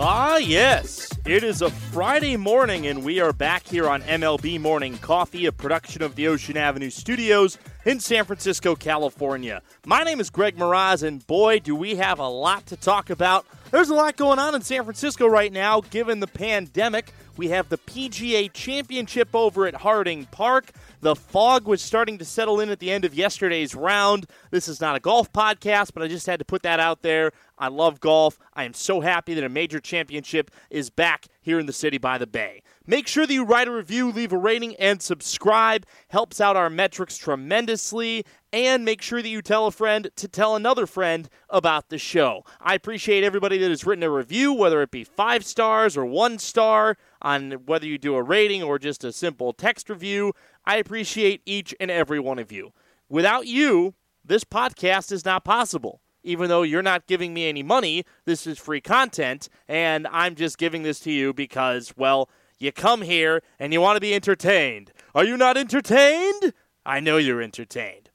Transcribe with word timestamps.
Ah, 0.00 0.36
yes. 0.36 1.10
It 1.26 1.42
is 1.42 1.60
a 1.60 1.70
Friday 1.70 2.36
morning, 2.36 2.86
and 2.86 3.02
we 3.02 3.18
are 3.18 3.32
back 3.32 3.66
here 3.66 3.88
on 3.88 4.02
MLB 4.02 4.60
Morning 4.60 4.96
Coffee, 4.98 5.46
a 5.46 5.52
production 5.52 6.02
of 6.02 6.14
the 6.14 6.28
Ocean 6.28 6.56
Avenue 6.56 6.88
Studios 6.88 7.58
in 7.84 7.98
San 7.98 8.24
Francisco, 8.24 8.76
California. 8.76 9.60
My 9.84 10.04
name 10.04 10.20
is 10.20 10.30
Greg 10.30 10.56
Moraz, 10.56 11.02
and 11.02 11.26
boy, 11.26 11.58
do 11.58 11.74
we 11.74 11.96
have 11.96 12.20
a 12.20 12.28
lot 12.28 12.64
to 12.66 12.76
talk 12.76 13.10
about. 13.10 13.44
There's 13.70 13.90
a 13.90 13.94
lot 13.94 14.16
going 14.16 14.38
on 14.38 14.54
in 14.54 14.62
San 14.62 14.82
Francisco 14.84 15.26
right 15.26 15.52
now, 15.52 15.82
given 15.82 16.20
the 16.20 16.26
pandemic. 16.26 17.12
We 17.36 17.48
have 17.48 17.68
the 17.68 17.76
PGA 17.76 18.50
Championship 18.50 19.28
over 19.34 19.66
at 19.66 19.74
Harding 19.74 20.24
Park. 20.24 20.72
The 21.02 21.14
fog 21.14 21.66
was 21.66 21.82
starting 21.82 22.16
to 22.16 22.24
settle 22.24 22.60
in 22.60 22.70
at 22.70 22.78
the 22.78 22.90
end 22.90 23.04
of 23.04 23.14
yesterday's 23.14 23.74
round. 23.74 24.26
This 24.50 24.68
is 24.68 24.80
not 24.80 24.96
a 24.96 25.00
golf 25.00 25.30
podcast, 25.34 25.92
but 25.92 26.02
I 26.02 26.08
just 26.08 26.26
had 26.26 26.38
to 26.38 26.46
put 26.46 26.62
that 26.62 26.80
out 26.80 27.02
there. 27.02 27.32
I 27.58 27.68
love 27.68 28.00
golf. 28.00 28.38
I 28.54 28.64
am 28.64 28.72
so 28.72 29.02
happy 29.02 29.34
that 29.34 29.44
a 29.44 29.50
major 29.50 29.80
championship 29.80 30.50
is 30.70 30.88
back 30.88 31.26
here 31.42 31.58
in 31.58 31.66
the 31.66 31.72
city 31.74 31.98
by 31.98 32.16
the 32.16 32.26
bay. 32.26 32.62
Make 32.86 33.06
sure 33.06 33.26
that 33.26 33.32
you 33.34 33.44
write 33.44 33.68
a 33.68 33.72
review, 33.72 34.10
leave 34.10 34.32
a 34.32 34.38
rating, 34.38 34.74
and 34.76 35.02
subscribe. 35.02 35.84
Helps 36.08 36.40
out 36.40 36.56
our 36.56 36.70
metrics 36.70 37.18
tremendously. 37.18 38.24
And 38.52 38.84
make 38.84 39.02
sure 39.02 39.20
that 39.20 39.28
you 39.28 39.42
tell 39.42 39.66
a 39.66 39.70
friend 39.70 40.10
to 40.16 40.26
tell 40.26 40.56
another 40.56 40.86
friend 40.86 41.28
about 41.50 41.90
the 41.90 41.98
show. 41.98 42.44
I 42.60 42.74
appreciate 42.74 43.22
everybody 43.22 43.58
that 43.58 43.68
has 43.68 43.84
written 43.84 44.02
a 44.02 44.10
review, 44.10 44.54
whether 44.54 44.80
it 44.80 44.90
be 44.90 45.04
five 45.04 45.44
stars 45.44 45.96
or 45.96 46.06
one 46.06 46.38
star, 46.38 46.96
on 47.20 47.52
whether 47.66 47.86
you 47.86 47.98
do 47.98 48.14
a 48.14 48.22
rating 48.22 48.62
or 48.62 48.78
just 48.78 49.04
a 49.04 49.12
simple 49.12 49.52
text 49.52 49.90
review. 49.90 50.32
I 50.64 50.76
appreciate 50.76 51.42
each 51.44 51.74
and 51.78 51.90
every 51.90 52.20
one 52.20 52.38
of 52.38 52.50
you. 52.50 52.72
Without 53.10 53.46
you, 53.46 53.94
this 54.24 54.44
podcast 54.44 55.12
is 55.12 55.24
not 55.24 55.44
possible 55.44 56.00
even 56.28 56.48
though 56.48 56.62
you're 56.62 56.82
not 56.82 57.06
giving 57.06 57.32
me 57.32 57.48
any 57.48 57.62
money, 57.62 58.04
this 58.26 58.46
is 58.46 58.58
free 58.58 58.82
content, 58.82 59.48
and 59.66 60.06
I'm 60.08 60.34
just 60.34 60.58
giving 60.58 60.82
this 60.82 61.00
to 61.00 61.10
you 61.10 61.32
because, 61.32 61.94
well, 61.96 62.28
you 62.58 62.70
come 62.70 63.02
here 63.02 63.42
and 63.58 63.72
you 63.72 63.80
want 63.80 63.96
to 63.96 64.00
be 64.00 64.14
entertained. 64.14 64.92
Are 65.14 65.24
you 65.24 65.36
not 65.36 65.56
entertained? 65.56 66.52
I 66.84 67.00
know 67.00 67.16
you're 67.16 67.40
entertained. 67.40 68.07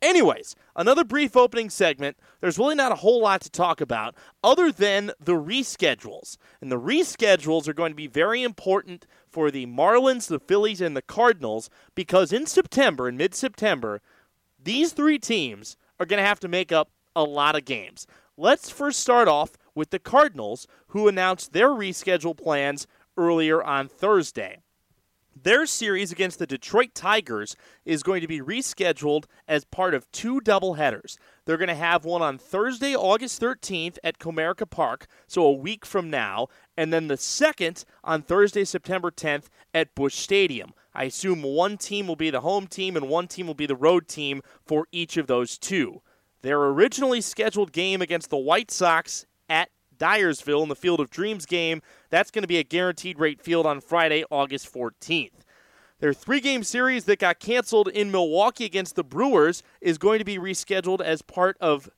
Anyways, 0.00 0.54
another 0.76 1.02
brief 1.02 1.36
opening 1.36 1.70
segment. 1.70 2.16
There's 2.40 2.58
really 2.58 2.76
not 2.76 2.92
a 2.92 2.96
whole 2.96 3.20
lot 3.20 3.40
to 3.40 3.50
talk 3.50 3.80
about 3.80 4.14
other 4.44 4.70
than 4.70 5.10
the 5.18 5.32
reschedules. 5.32 6.36
And 6.60 6.70
the 6.70 6.80
reschedules 6.80 7.66
are 7.66 7.72
going 7.72 7.90
to 7.90 7.96
be 7.96 8.06
very 8.06 8.44
important 8.44 9.06
for 9.28 9.50
the 9.50 9.66
Marlins, 9.66 10.28
the 10.28 10.38
Phillies, 10.38 10.80
and 10.80 10.96
the 10.96 11.02
Cardinals 11.02 11.68
because 11.96 12.32
in 12.32 12.46
September, 12.46 13.08
in 13.08 13.16
mid 13.16 13.34
September, 13.34 14.00
these 14.62 14.92
three 14.92 15.18
teams 15.18 15.76
are 15.98 16.06
going 16.06 16.22
to 16.22 16.26
have 16.26 16.40
to 16.40 16.48
make 16.48 16.70
up 16.70 16.90
a 17.16 17.24
lot 17.24 17.56
of 17.56 17.64
games. 17.64 18.06
Let's 18.36 18.70
first 18.70 19.00
start 19.00 19.26
off 19.26 19.56
with 19.74 19.90
the 19.90 19.98
Cardinals, 19.98 20.68
who 20.88 21.08
announced 21.08 21.52
their 21.52 21.70
reschedule 21.70 22.36
plans 22.36 22.86
earlier 23.16 23.62
on 23.62 23.88
Thursday. 23.88 24.58
Their 25.48 25.64
series 25.64 26.12
against 26.12 26.38
the 26.38 26.46
Detroit 26.46 26.94
Tigers 26.94 27.56
is 27.86 28.02
going 28.02 28.20
to 28.20 28.28
be 28.28 28.38
rescheduled 28.38 29.24
as 29.48 29.64
part 29.64 29.94
of 29.94 30.12
two 30.12 30.42
doubleheaders. 30.42 31.16
They're 31.46 31.56
going 31.56 31.68
to 31.68 31.74
have 31.74 32.04
one 32.04 32.20
on 32.20 32.36
Thursday, 32.36 32.94
August 32.94 33.40
13th 33.40 33.96
at 34.04 34.18
Comerica 34.18 34.68
Park, 34.68 35.06
so 35.26 35.46
a 35.46 35.52
week 35.52 35.86
from 35.86 36.10
now, 36.10 36.48
and 36.76 36.92
then 36.92 37.08
the 37.08 37.16
second 37.16 37.86
on 38.04 38.20
Thursday, 38.20 38.62
September 38.62 39.10
10th 39.10 39.46
at 39.72 39.94
Busch 39.94 40.16
Stadium. 40.16 40.74
I 40.92 41.04
assume 41.04 41.42
one 41.42 41.78
team 41.78 42.08
will 42.08 42.14
be 42.14 42.28
the 42.28 42.42
home 42.42 42.66
team 42.66 42.94
and 42.94 43.08
one 43.08 43.26
team 43.26 43.46
will 43.46 43.54
be 43.54 43.64
the 43.64 43.74
road 43.74 44.06
team 44.06 44.42
for 44.66 44.86
each 44.92 45.16
of 45.16 45.28
those 45.28 45.56
two. 45.56 46.02
Their 46.42 46.62
originally 46.62 47.22
scheduled 47.22 47.72
game 47.72 48.02
against 48.02 48.28
the 48.28 48.36
White 48.36 48.70
Sox 48.70 49.24
at 49.48 49.70
Dyersville 49.98 50.62
in 50.62 50.68
the 50.68 50.76
Field 50.76 51.00
of 51.00 51.10
Dreams 51.10 51.46
game, 51.46 51.82
that's 52.10 52.30
going 52.30 52.42
to 52.42 52.48
be 52.48 52.58
a 52.58 52.64
guaranteed 52.64 53.18
rate 53.18 53.40
field 53.40 53.66
on 53.66 53.80
Friday, 53.80 54.24
August 54.30 54.72
14th. 54.72 55.30
Their 56.00 56.12
three 56.12 56.40
game 56.40 56.62
series 56.62 57.04
that 57.04 57.18
got 57.18 57.40
canceled 57.40 57.88
in 57.88 58.10
Milwaukee 58.10 58.64
against 58.64 58.94
the 58.94 59.04
Brewers 59.04 59.62
is 59.80 59.98
going 59.98 60.20
to 60.20 60.24
be 60.24 60.38
rescheduled 60.38 61.00
as 61.00 61.22
part 61.22 61.56
of, 61.60 61.90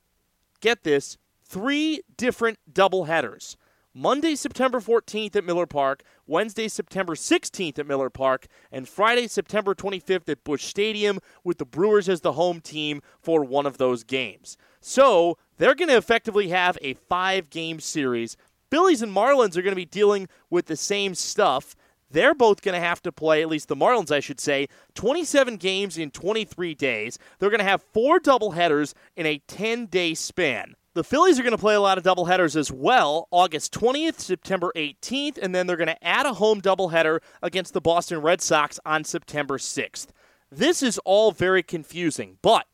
get 0.59 0.83
this, 0.83 1.17
three 1.45 2.01
different 2.17 2.57
doubleheaders. 2.71 3.55
Monday, 3.93 4.35
September 4.35 4.79
14th 4.79 5.35
at 5.35 5.43
Miller 5.43 5.67
Park, 5.67 6.01
Wednesday, 6.31 6.69
September 6.69 7.13
16th 7.13 7.77
at 7.77 7.85
Miller 7.85 8.09
Park, 8.09 8.47
and 8.71 8.87
Friday, 8.87 9.27
September 9.27 9.75
25th 9.75 10.29
at 10.29 10.43
Busch 10.45 10.63
Stadium, 10.63 11.19
with 11.43 11.57
the 11.57 11.65
Brewers 11.65 12.07
as 12.07 12.21
the 12.21 12.31
home 12.31 12.61
team 12.61 13.01
for 13.19 13.43
one 13.43 13.65
of 13.65 13.77
those 13.77 14.05
games. 14.05 14.57
So 14.79 15.37
they're 15.57 15.75
going 15.75 15.89
to 15.89 15.97
effectively 15.97 16.47
have 16.47 16.77
a 16.81 16.93
five 16.93 17.49
game 17.49 17.81
series. 17.81 18.37
Phillies 18.69 19.01
and 19.01 19.13
Marlins 19.13 19.57
are 19.57 19.61
going 19.61 19.73
to 19.73 19.75
be 19.75 19.85
dealing 19.85 20.29
with 20.49 20.67
the 20.67 20.77
same 20.77 21.15
stuff. 21.15 21.75
They're 22.09 22.33
both 22.33 22.61
going 22.61 22.75
to 22.75 22.87
have 22.87 23.01
to 23.03 23.11
play, 23.11 23.41
at 23.41 23.49
least 23.49 23.67
the 23.67 23.75
Marlins, 23.75 24.11
I 24.11 24.21
should 24.21 24.39
say, 24.39 24.69
27 24.95 25.57
games 25.57 25.97
in 25.97 26.11
23 26.11 26.73
days. 26.75 27.19
They're 27.39 27.49
going 27.49 27.59
to 27.59 27.65
have 27.65 27.83
four 27.93 28.19
doubleheaders 28.19 28.93
in 29.17 29.25
a 29.25 29.39
10 29.47 29.87
day 29.87 30.13
span. 30.13 30.75
The 30.93 31.05
Phillies 31.05 31.39
are 31.39 31.43
going 31.43 31.51
to 31.51 31.57
play 31.57 31.73
a 31.73 31.79
lot 31.79 31.97
of 31.97 32.03
doubleheaders 32.03 32.57
as 32.57 32.69
well, 32.69 33.29
August 33.31 33.73
20th, 33.73 34.19
September 34.19 34.73
18th, 34.75 35.37
and 35.37 35.55
then 35.55 35.65
they're 35.65 35.77
going 35.77 35.87
to 35.87 36.05
add 36.05 36.25
a 36.25 36.33
home 36.33 36.59
doubleheader 36.59 37.19
against 37.41 37.73
the 37.73 37.79
Boston 37.79 38.19
Red 38.19 38.41
Sox 38.41 38.77
on 38.85 39.05
September 39.05 39.57
6th. 39.57 40.07
This 40.51 40.83
is 40.83 40.97
all 41.05 41.31
very 41.31 41.63
confusing, 41.63 42.39
but 42.41 42.67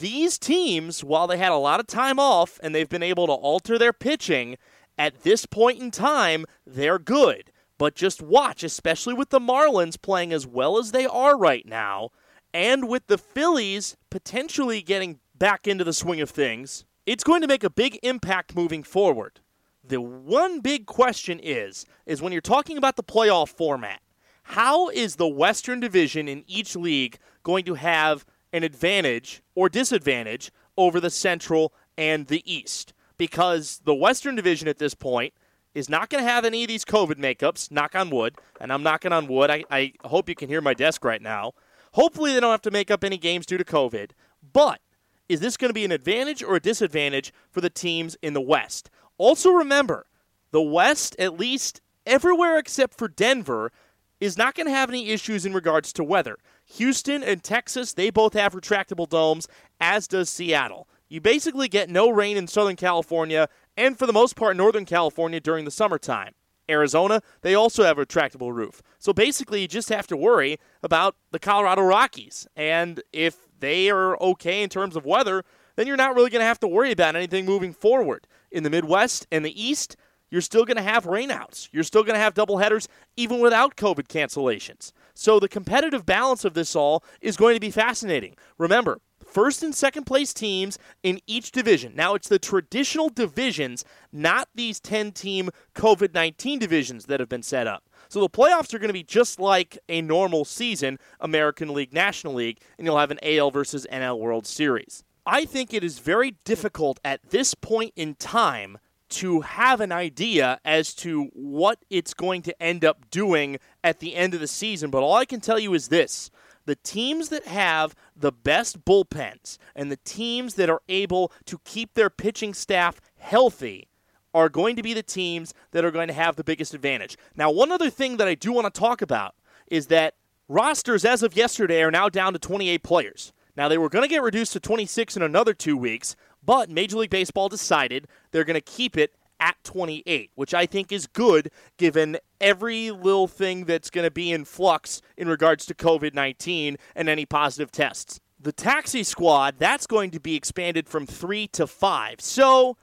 these 0.00 0.38
teams, 0.38 1.04
while 1.04 1.26
they 1.26 1.36
had 1.36 1.52
a 1.52 1.56
lot 1.56 1.80
of 1.80 1.86
time 1.86 2.18
off 2.18 2.58
and 2.62 2.74
they've 2.74 2.88
been 2.88 3.02
able 3.02 3.26
to 3.26 3.34
alter 3.34 3.78
their 3.78 3.92
pitching, 3.92 4.56
at 4.96 5.22
this 5.22 5.44
point 5.44 5.78
in 5.78 5.90
time, 5.90 6.46
they're 6.66 6.98
good. 6.98 7.52
But 7.76 7.94
just 7.94 8.22
watch, 8.22 8.64
especially 8.64 9.12
with 9.12 9.28
the 9.28 9.38
Marlins 9.38 10.00
playing 10.00 10.32
as 10.32 10.46
well 10.46 10.78
as 10.78 10.92
they 10.92 11.04
are 11.04 11.36
right 11.36 11.66
now, 11.66 12.08
and 12.54 12.88
with 12.88 13.06
the 13.06 13.18
Phillies 13.18 13.98
potentially 14.08 14.80
getting 14.80 15.20
back 15.34 15.66
into 15.66 15.84
the 15.84 15.92
swing 15.92 16.22
of 16.22 16.30
things 16.30 16.86
it's 17.06 17.24
going 17.24 17.42
to 17.42 17.48
make 17.48 17.64
a 17.64 17.70
big 17.70 17.98
impact 18.02 18.54
moving 18.54 18.82
forward. 18.82 19.40
The 19.86 20.00
one 20.00 20.60
big 20.60 20.86
question 20.86 21.38
is 21.42 21.84
is 22.06 22.22
when 22.22 22.32
you're 22.32 22.40
talking 22.40 22.78
about 22.78 22.96
the 22.96 23.02
playoff 23.02 23.50
format, 23.50 24.00
how 24.44 24.88
is 24.88 25.16
the 25.16 25.28
Western 25.28 25.80
Division 25.80 26.28
in 26.28 26.44
each 26.46 26.76
league 26.76 27.18
going 27.42 27.64
to 27.64 27.74
have 27.74 28.24
an 28.52 28.62
advantage 28.62 29.42
or 29.54 29.68
disadvantage 29.68 30.50
over 30.76 31.00
the 31.00 31.10
Central 31.10 31.72
and 31.96 32.26
the 32.26 32.42
East? 32.50 32.92
Because 33.16 33.80
the 33.84 33.94
Western 33.94 34.36
Division 34.36 34.68
at 34.68 34.78
this 34.78 34.94
point 34.94 35.34
is 35.74 35.88
not 35.88 36.08
going 36.08 36.22
to 36.24 36.30
have 36.30 36.44
any 36.44 36.62
of 36.62 36.68
these 36.68 36.84
COVID 36.84 37.16
makeups, 37.16 37.70
knock 37.70 37.94
on 37.94 38.10
wood, 38.10 38.36
and 38.60 38.72
I'm 38.72 38.82
knocking 38.82 39.12
on 39.12 39.26
wood. 39.26 39.50
I, 39.50 39.64
I 39.70 39.92
hope 40.04 40.28
you 40.28 40.34
can 40.34 40.48
hear 40.48 40.60
my 40.60 40.74
desk 40.74 41.04
right 41.04 41.22
now. 41.22 41.52
Hopefully, 41.92 42.32
they 42.32 42.40
don't 42.40 42.50
have 42.50 42.62
to 42.62 42.70
make 42.70 42.90
up 42.90 43.04
any 43.04 43.18
games 43.18 43.46
due 43.46 43.58
to 43.58 43.64
COVID. 43.64 44.10
But 44.52 44.80
is 45.28 45.40
this 45.40 45.56
going 45.56 45.70
to 45.70 45.74
be 45.74 45.84
an 45.84 45.92
advantage 45.92 46.42
or 46.42 46.56
a 46.56 46.60
disadvantage 46.60 47.32
for 47.50 47.60
the 47.60 47.70
teams 47.70 48.16
in 48.22 48.34
the 48.34 48.40
West? 48.40 48.90
Also, 49.18 49.50
remember, 49.50 50.06
the 50.50 50.62
West, 50.62 51.16
at 51.18 51.38
least 51.38 51.80
everywhere 52.06 52.58
except 52.58 52.96
for 52.96 53.08
Denver, 53.08 53.72
is 54.20 54.38
not 54.38 54.54
going 54.54 54.66
to 54.66 54.72
have 54.72 54.88
any 54.88 55.10
issues 55.10 55.44
in 55.44 55.54
regards 55.54 55.92
to 55.92 56.04
weather. 56.04 56.38
Houston 56.76 57.22
and 57.22 57.42
Texas, 57.42 57.92
they 57.92 58.10
both 58.10 58.32
have 58.34 58.54
retractable 58.54 59.08
domes, 59.08 59.48
as 59.80 60.08
does 60.08 60.30
Seattle. 60.30 60.88
You 61.08 61.20
basically 61.20 61.68
get 61.68 61.90
no 61.90 62.10
rain 62.10 62.36
in 62.36 62.46
Southern 62.46 62.76
California 62.76 63.48
and, 63.76 63.98
for 63.98 64.06
the 64.06 64.12
most 64.12 64.36
part, 64.36 64.56
Northern 64.56 64.84
California 64.84 65.40
during 65.40 65.64
the 65.64 65.70
summertime. 65.70 66.32
Arizona, 66.68 67.20
they 67.42 67.54
also 67.54 67.84
have 67.84 67.98
a 67.98 68.06
retractable 68.06 68.54
roof. 68.54 68.82
So 68.98 69.12
basically, 69.12 69.60
you 69.60 69.68
just 69.68 69.90
have 69.90 70.06
to 70.06 70.16
worry 70.16 70.58
about 70.82 71.16
the 71.30 71.38
Colorado 71.38 71.82
Rockies. 71.82 72.46
And 72.56 73.02
if 73.12 73.36
they 73.64 73.90
are 73.90 74.20
okay 74.20 74.62
in 74.62 74.68
terms 74.68 74.94
of 74.94 75.04
weather, 75.04 75.42
then 75.76 75.86
you're 75.86 75.96
not 75.96 76.14
really 76.14 76.30
going 76.30 76.40
to 76.40 76.46
have 76.46 76.60
to 76.60 76.68
worry 76.68 76.92
about 76.92 77.16
anything 77.16 77.44
moving 77.44 77.72
forward. 77.72 78.26
In 78.52 78.62
the 78.62 78.70
Midwest 78.70 79.26
and 79.32 79.44
the 79.44 79.62
East, 79.62 79.96
you're 80.30 80.40
still 80.40 80.64
going 80.64 80.76
to 80.76 80.82
have 80.82 81.04
rainouts. 81.04 81.68
You're 81.72 81.84
still 81.84 82.02
going 82.02 82.14
to 82.14 82.20
have 82.20 82.34
doubleheaders 82.34 82.88
even 83.16 83.40
without 83.40 83.76
COVID 83.76 84.08
cancellations. 84.08 84.92
So 85.14 85.38
the 85.38 85.48
competitive 85.48 86.04
balance 86.04 86.44
of 86.44 86.54
this 86.54 86.74
all 86.74 87.04
is 87.20 87.36
going 87.36 87.54
to 87.54 87.60
be 87.60 87.70
fascinating. 87.70 88.34
Remember, 88.58 89.00
first 89.24 89.62
and 89.62 89.74
second 89.74 90.04
place 90.04 90.34
teams 90.34 90.78
in 91.02 91.20
each 91.26 91.50
division. 91.50 91.94
Now, 91.94 92.14
it's 92.14 92.28
the 92.28 92.38
traditional 92.38 93.08
divisions, 93.08 93.84
not 94.12 94.48
these 94.54 94.80
10 94.80 95.12
team 95.12 95.50
COVID 95.74 96.14
19 96.14 96.58
divisions 96.58 97.06
that 97.06 97.20
have 97.20 97.28
been 97.28 97.42
set 97.42 97.66
up. 97.66 97.84
So 98.14 98.20
the 98.20 98.30
playoffs 98.30 98.72
are 98.72 98.78
going 98.78 98.90
to 98.90 98.92
be 98.92 99.02
just 99.02 99.40
like 99.40 99.76
a 99.88 100.00
normal 100.00 100.44
season, 100.44 101.00
American 101.18 101.74
League, 101.74 101.92
National 101.92 102.34
League, 102.34 102.60
and 102.78 102.86
you'll 102.86 102.96
have 102.96 103.10
an 103.10 103.18
AL 103.24 103.50
versus 103.50 103.88
NL 103.90 104.20
World 104.20 104.46
Series. 104.46 105.02
I 105.26 105.44
think 105.44 105.74
it 105.74 105.82
is 105.82 105.98
very 105.98 106.36
difficult 106.44 107.00
at 107.04 107.30
this 107.30 107.54
point 107.54 107.92
in 107.96 108.14
time 108.14 108.78
to 109.08 109.40
have 109.40 109.80
an 109.80 109.90
idea 109.90 110.60
as 110.64 110.94
to 110.94 111.24
what 111.32 111.84
it's 111.90 112.14
going 112.14 112.42
to 112.42 112.62
end 112.62 112.84
up 112.84 113.10
doing 113.10 113.58
at 113.82 113.98
the 113.98 114.14
end 114.14 114.32
of 114.32 114.38
the 114.38 114.46
season. 114.46 114.92
But 114.92 115.02
all 115.02 115.14
I 115.14 115.24
can 115.24 115.40
tell 115.40 115.58
you 115.58 115.74
is 115.74 115.88
this 115.88 116.30
the 116.66 116.76
teams 116.76 117.30
that 117.30 117.48
have 117.48 117.96
the 118.14 118.30
best 118.30 118.84
bullpens 118.84 119.58
and 119.74 119.90
the 119.90 119.98
teams 120.04 120.54
that 120.54 120.70
are 120.70 120.82
able 120.88 121.32
to 121.46 121.58
keep 121.64 121.94
their 121.94 122.10
pitching 122.10 122.54
staff 122.54 123.00
healthy 123.16 123.88
are 124.34 124.48
going 124.48 124.76
to 124.76 124.82
be 124.82 124.92
the 124.92 125.02
teams 125.02 125.54
that 125.70 125.84
are 125.84 125.90
going 125.90 126.08
to 126.08 126.14
have 126.14 126.36
the 126.36 126.44
biggest 126.44 126.74
advantage. 126.74 127.16
Now, 127.36 127.50
one 127.50 127.70
other 127.70 127.88
thing 127.88 128.16
that 128.18 128.28
I 128.28 128.34
do 128.34 128.52
want 128.52 128.72
to 128.72 128.78
talk 128.78 129.00
about 129.00 129.34
is 129.68 129.86
that 129.86 130.14
rosters 130.48 131.04
as 131.04 131.22
of 131.22 131.36
yesterday 131.36 131.82
are 131.82 131.90
now 131.90 132.08
down 132.08 132.32
to 132.32 132.38
28 132.38 132.82
players. 132.82 133.32
Now, 133.56 133.68
they 133.68 133.78
were 133.78 133.88
going 133.88 134.02
to 134.02 134.08
get 134.08 134.22
reduced 134.22 134.52
to 134.54 134.60
26 134.60 135.16
in 135.16 135.22
another 135.22 135.54
two 135.54 135.76
weeks, 135.76 136.16
but 136.44 136.68
Major 136.68 136.98
League 136.98 137.10
Baseball 137.10 137.48
decided 137.48 138.08
they're 138.32 138.44
going 138.44 138.54
to 138.54 138.60
keep 138.60 138.98
it 138.98 139.14
at 139.40 139.56
28, 139.64 140.30
which 140.34 140.54
I 140.54 140.66
think 140.66 140.90
is 140.90 141.06
good 141.06 141.50
given 141.76 142.18
every 142.40 142.90
little 142.90 143.28
thing 143.28 143.64
that's 143.64 143.90
going 143.90 144.04
to 144.04 144.10
be 144.10 144.32
in 144.32 144.44
flux 144.44 145.00
in 145.16 145.28
regards 145.28 145.66
to 145.66 145.74
COVID 145.74 146.14
19 146.14 146.76
and 146.94 147.08
any 147.08 147.26
positive 147.26 147.70
tests. 147.70 148.20
The 148.40 148.52
taxi 148.52 149.02
squad, 149.02 149.56
that's 149.58 149.86
going 149.86 150.10
to 150.10 150.20
be 150.20 150.34
expanded 150.34 150.88
from 150.88 151.06
three 151.06 151.46
to 151.48 151.66
five. 151.66 152.20
So 152.20 152.76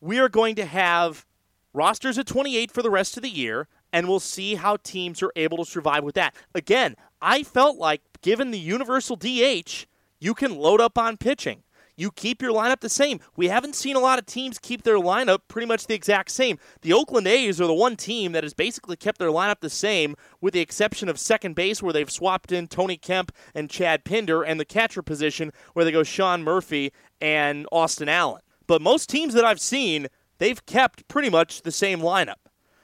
we 0.00 0.18
are 0.18 0.28
going 0.28 0.54
to 0.56 0.64
have 0.64 1.26
rosters 1.72 2.18
at 2.18 2.26
28 2.26 2.70
for 2.70 2.82
the 2.82 2.90
rest 2.90 3.16
of 3.16 3.22
the 3.22 3.30
year, 3.30 3.68
and 3.92 4.08
we'll 4.08 4.20
see 4.20 4.54
how 4.54 4.76
teams 4.76 5.22
are 5.22 5.32
able 5.36 5.58
to 5.58 5.64
survive 5.64 6.04
with 6.04 6.14
that. 6.14 6.34
Again, 6.54 6.96
I 7.20 7.42
felt 7.42 7.78
like 7.78 8.02
given 8.22 8.50
the 8.50 8.58
universal 8.58 9.16
DH, 9.16 9.86
you 10.20 10.34
can 10.34 10.56
load 10.56 10.80
up 10.80 10.98
on 10.98 11.16
pitching 11.16 11.62
you 11.98 12.12
keep 12.12 12.40
your 12.40 12.52
lineup 12.52 12.78
the 12.80 12.88
same. 12.88 13.18
We 13.36 13.48
haven't 13.48 13.74
seen 13.74 13.96
a 13.96 14.00
lot 14.00 14.20
of 14.20 14.26
teams 14.26 14.60
keep 14.60 14.84
their 14.84 14.98
lineup 14.98 15.40
pretty 15.48 15.66
much 15.66 15.86
the 15.88 15.94
exact 15.94 16.30
same. 16.30 16.58
The 16.82 16.92
Oakland 16.92 17.26
A's 17.26 17.60
are 17.60 17.66
the 17.66 17.74
one 17.74 17.96
team 17.96 18.32
that 18.32 18.44
has 18.44 18.54
basically 18.54 18.96
kept 18.96 19.18
their 19.18 19.30
lineup 19.30 19.60
the 19.60 19.68
same, 19.68 20.14
with 20.40 20.54
the 20.54 20.60
exception 20.60 21.08
of 21.08 21.18
second 21.18 21.56
base, 21.56 21.82
where 21.82 21.92
they've 21.92 22.10
swapped 22.10 22.52
in 22.52 22.68
Tony 22.68 22.96
Kemp 22.96 23.32
and 23.52 23.68
Chad 23.68 24.04
Pinder, 24.04 24.44
and 24.44 24.60
the 24.60 24.64
catcher 24.64 25.02
position, 25.02 25.52
where 25.72 25.84
they 25.84 25.90
go 25.90 26.04
Sean 26.04 26.44
Murphy 26.44 26.92
and 27.20 27.66
Austin 27.72 28.08
Allen. 28.08 28.42
But 28.68 28.80
most 28.80 29.08
teams 29.08 29.34
that 29.34 29.44
I've 29.44 29.60
seen, 29.60 30.06
they've 30.38 30.64
kept 30.64 31.08
pretty 31.08 31.30
much 31.30 31.62
the 31.62 31.72
same 31.72 31.98
lineup. 31.98 32.36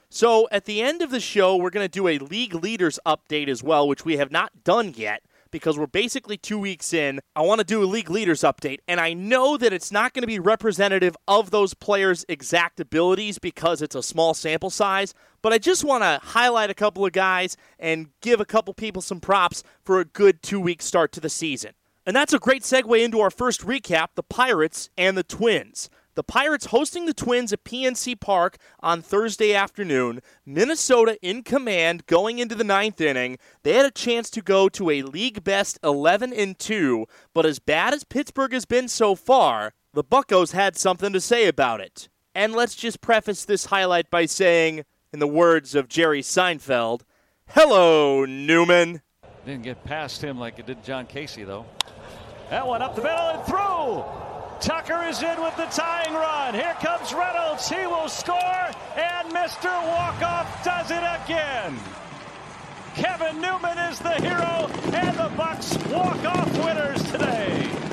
So 0.09 0.47
at 0.51 0.65
the 0.65 0.81
end 0.81 1.01
of 1.01 1.11
the 1.11 1.19
show, 1.19 1.55
we're 1.55 1.69
going 1.69 1.85
to 1.85 1.89
do 1.89 2.07
a 2.07 2.17
league 2.17 2.55
leaders 2.55 2.99
update 3.05 3.47
as 3.47 3.63
well, 3.63 3.87
which 3.87 4.03
we 4.03 4.17
have 4.17 4.31
not 4.31 4.63
done 4.63 4.93
yet 4.95 5.23
because 5.51 5.77
we're 5.77 5.87
basically 5.87 6.37
two 6.37 6.59
weeks 6.59 6.91
in. 6.93 7.21
I 7.35 7.41
want 7.41 7.59
to 7.59 7.65
do 7.65 7.83
a 7.83 7.85
league 7.85 8.09
leaders 8.09 8.41
update, 8.41 8.79
and 8.87 8.99
I 8.99 9.13
know 9.13 9.57
that 9.57 9.71
it's 9.71 9.91
not 9.91 10.13
going 10.13 10.23
to 10.23 10.27
be 10.27 10.39
representative 10.39 11.15
of 11.27 11.51
those 11.51 11.73
players' 11.73 12.25
exact 12.27 12.79
abilities 12.79 13.39
because 13.39 13.81
it's 13.81 13.95
a 13.95 14.03
small 14.03 14.33
sample 14.33 14.69
size, 14.69 15.13
but 15.41 15.53
I 15.53 15.57
just 15.57 15.85
want 15.85 16.03
to 16.03 16.19
highlight 16.21 16.71
a 16.71 16.73
couple 16.73 17.05
of 17.05 17.13
guys 17.13 17.55
and 17.79 18.09
give 18.21 18.41
a 18.41 18.45
couple 18.45 18.73
people 18.73 19.01
some 19.01 19.21
props 19.21 19.63
for 19.83 19.99
a 19.99 20.05
good 20.05 20.41
two 20.41 20.59
week 20.59 20.81
start 20.81 21.11
to 21.13 21.21
the 21.21 21.29
season. 21.29 21.73
And 22.05 22.15
that's 22.15 22.33
a 22.33 22.39
great 22.39 22.61
segue 22.61 23.03
into 23.03 23.19
our 23.19 23.31
first 23.31 23.61
recap 23.61 24.09
the 24.15 24.23
Pirates 24.23 24.89
and 24.97 25.17
the 25.17 25.23
Twins. 25.23 25.89
The 26.13 26.23
Pirates 26.23 26.67
hosting 26.67 27.05
the 27.07 27.13
Twins 27.13 27.51
at 27.51 27.65
PNC 27.65 28.19
Park 28.21 28.57
on 28.79 29.01
Thursday 29.01 29.53
afternoon. 29.53 30.21
Minnesota 30.45 31.17
in 31.21 31.43
command 31.43 32.05
going 32.05 32.39
into 32.39 32.55
the 32.55 32.63
ninth 32.63 33.01
inning. 33.01 33.37
They 33.63 33.73
had 33.73 33.85
a 33.85 33.91
chance 33.91 34.29
to 34.31 34.41
go 34.41 34.69
to 34.69 34.89
a 34.89 35.01
league 35.01 35.43
best 35.43 35.77
11 35.83 36.31
and 36.31 36.57
2, 36.57 37.05
but 37.33 37.45
as 37.45 37.59
bad 37.59 37.93
as 37.93 38.05
Pittsburgh 38.05 38.53
has 38.53 38.65
been 38.65 38.87
so 38.87 39.15
far, 39.15 39.73
the 39.93 40.03
Buckos 40.03 40.51
had 40.51 40.77
something 40.77 41.11
to 41.11 41.19
say 41.19 41.47
about 41.47 41.81
it. 41.81 42.07
And 42.33 42.53
let's 42.53 42.75
just 42.75 43.01
preface 43.01 43.43
this 43.43 43.65
highlight 43.65 44.09
by 44.09 44.25
saying, 44.25 44.85
in 45.11 45.19
the 45.19 45.27
words 45.27 45.75
of 45.75 45.89
Jerry 45.89 46.21
Seinfeld, 46.21 47.01
Hello, 47.49 48.25
Newman. 48.25 49.01
Didn't 49.45 49.61
get 49.61 49.83
past 49.83 50.23
him 50.23 50.39
like 50.39 50.57
it 50.57 50.65
did 50.65 50.83
John 50.83 51.05
Casey, 51.05 51.43
though. 51.43 51.65
That 52.49 52.65
one 52.65 52.81
up 52.81 52.95
the 52.95 53.03
middle 53.03 53.29
and 53.29 53.43
through. 53.45 54.03
Tucker 54.59 55.03
is 55.07 55.21
in 55.21 55.39
with 55.41 55.55
the 55.55 55.65
tying 55.65 56.13
run. 56.13 56.55
Here 56.55 56.75
comes 56.79 57.13
Reynolds. 57.13 57.69
He 57.69 57.85
will 57.85 58.09
score, 58.09 58.39
and 58.95 59.31
Mr. 59.31 59.69
Walkoff 59.69 60.63
does 60.63 60.89
it 60.89 61.03
again. 61.23 61.77
Kevin 62.95 63.39
Newman 63.39 63.77
is 63.77 63.99
the 63.99 64.15
hero, 64.15 64.67
and 64.93 65.17
the 65.17 65.31
Bucks 65.37 65.77
walk 65.89 66.25
off 66.25 66.51
winners 66.65 67.03
today. 67.11 67.84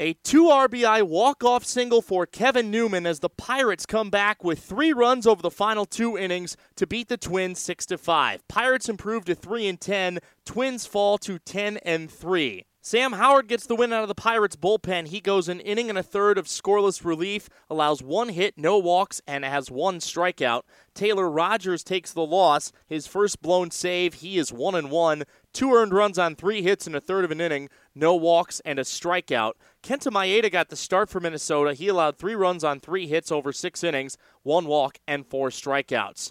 A 0.00 0.14
two 0.14 0.44
RBI 0.44 1.02
walk-off 1.02 1.62
single 1.62 2.00
for 2.00 2.24
Kevin 2.24 2.70
Newman 2.70 3.04
as 3.04 3.20
the 3.20 3.28
Pirates 3.28 3.84
come 3.84 4.08
back 4.08 4.42
with 4.42 4.58
three 4.58 4.94
runs 4.94 5.26
over 5.26 5.42
the 5.42 5.50
final 5.50 5.84
two 5.84 6.16
innings 6.16 6.56
to 6.76 6.86
beat 6.86 7.08
the 7.08 7.18
Twins 7.18 7.58
six 7.58 7.84
to 7.84 7.98
five. 7.98 8.48
Pirates 8.48 8.88
improve 8.88 9.26
to 9.26 9.34
three 9.34 9.68
and 9.68 9.78
ten. 9.78 10.20
Twins 10.46 10.86
fall 10.86 11.18
to 11.18 11.38
ten 11.38 11.76
and 11.84 12.10
three. 12.10 12.64
Sam 12.82 13.12
Howard 13.12 13.46
gets 13.46 13.66
the 13.66 13.76
win 13.76 13.92
out 13.92 14.00
of 14.00 14.08
the 14.08 14.14
Pirates 14.14 14.56
bullpen. 14.56 15.08
He 15.08 15.20
goes 15.20 15.50
an 15.50 15.60
inning 15.60 15.90
and 15.90 15.98
a 15.98 16.02
third 16.02 16.38
of 16.38 16.46
scoreless 16.46 17.04
relief, 17.04 17.50
allows 17.68 18.02
one 18.02 18.30
hit, 18.30 18.56
no 18.56 18.78
walks, 18.78 19.20
and 19.26 19.44
has 19.44 19.70
one 19.70 19.98
strikeout. 19.98 20.62
Taylor 20.94 21.30
Rogers 21.30 21.84
takes 21.84 22.14
the 22.14 22.24
loss. 22.24 22.72
His 22.86 23.06
first 23.06 23.42
blown 23.42 23.70
save, 23.70 24.14
he 24.14 24.38
is 24.38 24.50
one 24.50 24.74
and 24.74 24.90
one. 24.90 25.24
Two 25.52 25.74
earned 25.74 25.92
runs 25.92 26.18
on 26.18 26.36
three 26.36 26.62
hits 26.62 26.86
in 26.86 26.94
a 26.94 27.00
third 27.00 27.24
of 27.24 27.30
an 27.30 27.40
inning, 27.40 27.68
no 27.94 28.14
walks, 28.14 28.60
and 28.64 28.78
a 28.78 28.82
strikeout. 28.82 29.54
Kenta 29.82 30.12
Maeda 30.12 30.50
got 30.50 30.68
the 30.68 30.76
start 30.76 31.08
for 31.08 31.18
Minnesota. 31.18 31.74
He 31.74 31.88
allowed 31.88 32.18
three 32.18 32.34
runs 32.34 32.62
on 32.62 32.78
three 32.78 33.06
hits 33.08 33.32
over 33.32 33.52
six 33.52 33.82
innings, 33.82 34.16
one 34.42 34.66
walk, 34.66 34.98
and 35.08 35.26
four 35.26 35.50
strikeouts. 35.50 36.30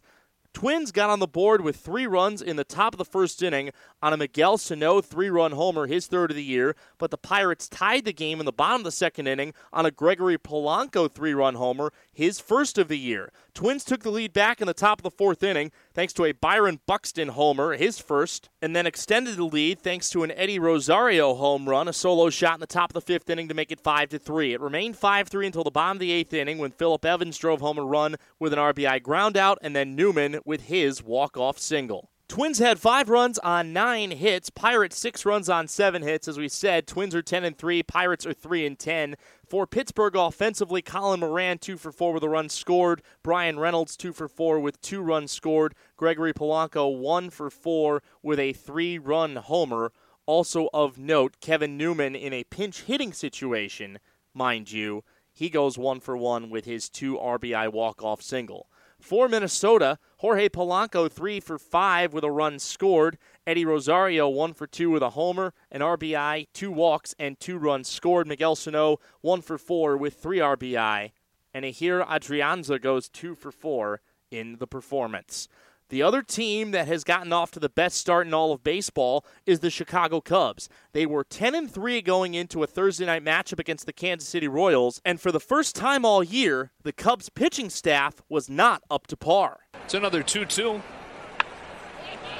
Twins 0.53 0.91
got 0.91 1.09
on 1.09 1.19
the 1.19 1.27
board 1.27 1.61
with 1.61 1.75
three 1.75 2.07
runs 2.07 2.41
in 2.41 2.55
the 2.55 2.63
top 2.63 2.93
of 2.93 2.97
the 2.97 3.05
first 3.05 3.43
inning 3.43 3.71
on 4.01 4.13
a 4.13 4.17
Miguel 4.17 4.57
Sano 4.57 5.01
three 5.01 5.29
run 5.29 5.51
homer, 5.51 5.87
his 5.87 6.07
third 6.07 6.31
of 6.31 6.35
the 6.35 6.43
year, 6.43 6.75
but 6.97 7.11
the 7.11 7.17
Pirates 7.17 7.67
tied 7.67 8.05
the 8.05 8.13
game 8.13 8.39
in 8.39 8.45
the 8.45 8.51
bottom 8.51 8.81
of 8.81 8.85
the 8.85 8.91
second 8.91 9.27
inning 9.27 9.53
on 9.73 9.85
a 9.85 9.91
Gregory 9.91 10.37
Polanco 10.37 11.11
three 11.11 11.33
run 11.33 11.55
homer, 11.55 11.91
his 12.11 12.39
first 12.39 12.77
of 12.77 12.87
the 12.87 12.97
year. 12.97 13.31
Twins 13.53 13.83
took 13.83 14.03
the 14.03 14.11
lead 14.11 14.31
back 14.31 14.61
in 14.61 14.67
the 14.67 14.73
top 14.73 14.99
of 14.99 15.03
the 15.03 15.11
fourth 15.11 15.43
inning 15.43 15.71
thanks 15.93 16.13
to 16.13 16.25
a 16.25 16.31
Byron 16.31 16.79
Buxton 16.85 17.29
homer, 17.29 17.75
his 17.75 17.99
first, 17.99 18.49
and 18.61 18.75
then 18.75 18.85
extended 18.85 19.35
the 19.35 19.43
lead 19.43 19.79
thanks 19.79 20.09
to 20.11 20.23
an 20.23 20.31
Eddie 20.31 20.59
Rosario 20.59 21.35
home 21.35 21.67
run, 21.67 21.87
a 21.87 21.93
solo 21.93 22.29
shot 22.29 22.53
in 22.55 22.59
the 22.61 22.67
top 22.67 22.91
of 22.91 22.93
the 22.93 23.01
fifth 23.01 23.29
inning 23.29 23.47
to 23.49 23.53
make 23.53 23.71
it 23.71 23.81
5 23.81 24.09
to 24.09 24.19
3. 24.19 24.53
It 24.53 24.61
remained 24.61 24.97
5 24.97 25.27
3 25.27 25.45
until 25.47 25.63
the 25.63 25.71
bottom 25.71 25.97
of 25.97 25.99
the 25.99 26.11
eighth 26.11 26.33
inning 26.33 26.57
when 26.57 26.71
Phillip 26.71 27.03
Evans 27.03 27.37
drove 27.37 27.59
home 27.59 27.77
a 27.77 27.83
run 27.83 28.15
with 28.39 28.53
an 28.53 28.59
RBI 28.59 29.01
groundout, 29.01 29.57
and 29.61 29.75
then 29.75 29.95
Newman 29.95 30.39
with 30.45 30.67
his 30.67 31.03
walk 31.03 31.37
off 31.37 31.59
single. 31.59 32.09
Twins 32.29 32.59
had 32.59 32.79
five 32.79 33.09
runs 33.09 33.39
on 33.39 33.73
nine 33.73 34.11
hits. 34.11 34.51
Pirates 34.51 34.99
six 34.99 35.25
runs 35.25 35.49
on 35.49 35.67
seven 35.67 36.03
hits. 36.03 36.27
As 36.27 36.37
we 36.37 36.47
said, 36.47 36.85
Twins 36.85 37.15
are 37.15 37.23
ten 37.23 37.43
and 37.43 37.57
three. 37.57 37.81
Pirates 37.81 38.23
are 38.23 38.33
three 38.33 38.67
and 38.67 38.77
ten. 38.77 39.15
For 39.47 39.65
Pittsburgh 39.65 40.15
offensively, 40.15 40.83
Colin 40.83 41.21
Moran 41.21 41.57
two 41.57 41.75
for 41.75 41.91
four 41.91 42.13
with 42.13 42.21
a 42.21 42.29
run 42.29 42.47
scored. 42.47 43.01
Bryan 43.23 43.57
Reynolds 43.57 43.97
two 43.97 44.13
for 44.13 44.27
four 44.27 44.59
with 44.59 44.79
two 44.79 45.01
runs 45.01 45.31
scored. 45.31 45.73
Gregory 45.97 46.31
Polanco 46.31 46.95
one 46.95 47.31
for 47.31 47.49
four 47.49 48.03
with 48.21 48.39
a 48.39 48.53
three-run 48.53 49.37
homer. 49.37 49.91
Also 50.27 50.69
of 50.71 50.99
note, 50.99 51.37
Kevin 51.41 51.77
Newman 51.77 52.15
in 52.15 52.31
a 52.31 52.43
pinch 52.43 52.81
hitting 52.83 53.11
situation, 53.11 53.97
mind 54.35 54.71
you, 54.71 55.03
he 55.33 55.49
goes 55.49 55.79
one 55.79 55.99
for 55.99 56.15
one 56.15 56.51
with 56.51 56.65
his 56.65 56.89
two 56.89 57.17
RBI 57.17 57.71
walk-off 57.71 58.21
single. 58.21 58.69
For 58.99 59.29
Minnesota, 59.29 59.97
Jorge 60.17 60.49
Polanco, 60.49 61.09
three 61.09 61.39
for 61.39 61.57
five 61.57 62.13
with 62.13 62.23
a 62.23 62.31
run 62.31 62.59
scored. 62.59 63.17
Eddie 63.47 63.65
Rosario, 63.65 64.27
one 64.27 64.53
for 64.53 64.67
two 64.67 64.89
with 64.91 65.01
a 65.01 65.11
homer, 65.11 65.53
an 65.71 65.81
RBI, 65.81 66.47
two 66.53 66.71
walks, 66.71 67.15
and 67.17 67.39
two 67.39 67.57
runs 67.57 67.87
scored. 67.87 68.27
Miguel 68.27 68.55
Sano, 68.55 68.99
one 69.21 69.41
for 69.41 69.57
four 69.57 69.95
with 69.95 70.15
three 70.15 70.39
RBI. 70.39 71.11
And 71.53 71.65
Ehire 71.65 72.05
Adrianza 72.05 72.79
goes 72.79 73.07
two 73.07 73.35
for 73.35 73.51
four 73.51 74.01
in 74.29 74.57
the 74.57 74.67
performance. 74.67 75.47
The 75.89 76.03
other 76.03 76.21
team 76.21 76.69
that 76.71 76.87
has 76.87 77.03
gotten 77.03 77.33
off 77.33 77.49
to 77.51 77.59
the 77.59 77.67
best 77.67 77.97
start 77.97 78.27
in 78.27 78.33
all 78.33 78.51
of 78.51 78.63
baseball 78.63 79.25
is 79.47 79.59
the 79.59 79.71
Chicago 79.71 80.21
Cubs. 80.21 80.69
They 80.93 81.07
were 81.07 81.23
10 81.23 81.55
and 81.55 81.69
3 81.69 82.03
going 82.03 82.35
into 82.35 82.61
a 82.61 82.67
Thursday 82.67 83.07
night 83.07 83.25
matchup 83.25 83.57
against 83.59 83.87
the 83.87 83.93
Kansas 83.93 84.29
City 84.29 84.47
Royals, 84.47 85.01
and 85.03 85.19
for 85.19 85.31
the 85.31 85.39
first 85.39 85.75
time 85.75 86.05
all 86.05 86.23
year, 86.23 86.71
the 86.83 86.93
Cubs 86.93 87.29
pitching 87.29 87.71
staff 87.71 88.21
was 88.29 88.51
not 88.51 88.83
up 88.91 89.07
to 89.07 89.17
par. 89.17 89.61
It's 89.83 89.95
another 89.95 90.21
2-2. 90.21 90.79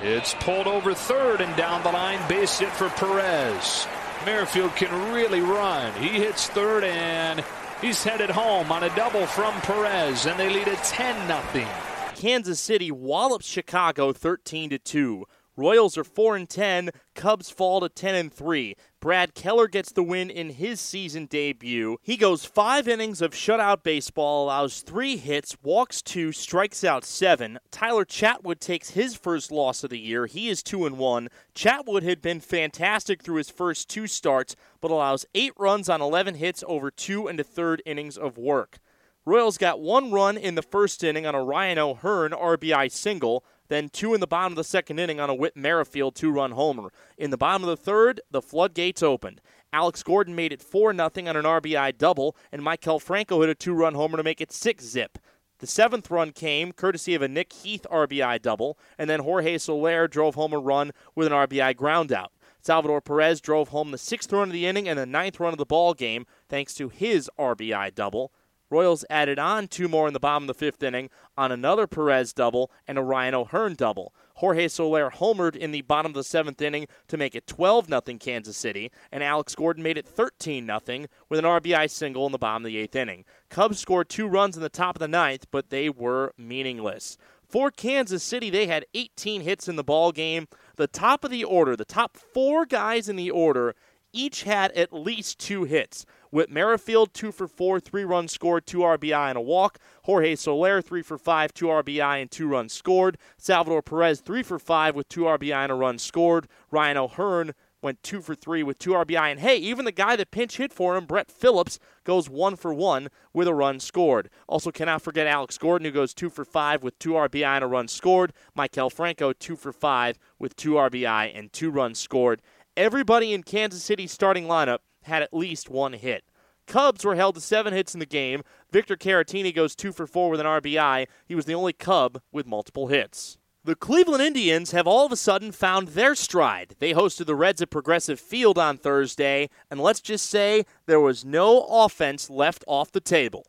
It's 0.04 0.36
pulled 0.36 0.68
over 0.68 0.94
third 0.94 1.42
and 1.42 1.56
down 1.58 1.82
the 1.82 1.92
line, 1.92 2.20
base 2.30 2.60
hit 2.60 2.70
for 2.70 2.90
Perez. 2.90 3.88
Merrifield 4.28 4.76
can 4.76 5.12
really 5.12 5.42
run. 5.42 5.92
He 5.94 6.10
hits 6.10 6.50
third 6.50 6.84
and 6.84 7.44
he's 7.82 8.04
headed 8.04 8.30
home 8.30 8.72
on 8.72 8.84
a 8.84 8.96
double 8.96 9.26
from 9.26 9.60
Perez, 9.62 10.28
and 10.28 10.40
they 10.40 10.54
lead 10.54 10.68
at 10.68 10.84
10 10.84 11.28
0 11.28 11.89
Kansas 12.20 12.60
City 12.60 12.92
wallops 12.92 13.46
Chicago 13.46 14.12
13 14.12 14.72
to 14.72 14.78
2. 14.78 15.24
Royals 15.56 15.98
are 15.98 16.04
4 16.04 16.36
and 16.36 16.50
10, 16.50 16.90
Cubs 17.16 17.50
fall 17.50 17.80
to 17.80 17.88
10 17.88 18.14
and 18.14 18.34
3. 18.34 18.76
Brad 19.00 19.34
Keller 19.34 19.70
gets 19.70 19.94
the 19.94 20.04
win 20.04 20.30
in 20.30 20.50
his 20.50 20.82
season 20.82 21.28
debut. 21.28 21.96
He 22.02 22.18
goes 22.18 22.44
5 22.44 22.90
innings 22.90 23.22
of 23.22 23.32
shutout 23.32 23.84
baseball, 23.84 24.44
allows 24.44 24.82
3 24.82 25.16
hits, 25.16 25.56
walks 25.64 26.02
2, 26.02 26.34
strikes 26.34 26.84
out 26.84 27.06
7. 27.06 27.58
Tyler 27.72 28.04
Chatwood 28.04 28.60
takes 28.60 28.90
his 28.90 29.16
first 29.16 29.50
loss 29.50 29.86
of 29.86 29.90
the 29.90 29.98
year. 29.98 30.26
He 30.26 30.50
is 30.50 30.62
2 30.62 30.86
and 30.86 30.98
1. 30.98 31.30
Chatwood 31.56 32.04
had 32.04 32.22
been 32.22 32.42
fantastic 32.42 33.24
through 33.24 33.38
his 33.38 33.50
first 33.50 33.88
2 33.88 34.08
starts, 34.08 34.58
but 34.82 34.92
allows 34.92 35.26
8 35.34 35.54
runs 35.58 35.88
on 35.88 36.02
11 36.02 36.36
hits 36.36 36.66
over 36.68 36.92
2 36.92 37.30
and 37.30 37.40
a 37.40 37.46
third 37.46 37.82
innings 37.86 38.18
of 38.18 38.38
work. 38.38 38.80
Royals 39.26 39.58
got 39.58 39.82
one 39.82 40.12
run 40.12 40.38
in 40.38 40.56
the 40.56 40.62
first 40.62 41.04
inning 41.04 41.26
on 41.26 41.36
a 41.36 41.44
Ryan 41.44 41.78
O'Hearn 41.78 42.32
RBI 42.32 42.92
single. 42.92 43.44
Then 43.68 43.90
two 43.90 44.14
in 44.14 44.22
the 44.22 44.28
bottom 44.28 44.54
of 44.54 44.58
the 44.58 44.64
second 44.64 44.98
inning 44.98 45.20
on 45.20 45.30
a 45.30 45.36
Whit 45.36 45.56
Merrifield 45.56 46.16
two 46.16 46.32
run 46.32 46.52
homer. 46.52 46.92
In 47.18 47.30
the 47.30 47.38
bottom 47.38 47.64
of 47.64 47.70
the 47.70 47.78
third, 47.78 48.22
the 48.32 48.42
floodgates 48.42 49.04
opened. 49.04 49.42
Alex 49.72 50.02
Gordon 50.02 50.36
made 50.36 50.52
it 50.52 50.64
4 50.64 50.94
0 50.94 51.04
on 51.04 51.36
an 51.36 51.46
RBI 51.46 51.98
double, 51.98 52.36
and 52.52 52.62
Maikel 52.64 53.00
Franco 53.00 53.42
hit 53.42 53.50
a 53.50 53.56
two 53.56 53.74
run 53.74 53.94
homer 53.94 54.18
to 54.18 54.24
make 54.24 54.42
it 54.42 54.52
6 54.52 54.84
zip. 54.84 55.20
The 55.60 55.68
seventh 55.68 56.10
run 56.10 56.32
came 56.32 56.72
courtesy 56.72 57.14
of 57.14 57.22
a 57.22 57.28
Nick 57.28 57.52
Heath 57.52 57.86
RBI 57.92 58.42
double, 58.42 58.80
and 58.98 59.10
then 59.10 59.20
Jorge 59.20 59.58
Soler 59.58 60.08
drove 60.08 60.36
home 60.36 60.54
a 60.54 60.58
run 60.58 60.92
with 61.14 61.28
an 61.28 61.34
RBI 61.34 61.76
groundout. 61.76 62.28
Salvador 62.62 63.02
Perez 63.02 63.42
drove 63.42 63.70
home 63.70 63.92
the 63.92 63.98
sixth 63.98 64.32
run 64.32 64.50
of 64.50 64.54
the 64.54 64.66
inning 64.66 64.88
and 64.88 64.98
the 64.98 65.06
ninth 65.06 65.40
run 65.40 65.54
of 65.54 65.58
the 65.58 65.66
ball 65.66 65.94
game 65.94 66.26
thanks 66.48 66.74
to 66.76 66.90
his 66.90 67.30
RBI 67.38 67.94
double. 67.94 68.32
Royals 68.70 69.06
added 69.10 69.40
on 69.40 69.68
two 69.68 69.88
more 69.88 70.08
in 70.08 70.14
the 70.14 70.20
bottom 70.20 70.44
of 70.44 70.48
the 70.48 70.54
fifth 70.54 70.84
inning 70.84 71.10
on 71.38 71.52
another 71.52 71.88
Perez 71.88 72.34
double 72.34 72.72
and 72.88 72.98
a 72.98 73.02
Ryan 73.02 73.36
O'Hearn 73.36 73.76
double. 73.76 74.14
Jorge 74.36 74.68
Soler 74.70 75.10
homered 75.10 75.56
in 75.56 75.72
the 75.72 75.82
bottom 75.82 76.12
of 76.12 76.16
the 76.16 76.24
seventh 76.24 76.62
inning 76.62 76.88
to 77.08 77.18
make 77.18 77.36
it 77.36 77.46
12 77.48 77.88
0 77.88 78.02
Kansas 78.20 78.56
City, 78.56 78.92
and 79.12 79.22
Alex 79.22 79.54
Gordon 79.54 79.84
made 79.84 79.98
it 79.98 80.08
13 80.08 80.66
0 80.66 81.08
with 81.28 81.40
an 81.40 81.46
RBI 81.46 81.90
single 81.90 82.26
in 82.26 82.32
the 82.32 82.38
bottom 82.38 82.64
of 82.64 82.68
the 82.68 82.78
eighth 82.78 82.96
inning. 82.96 83.26
Cubs 83.50 83.80
scored 83.80 84.08
two 84.08 84.28
runs 84.28 84.56
in 84.56 84.64
the 84.64 84.70
top 84.70 84.96
of 84.96 85.00
the 85.00 85.08
ninth, 85.08 85.48
but 85.52 85.70
they 85.72 85.90
were 85.90 86.34
meaningless. 86.38 87.18
For 87.50 87.72
Kansas 87.72 88.24
City, 88.24 88.50
they 88.50 88.68
had 88.68 88.86
18 88.94 89.42
hits 89.42 89.68
in 89.68 89.76
the 89.76 89.84
ball 89.84 90.12
game. 90.12 90.48
The 90.76 90.88
top 90.88 91.24
of 91.24 91.32
the 91.32 91.44
order, 91.44 91.76
the 91.76 91.84
top 91.84 92.16
four 92.16 92.66
guys 92.66 93.10
in 93.10 93.16
the 93.16 93.32
order, 93.32 93.76
each 94.14 94.44
had 94.44 94.72
at 94.74 94.94
least 94.94 95.40
two 95.40 95.64
hits. 95.64 96.06
Whit 96.32 96.52
Merrifield, 96.52 97.14
two 97.14 97.32
for 97.32 97.48
four, 97.48 97.80
three 97.80 98.04
runs 98.04 98.32
scored, 98.32 98.68
two 98.68 98.80
RBI 98.80 99.30
and 99.30 99.38
a 99.38 99.42
walk. 99.42 99.80
Jorge 100.04 100.36
Soler, 100.36 100.82
three 100.82 101.02
for 101.02 101.18
five, 101.18 101.54
two 101.54 101.66
RBI 101.66 102.22
and 102.22 102.30
two 102.30 102.48
runs 102.48 102.72
scored. 102.72 103.18
Salvador 103.38 103.82
Perez, 103.82 104.22
three 104.22 104.44
for 104.44 104.60
five 104.60 104.96
with 104.96 105.10
two 105.10 105.22
RBI 105.22 105.56
and 105.56 105.72
a 105.72 105.76
run 105.76 105.98
scored. 105.98 106.48
Ryan 106.70 106.98
O'Hearn 106.98 107.54
went 107.82 108.04
two 108.04 108.22
for 108.22 108.36
three 108.36 108.62
with 108.62 108.78
two 108.78 108.92
RBI. 108.92 109.32
And 109.32 109.40
hey, 109.40 109.58
even 109.58 109.86
the 109.86 109.92
guy 109.92 110.16
that 110.16 110.32
pinch 110.32 110.58
hit 110.58 110.74
for 110.74 110.96
him, 110.96 111.06
Brett 111.06 111.32
Phillips, 111.32 111.80
goes 112.04 112.30
one 112.30 112.56
for 112.56 112.74
one 112.74 113.08
with 113.34 113.48
a 113.48 113.54
run 113.54 113.80
scored. 113.80 114.30
Also, 114.48 114.72
cannot 114.72 115.02
forget 115.02 115.28
Alex 115.28 115.58
Gordon, 115.58 115.86
who 115.86 115.92
goes 115.92 116.14
two 116.14 116.30
for 116.30 116.46
five 116.46 116.84
with 116.84 117.00
two 117.00 117.12
RBI 117.12 117.44
and 117.44 117.64
a 117.64 117.68
run 117.68 117.88
scored. 117.88 118.34
Maikel 118.58 118.92
Franco, 118.92 119.34
two 119.34 119.56
for 119.56 119.74
five 119.74 120.20
with 120.38 120.56
two 120.56 120.74
RBI 120.74 121.38
and 121.38 121.52
two 121.52 121.72
runs 121.72 122.00
scored. 122.00 122.42
Everybody 122.78 123.34
in 123.34 123.44
Kansas 123.44 123.84
City's 123.84 124.12
starting 124.12 124.46
lineup 124.46 124.80
had 125.10 125.22
at 125.22 125.34
least 125.34 125.70
one 125.70 125.94
hit. 125.94 126.24
Cubs 126.66 127.04
were 127.04 127.16
held 127.16 127.36
to 127.36 127.42
seven 127.42 127.74
hits 127.74 127.94
in 127.94 128.00
the 128.00 128.06
game. 128.06 128.44
Victor 128.72 128.96
Caratini 128.96 129.54
goes 129.54 129.76
two 129.76 129.92
for 129.92 130.08
four 130.08 130.30
with 130.30 130.40
an 130.40 130.46
RBI. 130.46 131.08
He 131.28 131.36
was 131.36 131.46
the 131.46 131.56
only 131.56 131.74
Cub 131.74 132.22
with 132.32 132.46
multiple 132.46 132.88
hits. 132.88 133.38
The 133.66 133.76
Cleveland 133.76 134.24
Indians 134.24 134.72
have 134.72 134.88
all 134.88 135.06
of 135.06 135.12
a 135.12 135.18
sudden 135.18 135.52
found 135.52 135.90
their 135.90 136.16
stride. 136.16 136.76
They 136.80 136.94
hosted 136.94 137.26
the 137.26 137.36
Reds 137.36 137.62
at 137.62 137.70
Progressive 137.70 138.20
Field 138.20 138.58
on 138.58 138.78
Thursday, 138.78 139.50
and 139.70 139.82
let's 139.82 140.00
just 140.00 140.30
say 140.30 140.66
there 140.86 141.00
was 141.00 141.26
no 141.26 141.64
offense 141.64 142.30
left 142.30 142.64
off 142.68 142.92
the 142.92 143.02
table. 143.02 143.46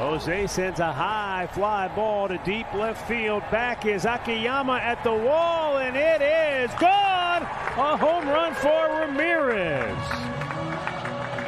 Jose 0.00 0.46
sends 0.46 0.80
a 0.80 0.90
high 0.90 1.46
fly 1.52 1.86
ball 1.94 2.26
to 2.28 2.38
deep 2.38 2.72
left 2.72 3.06
field. 3.06 3.42
Back 3.50 3.84
is 3.84 4.06
Akiyama 4.06 4.78
at 4.82 5.04
the 5.04 5.12
wall, 5.12 5.76
and 5.76 5.94
it 5.94 6.22
is 6.22 6.70
gone. 6.80 7.42
A 7.42 7.96
home 7.96 8.26
run 8.26 8.54
for 8.54 9.00
Ramirez. 9.00 10.29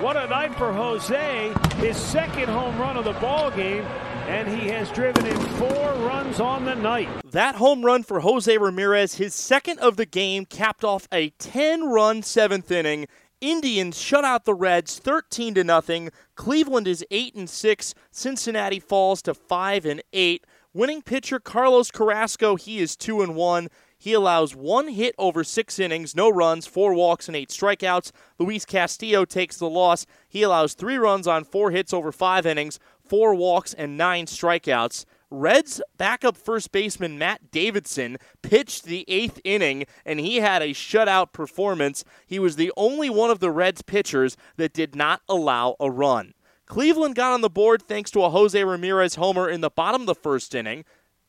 What 0.03 0.17
a 0.17 0.27
night 0.27 0.53
for 0.57 0.73
Jose. 0.73 1.55
His 1.77 1.97
second 1.97 2.49
home 2.49 2.77
run 2.77 2.97
of 2.97 3.05
the 3.05 3.13
ball 3.13 3.53
game, 3.53 3.85
and 4.27 4.49
he 4.49 4.67
has 4.67 4.91
driven 4.91 5.25
in 5.25 5.39
four 5.51 5.93
runs 6.05 6.41
on 6.41 6.65
the 6.65 6.75
night. 6.75 7.09
That 7.31 7.55
home 7.55 7.85
run 7.85 8.03
for 8.03 8.19
Jose 8.19 8.59
Ramirez, 8.59 9.15
his 9.15 9.33
second 9.33 9.79
of 9.79 9.97
the 9.97 10.05
game, 10.05 10.45
capped 10.45 10.83
off 10.83 11.07
a 11.13 11.31
10-run 11.39 12.25
seventh 12.25 12.73
inning. 12.73 13.07
Indians 13.41 13.97
shut 13.97 14.25
out 14.25 14.45
the 14.45 14.55
Reds 14.55 14.99
13 14.99 15.55
to 15.55 15.63
nothing. 15.63 16.11
Cleveland 16.35 16.89
is 16.89 17.05
8 17.13 17.37
and 17.37 17.49
6. 17.49 17.95
Cincinnati 18.11 18.81
falls 18.81 19.23
to 19.23 19.35
5 19.35 19.87
and 19.87 20.03
8. 20.13 20.45
Winning 20.75 21.03
pitcher 21.03 21.39
Carlos 21.39 21.93
Carrasco, 21.93 22.57
he 22.57 22.81
is 22.81 22.97
2 22.97 23.23
and 23.23 23.37
1. 23.37 23.69
He 24.03 24.15
allows 24.15 24.57
one 24.57 24.89
hit 24.89 25.15
over 25.17 25.45
six 25.45 25.79
innings, 25.79 26.17
no 26.17 26.29
runs, 26.29 26.67
four 26.67 26.93
walks, 26.93 27.29
and 27.29 27.37
eight 27.37 27.51
strikeouts. 27.51 28.11
Luis 28.37 28.65
Castillo 28.65 29.25
takes 29.25 29.59
the 29.59 29.71
loss. 29.71 30.07
He 30.29 30.43
allows 30.43 30.75
three 30.75 30.97
runs 30.97 31.29
on 31.29 31.45
four 31.45 31.71
hits 31.71 31.95
over 31.95 32.11
five 32.11 32.45
innings, 32.45 32.81
four 32.99 33.33
walks, 33.33 33.73
and 33.73 33.97
nine 33.97 34.27
strikeouts. 34.27 35.05
Reds 35.31 35.81
backup 35.99 36.37
first 36.37 36.73
baseman 36.73 37.17
Matt 37.17 37.53
Davidson 37.53 38.17
pitched 38.43 38.87
the 38.87 39.05
eighth 39.07 39.39
inning, 39.45 39.85
and 40.05 40.19
he 40.19 40.39
had 40.39 40.63
a 40.63 40.71
shutout 40.71 41.33
performance. 41.33 42.05
He 42.27 42.41
was 42.41 42.57
the 42.57 42.73
only 42.77 43.09
one 43.09 43.31
of 43.31 43.39
the 43.39 43.53
Reds 43.53 43.83
pitchers 43.83 44.37
that 44.57 44.73
did 44.73 44.97
not 44.97 45.23
allow 45.29 45.77
a 45.79 45.89
run. 45.89 46.35
Cleveland 46.67 47.15
got 47.15 47.35
on 47.35 47.41
the 47.41 47.49
board 47.49 47.83
thanks 47.83 48.11
to 48.11 48.25
a 48.25 48.31
Jose 48.31 48.65
Ramirez 48.65 49.15
homer 49.15 49.49
in 49.49 49.61
the 49.61 49.71
bottom 49.71 50.01
of 50.01 50.07
the 50.07 50.15
first 50.17 50.57
inning. 50.57 50.85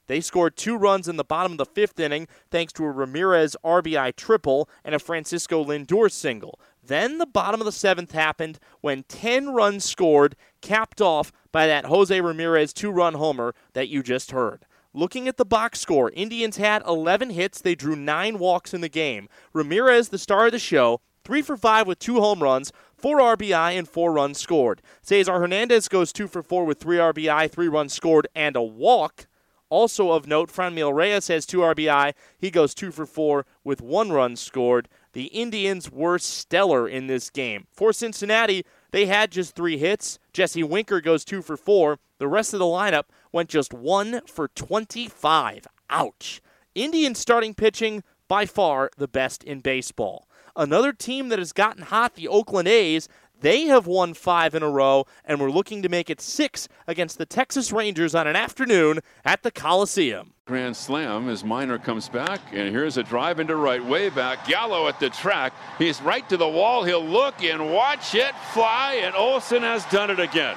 They 0.07 0.22
scored 0.22 0.57
two 0.57 0.75
runs 0.75 1.07
in 1.07 1.17
the 1.17 1.24
bottom 1.24 1.53
of 1.53 1.57
the 1.57 1.65
fifth 1.65 2.00
inning 2.00 2.27
thanks 2.51 2.74
to 2.74 2.83
a 2.83 2.91
Ramirez 2.91 3.55
RBI 3.63 4.15
triple 4.15 4.69
and 4.83 4.93
a 4.93 5.00
Francisco 5.00 5.63
Lindor 5.63 6.12
single. 6.12 6.60
Then 6.86 7.17
the 7.17 7.25
bottom 7.25 7.62
of 7.62 7.65
the 7.65 7.72
seventh 7.72 8.12
happened 8.12 8.60
when 8.81 9.03
10 9.03 9.50
runs 9.53 9.86
scored, 9.86 10.36
capped 10.62 11.01
off 11.01 11.31
by 11.51 11.67
that 11.67 11.86
Jose 11.86 12.19
Ramirez 12.19 12.74
two 12.74 12.91
run 12.91 13.13
homer 13.13 13.55
that 13.74 13.88
you 13.88 14.03
just 14.03 14.31
heard. 14.31 14.65
Looking 14.93 15.27
at 15.27 15.38
the 15.38 15.45
box 15.45 15.79
score, 15.79 16.12
Indians 16.12 16.57
had 16.57 16.83
11 16.86 17.31
hits. 17.31 17.62
They 17.62 17.74
drew 17.74 17.95
nine 17.95 18.38
walks 18.38 18.74
in 18.74 18.81
the 18.81 18.89
game. 18.89 19.27
Ramirez, 19.51 20.10
the 20.10 20.19
star 20.19 20.48
of 20.48 20.51
the 20.51 20.60
show, 20.60 21.01
three 21.24 21.41
for 21.41 21.57
five 21.57 21.88
with 21.88 21.98
two 21.98 22.19
home 22.19 22.43
runs, 22.43 22.72
four 22.95 23.19
RBI, 23.19 23.77
and 23.77 23.89
four 23.89 24.13
runs 24.13 24.38
scored. 24.38 24.81
Cesar 25.01 25.39
Hernandez 25.39 25.88
goes 25.88 26.13
two 26.13 26.27
for 26.27 26.43
four 26.43 26.65
with 26.65 26.79
three 26.79 26.98
RBI, 26.98 27.50
three 27.50 27.67
runs 27.67 27.93
scored, 27.93 28.27
and 28.36 28.55
a 28.55 28.62
walk. 28.62 29.25
Also 29.74 30.12
of 30.12 30.27
note, 30.27 30.51
Franmil 30.51 30.94
Reyes 30.94 31.30
has 31.30 31.48
two 31.48 31.62
RBI. 31.62 32.13
He 32.38 32.51
goes 32.51 32.75
two 32.75 32.92
for 32.92 33.08
four 33.08 33.48
with 33.63 33.82
one 33.82 34.12
run 34.12 34.36
scored. 34.36 34.88
The 35.13 35.24
Indians 35.25 35.92
were 35.92 36.20
stellar 36.20 36.88
in 36.88 37.08
this 37.08 37.32
game. 37.32 37.65
For 37.72 37.92
Cincinnati, 37.92 38.68
they 38.92 39.08
had 39.08 39.32
just 39.32 39.56
three 39.56 39.80
hits. 39.80 40.20
Jesse 40.32 40.62
Winker 40.62 41.01
goes 41.01 41.25
two 41.25 41.42
for 41.42 41.58
four. 41.58 41.98
The 42.20 42.27
rest 42.27 42.53
of 42.53 42.60
the 42.60 42.65
lineup 42.65 43.06
went 43.32 43.50
just 43.50 43.74
one 43.74 44.22
for 44.27 44.48
25. 44.50 45.65
Ouch. 45.89 46.39
Indians 46.75 47.18
starting 47.18 47.56
pitching 47.56 48.03
by 48.27 48.46
far 48.46 48.92
the 49.00 49.08
best 49.08 49.44
in 49.44 49.62
baseball. 49.62 50.27
Another 50.56 50.94
team 50.94 51.30
that 51.30 51.39
has 51.39 51.51
gotten 51.51 51.86
hot, 51.86 52.13
the 52.13 52.27
Oakland 52.27 52.68
A's, 52.68 53.10
they 53.43 53.65
have 53.65 53.85
won 53.85 54.13
five 54.13 54.55
in 54.55 54.63
a 54.63 54.69
row, 54.69 55.05
and 55.25 55.39
we're 55.39 55.51
looking 55.51 55.81
to 55.81 55.89
make 55.89 56.09
it 56.09 56.21
six 56.21 56.69
against 56.88 57.17
the 57.17 57.25
Texas 57.25 57.73
Rangers 57.73 58.15
on 58.15 58.25
an 58.25 58.38
afternoon 58.38 59.01
at 59.25 59.43
the 59.43 59.51
Coliseum. 59.51 60.31
Grand 60.45 60.77
slam 60.77 61.27
as 61.27 61.43
Minor 61.43 61.77
comes 61.77 62.07
back, 62.07 62.39
and 62.53 62.73
here's 62.73 62.95
a 62.95 63.03
drive 63.03 63.41
into 63.41 63.57
right, 63.57 63.83
way 63.83 64.07
back. 64.07 64.47
Gallo 64.47 64.88
at 64.88 64.97
the 65.01 65.09
track. 65.09 65.53
He's 65.77 66.01
right 66.01 66.27
to 66.29 66.38
the 66.38 66.47
wall. 66.47 66.85
He'll 66.85 67.05
look 67.05 67.43
and 67.43 67.73
watch 67.73 68.15
it 68.15 68.33
fly, 68.53 69.01
and 69.03 69.13
Olson 69.13 69.62
has 69.62 69.85
done 69.88 70.09
it 70.09 70.21
again. 70.21 70.55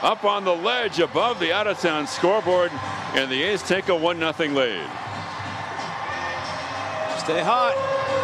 Up 0.00 0.22
on 0.24 0.44
the 0.44 0.54
ledge 0.54 1.00
above 1.00 1.40
the 1.40 1.52
out 1.52 1.66
of 1.66 1.80
town 1.80 2.06
scoreboard, 2.06 2.70
and 3.14 3.30
the 3.30 3.42
A's 3.42 3.62
take 3.64 3.88
a 3.88 3.96
1 3.96 4.18
0 4.18 4.32
lead. 4.52 4.88
Stay 7.18 7.42
hot. 7.42 8.21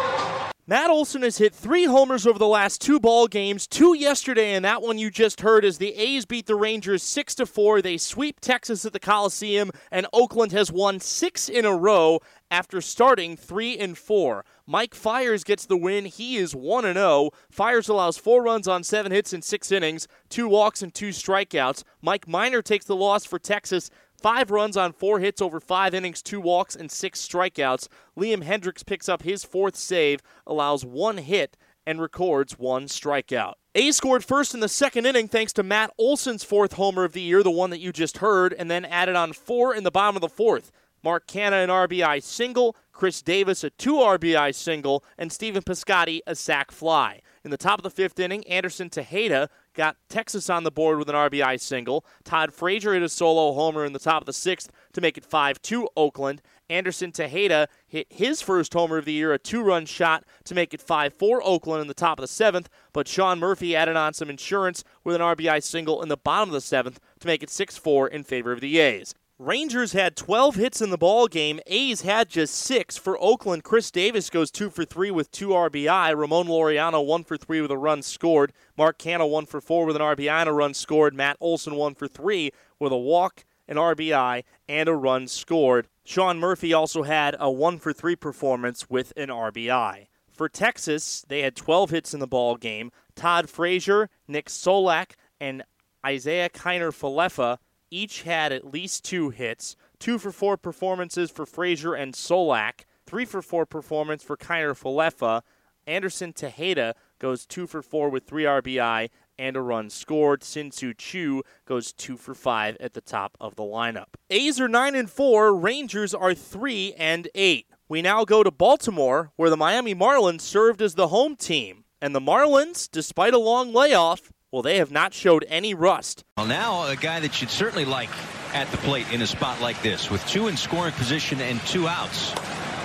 Matt 0.69 0.91
Olson 0.91 1.23
has 1.23 1.39
hit 1.39 1.55
three 1.55 1.85
homers 1.85 2.27
over 2.27 2.37
the 2.37 2.45
last 2.45 2.79
two 2.79 2.99
ball 2.99 3.27
games, 3.27 3.65
two 3.65 3.95
yesterday, 3.95 4.53
and 4.53 4.63
that 4.63 4.83
one 4.83 4.99
you 4.99 5.09
just 5.09 5.41
heard 5.41 5.65
as 5.65 5.79
the 5.79 5.95
A's 5.95 6.27
beat 6.27 6.45
the 6.45 6.53
Rangers 6.53 7.01
six 7.01 7.33
to 7.33 7.47
four. 7.47 7.81
They 7.81 7.97
sweep 7.97 8.39
Texas 8.39 8.85
at 8.85 8.93
the 8.93 8.99
Coliseum, 8.99 9.71
and 9.89 10.05
Oakland 10.13 10.51
has 10.51 10.71
won 10.71 10.99
six 10.99 11.49
in 11.49 11.65
a 11.65 11.75
row 11.75 12.19
after 12.51 12.81
starting 12.81 13.35
three 13.35 13.79
and 13.79 13.97
four. 13.97 14.45
Mike 14.67 14.93
Fiers 14.93 15.43
gets 15.43 15.65
the 15.65 15.75
win. 15.75 16.05
He 16.05 16.37
is 16.37 16.55
1 16.55 16.83
0. 16.83 17.31
Fiers 17.49 17.89
allows 17.89 18.19
four 18.19 18.43
runs 18.43 18.67
on 18.67 18.83
seven 18.83 19.11
hits 19.11 19.33
in 19.33 19.41
six 19.41 19.71
innings, 19.71 20.07
two 20.29 20.47
walks, 20.47 20.83
and 20.83 20.93
two 20.93 21.09
strikeouts. 21.09 21.83
Mike 22.03 22.27
Minor 22.27 22.61
takes 22.61 22.85
the 22.85 22.95
loss 22.95 23.25
for 23.25 23.39
Texas. 23.39 23.89
Five 24.19 24.51
runs 24.51 24.75
on 24.75 24.91
four 24.91 25.19
hits 25.19 25.41
over 25.41 25.59
five 25.61 25.93
innings, 25.93 26.21
two 26.21 26.41
walks, 26.41 26.75
and 26.75 26.91
six 26.91 27.25
strikeouts. 27.25 27.87
Liam 28.17 28.43
Hendriks 28.43 28.85
picks 28.85 29.07
up 29.07 29.23
his 29.23 29.45
fourth 29.45 29.77
save, 29.77 30.21
allows 30.45 30.83
one 30.83 31.19
hit, 31.19 31.55
and 31.85 32.01
records 32.01 32.59
one 32.59 32.85
strikeout. 32.85 33.53
A 33.75 33.91
scored 33.91 34.25
first 34.25 34.53
in 34.53 34.59
the 34.59 34.67
second 34.67 35.05
inning 35.05 35.29
thanks 35.29 35.53
to 35.53 35.63
Matt 35.63 35.93
Olson's 35.97 36.43
fourth 36.43 36.73
homer 36.73 37.05
of 37.05 37.13
the 37.13 37.21
year, 37.21 37.43
the 37.43 37.49
one 37.49 37.69
that 37.69 37.79
you 37.79 37.93
just 37.93 38.17
heard, 38.17 38.53
and 38.53 38.69
then 38.69 38.83
added 38.83 39.15
on 39.15 39.31
four 39.31 39.73
in 39.73 39.83
the 39.83 39.91
bottom 39.91 40.17
of 40.17 40.21
the 40.21 40.27
fourth. 40.27 40.71
Mark 41.01 41.25
Canha 41.27 41.63
an 41.63 41.69
RBI 41.69 42.21
single, 42.21 42.75
Khris 42.91 43.21
Davis 43.21 43.63
a 43.63 43.69
two 43.69 43.95
RBI 43.95 44.53
single, 44.53 45.03
and 45.17 45.31
Stephen 45.31 45.63
Piscotty 45.63 46.19
a 46.27 46.35
sac 46.35 46.71
fly. 46.71 47.21
In 47.45 47.51
the 47.51 47.57
top 47.57 47.79
of 47.79 47.83
the 47.83 47.89
fifth 47.89 48.19
inning, 48.19 48.45
Anderson 48.47 48.89
Tejeda 48.89 49.47
got 49.73 49.97
Texas 50.09 50.49
on 50.49 50.63
the 50.63 50.71
board 50.71 50.97
with 50.97 51.09
an 51.09 51.15
RBI 51.15 51.59
single. 51.59 52.05
Todd 52.23 52.53
Frazier 52.53 52.93
hit 52.93 53.03
a 53.03 53.09
solo 53.09 53.53
homer 53.53 53.85
in 53.85 53.93
the 53.93 53.99
top 53.99 54.21
of 54.21 54.25
the 54.25 54.33
sixth 54.33 54.71
to 54.93 55.01
make 55.01 55.17
it 55.17 55.25
5 55.25 55.61
2 55.61 55.89
Oakland. 55.95 56.41
Anderson 56.69 57.11
Tejeda 57.11 57.67
hit 57.87 58.05
his 58.09 58.41
first 58.41 58.73
homer 58.73 58.97
of 58.97 59.05
the 59.05 59.13
year, 59.13 59.33
a 59.33 59.39
two 59.39 59.63
run 59.63 59.85
shot 59.85 60.23
to 60.45 60.53
make 60.53 60.73
it 60.73 60.81
5 60.81 61.13
4 61.13 61.41
Oakland 61.43 61.81
in 61.81 61.87
the 61.87 61.93
top 61.93 62.19
of 62.19 62.23
the 62.23 62.27
seventh. 62.27 62.69
But 62.93 63.07
Sean 63.07 63.39
Murphy 63.39 63.75
added 63.75 63.95
on 63.95 64.13
some 64.13 64.29
insurance 64.29 64.83
with 65.03 65.15
an 65.15 65.21
RBI 65.21 65.63
single 65.63 66.01
in 66.01 66.09
the 66.09 66.17
bottom 66.17 66.49
of 66.49 66.53
the 66.53 66.61
seventh 66.61 66.99
to 67.19 67.27
make 67.27 67.43
it 67.43 67.49
6 67.49 67.77
4 67.77 68.07
in 68.07 68.23
favor 68.23 68.51
of 68.51 68.61
the 68.61 68.79
A's. 68.79 69.15
Rangers 69.39 69.93
had 69.93 70.17
12 70.17 70.55
hits 70.55 70.81
in 70.81 70.89
the 70.89 70.97
ball 70.97 71.29
game. 71.29 71.61
A's 71.65 72.01
had 72.01 72.27
just 72.27 72.53
six. 72.53 72.97
For 72.97 73.17
Oakland, 73.23 73.63
Khris 73.63 73.89
Davis 73.89 74.29
goes 74.29 74.51
two 74.51 74.69
for 74.69 74.83
three 74.83 75.11
with 75.11 75.31
two 75.31 75.49
RBI. 75.49 76.13
Ramon 76.13 76.47
Laureano 76.47 77.05
one 77.05 77.23
for 77.23 77.37
three 77.37 77.61
with 77.61 77.71
a 77.71 77.77
run 77.77 78.01
scored. 78.01 78.51
Mark 78.77 78.99
Canha 78.99 79.29
one 79.29 79.45
for 79.45 79.61
four 79.61 79.85
with 79.85 79.95
an 79.95 80.01
RBI 80.01 80.29
and 80.29 80.49
a 80.49 80.51
run 80.51 80.73
scored. 80.73 81.15
Matt 81.15 81.37
Olson 81.39 81.75
one 81.75 81.95
for 81.95 82.05
three 82.05 82.51
with 82.79 82.91
a 82.91 82.97
walk, 82.97 83.45
an 83.69 83.77
RBI, 83.77 84.43
and 84.67 84.89
a 84.89 84.93
run 84.93 85.25
scored. 85.25 85.87
Sean 86.03 86.37
Murphy 86.37 86.73
also 86.73 87.03
had 87.03 87.37
a 87.39 87.49
one 87.49 87.79
for 87.79 87.93
three 87.93 88.17
performance 88.17 88.89
with 88.89 89.13
an 89.15 89.29
RBI. 89.29 90.07
For 90.33 90.49
Texas, 90.49 91.23
they 91.29 91.43
had 91.43 91.55
12 91.55 91.91
hits 91.91 92.13
in 92.13 92.19
the 92.19 92.27
ball 92.27 92.57
game. 92.57 92.91
Todd 93.15 93.49
Frazier, 93.49 94.09
Nick 94.27 94.47
Solak, 94.47 95.11
and 95.39 95.63
Isiah 96.05 96.49
Kiner 96.49 96.91
Falefa 96.91 97.57
each 97.91 98.23
had 98.23 98.51
at 98.51 98.71
least 98.71 99.03
two 99.03 99.29
hits. 99.29 99.75
Two 99.99 100.17
for 100.17 100.31
four 100.31 100.57
performances 100.57 101.29
for 101.31 101.45
Frazier 101.45 101.93
and 101.93 102.13
Solak. 102.13 102.85
Three 103.05 103.25
for 103.25 103.41
four 103.41 103.65
performance 103.65 104.23
for 104.23 104.37
Kiner 104.37 104.77
Falefa. 104.77 105.41
Anderson 105.87 106.33
Tejeda 106.33 106.93
goes 107.17 107.45
two 107.45 107.67
for 107.67 107.81
four 107.81 108.09
with 108.09 108.25
three 108.25 108.43
RBI 108.43 109.09
and 109.39 109.55
a 109.55 109.61
run 109.61 109.89
scored. 109.89 110.43
Shin-Soo 110.43 110.93
Choo 110.93 111.43
goes 111.65 111.93
two 111.93 112.17
for 112.17 112.35
five 112.35 112.77
at 112.79 112.93
the 112.93 113.01
top 113.01 113.37
of 113.39 113.55
the 113.55 113.63
lineup. 113.63 114.07
A's 114.29 114.59
are 114.59 114.67
nine 114.67 114.95
and 114.95 115.09
four. 115.09 115.55
Rangers 115.55 116.13
are 116.13 116.33
three 116.33 116.93
and 116.97 117.27
eight. 117.33 117.67
We 117.87 118.01
now 118.03 118.23
go 118.25 118.43
to 118.43 118.51
Baltimore, 118.51 119.31
where 119.35 119.49
the 119.49 119.57
Miami 119.57 119.95
Marlins 119.95 120.41
served 120.41 120.81
as 120.81 120.93
the 120.93 121.07
home 121.07 121.35
team. 121.35 121.85
And 122.01 122.13
the 122.13 122.21
Marlins, 122.21 122.89
despite 122.89 123.33
a 123.33 123.39
long 123.39 123.73
layoff, 123.73 124.31
well, 124.51 124.61
they 124.61 124.77
have 124.77 124.91
not 124.91 125.13
showed 125.13 125.45
any 125.47 125.73
rust. 125.73 126.23
Well, 126.37 126.47
now 126.47 126.87
a 126.87 126.95
guy 126.95 127.19
that 127.19 127.41
you'd 127.41 127.49
certainly 127.49 127.85
like 127.85 128.09
at 128.53 128.69
the 128.71 128.77
plate 128.77 129.11
in 129.11 129.21
a 129.21 129.27
spot 129.27 129.61
like 129.61 129.81
this 129.81 130.09
with 130.09 130.25
two 130.27 130.47
in 130.47 130.57
scoring 130.57 130.93
position 130.93 131.39
and 131.41 131.59
two 131.61 131.87
outs. 131.87 132.33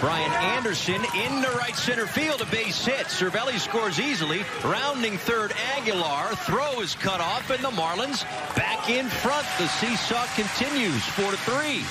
Brian 0.00 0.33
Anderson 0.33 1.02
into 1.14 1.49
right 1.52 1.75
center 1.75 2.06
field, 2.06 2.42
a 2.42 2.47
base 2.47 2.85
hit. 2.85 3.06
Cervelli 3.06 3.59
scores 3.59 3.99
easily. 3.99 4.44
Rounding 4.62 5.16
third, 5.16 5.54
Aguilar. 5.76 6.35
Throw 6.35 6.80
is 6.80 6.94
cut 6.94 7.21
off, 7.21 7.49
and 7.49 7.64
the 7.64 7.71
Marlins 7.71 8.23
back 8.54 8.90
in 8.90 9.06
front. 9.06 9.47
The 9.56 9.66
seesaw 9.66 10.26
continues, 10.35 11.02
four 11.06 11.30
to 11.30 11.38
three. 11.38 11.83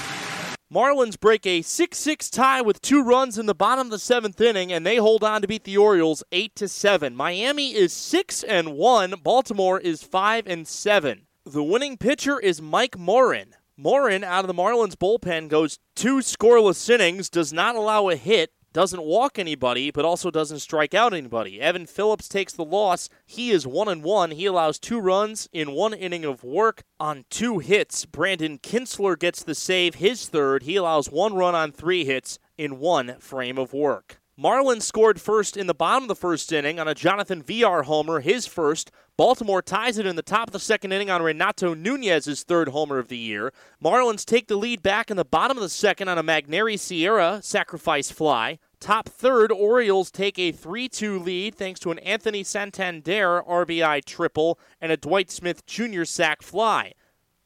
Marlins 0.73 1.19
break 1.19 1.45
a 1.45 1.59
6-6 1.59 2.31
tie 2.31 2.59
with 2.59 2.81
two 2.81 3.03
runs 3.03 3.37
in 3.37 3.45
the 3.45 3.53
bottom 3.53 3.85
of 3.87 3.91
the 3.91 3.99
seventh 3.99 4.41
inning, 4.41 4.73
and 4.73 4.83
they 4.83 4.95
hold 4.95 5.23
on 5.23 5.43
to 5.43 5.47
beat 5.47 5.65
the 5.65 5.77
Orioles 5.77 6.23
8 6.31 6.55
to 6.55 6.67
7. 6.67 7.15
Miami 7.15 7.75
is 7.75 7.93
6 7.93 8.41
and 8.41 8.73
1. 8.73 9.13
Baltimore 9.21 9.79
is 9.79 10.01
5 10.01 10.47
and 10.47 10.67
7. 10.67 11.27
The 11.45 11.63
winning 11.63 11.97
pitcher 11.97 12.39
is 12.39 12.59
Mike 12.59 12.97
Morin. 12.97 13.53
Morin 13.77 14.23
out 14.23 14.43
of 14.43 14.47
the 14.47 14.53
Marlins 14.59 14.95
bullpen 14.95 15.47
goes 15.47 15.77
two 15.95 16.17
scoreless 16.17 16.89
innings, 16.89 17.29
does 17.29 17.53
not 17.53 17.75
allow 17.75 18.09
a 18.09 18.15
hit, 18.15 18.49
doesn't 18.73 19.03
walk 19.03 19.37
anybody, 19.37 19.91
but 19.91 20.03
also 20.03 20.31
doesn't 20.31 20.59
strike 20.59 20.93
out 20.93 21.13
anybody. 21.13 21.61
Evan 21.61 21.85
Phillips 21.85 22.27
takes 22.27 22.53
the 22.53 22.65
loss. 22.65 23.07
He 23.25 23.51
is 23.51 23.67
one 23.67 23.87
and 23.87 24.03
one. 24.03 24.31
He 24.31 24.47
allows 24.47 24.79
two 24.79 24.99
runs 24.99 25.47
in 25.53 25.71
one 25.71 25.93
inning 25.93 26.25
of 26.25 26.43
work 26.43 26.83
on 26.99 27.25
two 27.29 27.59
hits. 27.59 28.05
Brandon 28.05 28.57
Kintzler 28.57 29.17
gets 29.17 29.43
the 29.43 29.55
save, 29.55 29.95
his 29.95 30.27
third. 30.27 30.63
He 30.63 30.75
allows 30.75 31.11
one 31.11 31.35
run 31.35 31.55
on 31.55 31.71
three 31.71 32.03
hits 32.03 32.39
in 32.57 32.79
one 32.79 33.17
frame 33.19 33.57
of 33.57 33.73
work. 33.73 34.19
Marlin 34.43 34.81
scored 34.81 35.21
first 35.21 35.55
in 35.55 35.67
the 35.67 35.73
bottom 35.73 36.03
of 36.03 36.09
the 36.09 36.17
first 36.17 36.51
inning 36.51 36.77
on 36.77 36.85
a 36.85 36.93
Jonathan 36.93 37.41
Villar 37.41 37.83
homer, 37.83 38.19
his 38.19 38.45
first. 38.45 38.91
Baltimore 39.15 39.61
ties 39.61 39.97
it 39.97 40.05
in 40.05 40.17
the 40.17 40.21
top 40.21 40.49
of 40.49 40.51
the 40.51 40.59
second 40.59 40.91
inning 40.91 41.09
on 41.09 41.21
Renato 41.21 41.73
Nunez's 41.73 42.43
third 42.43 42.67
homer 42.67 42.97
of 42.99 43.07
the 43.07 43.17
year. 43.17 43.53
Marlins 43.81 44.25
take 44.25 44.49
the 44.49 44.57
lead 44.57 44.83
back 44.83 45.09
in 45.09 45.15
the 45.15 45.23
bottom 45.23 45.55
of 45.55 45.63
the 45.63 45.69
second 45.69 46.09
on 46.09 46.17
a 46.17 46.23
Magneuris 46.23 46.81
Sierra 46.81 47.39
sacrifice 47.41 48.11
fly. 48.11 48.59
Top 48.81 49.07
third, 49.07 49.49
Orioles 49.49 50.11
take 50.11 50.37
a 50.37 50.51
3 50.51 50.89
2 50.89 51.19
lead 51.19 51.55
thanks 51.55 51.79
to 51.79 51.91
an 51.91 51.99
Anthony 51.99 52.43
Santander 52.43 53.41
RBI 53.47 54.03
triple 54.03 54.59
and 54.81 54.91
a 54.91 54.97
Dwight 54.97 55.31
Smith 55.31 55.65
Jr. 55.65 56.03
sac 56.03 56.41
fly. 56.41 56.91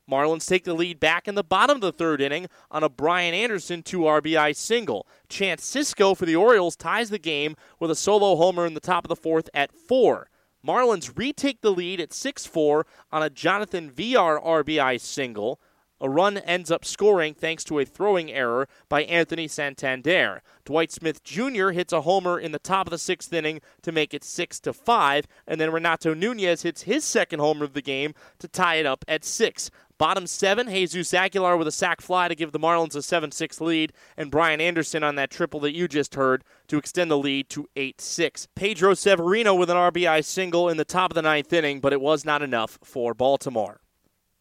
Marlins 0.10 0.48
take 0.48 0.63
the 0.63 0.74
lead 0.74 1.00
back 1.00 1.28
in 1.28 1.36
the 1.36 1.43
bottom 1.43 1.76
of 1.76 1.82
the 1.82 1.91
third 1.91 2.22
inning 2.22 2.48
on 2.72 2.84
a 2.84 2.89
Brian 2.89 3.34
Anderson 3.34 3.84
2 3.84 4.00
RBI 4.00 4.56
single. 4.56 5.06
Chance 5.28 5.70
Sisco 5.70 6.15
for 6.15 6.26
the 6.26 6.36
Orioles 6.36 6.76
ties 6.76 7.10
the 7.10 7.20
game 7.20 7.56
with 7.80 7.91
a 7.91 7.96
solo 7.96 8.36
homer 8.36 8.65
in 8.65 8.74
the 8.74 8.80
top 8.80 9.04
of 9.04 9.10
the 9.10 9.15
fourth 9.15 9.50
at 9.54 9.74
4. 9.74 10.30
Marlins 10.65 11.17
retake 11.17 11.62
the 11.62 11.72
lead 11.72 12.00
at 12.00 12.13
6 12.13 12.46
4 12.46 12.86
on 13.12 13.24
a 13.24 13.30
Jonathan 13.30 13.91
Villar 13.91 14.39
RBI 14.39 15.00
single. 15.00 15.60
A 16.00 16.10
run 16.10 16.38
ends 16.38 16.70
up 16.70 16.86
scoring 16.86 17.34
thanks 17.34 17.63
to 17.63 17.80
a 17.80 17.86
throwing 17.86 18.32
error 18.32 18.67
by 18.88 19.02
Anthony 19.04 19.48
Santander. 19.48 20.43
Dwight 20.63 20.91
Smith 20.91 21.24
Jr. 21.24 21.70
hits 21.70 21.91
a 21.91 22.02
homer 22.02 22.39
in 22.39 22.52
the 22.52 22.60
top 22.60 22.86
of 22.86 22.91
the 22.91 23.00
sixth 23.00 23.34
inning 23.34 23.62
to 23.82 23.91
make 23.91 24.13
it 24.13 24.24
6 24.24 24.60
to 24.60 24.74
5, 24.74 25.26
and 25.48 25.60
then 25.60 25.72
Renato 25.72 26.13
Nunez 26.13 26.62
hits 26.62 26.84
his 26.84 27.04
second 27.04 27.39
homer 27.39 27.65
of 27.65 27.74
the 27.74 27.82
game 27.82 28.13
to 28.38 28.48
tie 28.48 28.76
it 28.76 28.86
up 28.86 29.04
at 29.08 29.26
6. 29.26 29.72
Bottom 29.99 30.27
seven, 30.27 30.69
Jesus 30.69 31.12
Aguilar 31.12 31.57
with 31.57 31.67
a 31.67 31.71
sac 31.71 32.01
fly 32.01 32.27
to 32.27 32.36
give 32.36 32.51
the 32.51 32.60
Marlins 32.60 32.95
a 32.95 33.01
7 33.01 33.31
6 33.31 33.60
lead, 33.60 33.93
and 34.15 34.29
Brian 34.29 34.62
Anderson 34.62 35.03
on 35.03 35.15
that 35.15 35.31
triple 35.31 35.60
that 35.62 35.73
you 35.73 35.88
just 35.88 36.13
heard 36.13 36.43
to 36.67 36.77
extend 36.77 37.10
the 37.10 37.17
lead 37.17 37.49
to 37.49 37.67
8 37.75 37.99
6. 37.99 38.47
Pedro 38.53 38.93
Severino 38.93 39.55
with 39.55 39.71
an 39.71 39.77
RBI 39.77 40.23
single 40.23 40.69
in 40.69 40.77
the 40.77 40.86
top 40.86 41.10
of 41.10 41.15
the 41.15 41.23
ninth 41.23 41.51
inning, 41.51 41.79
but 41.79 41.93
it 41.93 42.01
was 42.01 42.23
not 42.23 42.43
enough 42.43 42.77
for 42.83 43.15
Baltimore. 43.15 43.81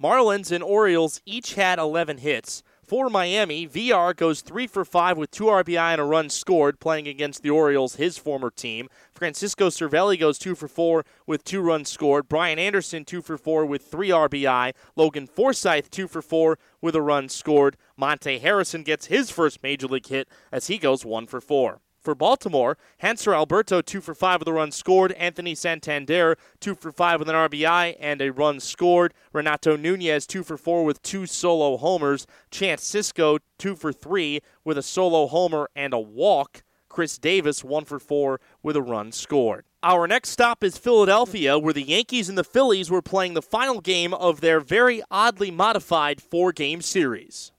Marlins 0.02 0.52
and 0.52 0.62
Orioles 0.62 1.22
each 1.24 1.54
had 1.54 1.78
11 1.78 2.18
hits. 2.18 2.62
For 2.87 3.11
Miami, 3.11 3.66
Villar 3.66 4.14
goes 4.14 4.42
3 4.42 4.68
for 4.68 4.85
5 4.85 5.18
with 5.18 5.33
2 5.33 5.46
RBI 5.46 5.77
and 5.77 6.01
a 6.01 6.05
run 6.05 6.31
scored, 6.31 6.79
playing 6.79 7.09
against 7.09 7.42
the 7.42 7.51
Orioles, 7.51 7.96
his 7.96 8.16
former 8.16 8.49
team. 8.49 8.88
Francisco 9.12 9.70
Cervelli 9.70 10.16
goes 10.16 10.38
2 10.38 10.55
for 10.55 10.68
4 10.68 11.05
with 11.27 11.42
2 11.42 11.61
runs 11.61 11.88
scored. 11.88 12.29
Brian 12.29 12.61
Anderson 12.61 13.05
2 13.05 13.22
for 13.22 13.37
4 13.37 13.66
with 13.66 13.83
3 13.83 14.11
RBI. 14.11 14.72
Logan 14.94 15.27
Forsythe 15.27 15.90
2 15.90 16.07
for 16.07 16.22
4 16.22 16.61
with 16.81 16.94
a 16.94 17.03
run 17.03 17.29
scored. 17.29 17.77
Monte 17.96 18.38
Harrison 18.38 18.85
gets 18.85 19.07
his 19.07 19.33
first 19.33 19.64
major 19.64 19.88
league 19.88 20.07
hit 20.07 20.29
as 20.53 20.68
he 20.68 20.79
goes 20.79 21.05
1 21.05 21.27
for 21.27 21.40
4. 21.40 21.81
For 22.06 22.14
Baltimore, 22.14 22.78
Hanser 23.02 23.34
Alberto, 23.34 23.82
2 23.82 24.00
for 24.00 24.14
5 24.14 24.38
with 24.38 24.46
a 24.46 24.52
run 24.52 24.70
scored. 24.70 25.10
Anthony 25.14 25.56
Santander, 25.56 26.38
2 26.60 26.76
for 26.76 26.92
5 26.92 27.18
with 27.18 27.28
an 27.28 27.34
RBI 27.34 27.96
and 27.98 28.22
a 28.22 28.30
run 28.30 28.60
scored. 28.60 29.12
Renato 29.32 29.74
Nunez, 29.74 30.24
2 30.28 30.44
for 30.44 30.56
4 30.56 30.84
with 30.84 31.02
two 31.02 31.26
solo 31.26 31.76
homers. 31.76 32.28
Chance 32.52 32.88
Sisco, 32.88 33.40
2 33.58 33.74
for 33.74 33.92
3 33.92 34.38
with 34.64 34.78
a 34.78 34.84
solo 34.84 35.26
homer 35.26 35.68
and 35.74 35.92
a 35.92 35.98
walk. 35.98 36.62
Chris 36.88 37.18
Davis, 37.18 37.64
1 37.64 37.84
for 37.84 37.98
4 37.98 38.40
with 38.62 38.76
a 38.76 38.82
run 38.82 39.10
scored. 39.10 39.64
Our 39.82 40.06
next 40.06 40.28
stop 40.28 40.62
is 40.62 40.78
Philadelphia, 40.78 41.58
where 41.58 41.72
the 41.72 41.82
Yankees 41.82 42.28
and 42.28 42.38
the 42.38 42.44
Phillies 42.44 42.88
were 42.88 43.02
playing 43.02 43.34
the 43.34 43.42
final 43.42 43.80
game 43.80 44.14
of 44.14 44.40
their 44.40 44.60
very 44.60 45.02
oddly 45.10 45.50
modified 45.50 46.22
four 46.22 46.52
game 46.52 46.82
series. 46.82 47.50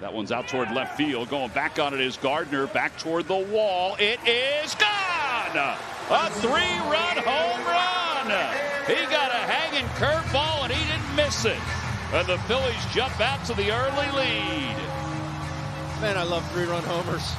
That 0.00 0.12
one's 0.12 0.30
out 0.30 0.46
toward 0.46 0.70
left 0.72 0.96
field. 0.96 1.30
Going 1.30 1.50
back 1.52 1.78
on 1.78 1.94
it 1.94 2.00
is 2.00 2.18
Gardner. 2.18 2.66
Back 2.66 2.98
toward 2.98 3.26
the 3.28 3.36
wall. 3.36 3.96
It 3.98 4.20
is 4.26 4.74
gone. 4.74 5.56
A 5.56 6.30
three-run 6.32 7.16
home 7.24 7.64
run. 7.64 8.26
He 8.86 8.94
got 9.10 9.30
a 9.30 9.38
hanging 9.38 9.86
curveball 9.96 10.64
and 10.64 10.72
he 10.72 10.84
didn't 10.92 11.16
miss 11.16 11.44
it. 11.46 11.56
And 12.12 12.26
the 12.28 12.38
Phillies 12.46 12.84
jump 12.92 13.18
out 13.20 13.44
to 13.46 13.54
the 13.54 13.70
early 13.70 14.10
lead. 14.16 14.76
Man, 16.02 16.18
I 16.18 16.24
love 16.24 16.48
three-run 16.52 16.82
homers. 16.82 17.32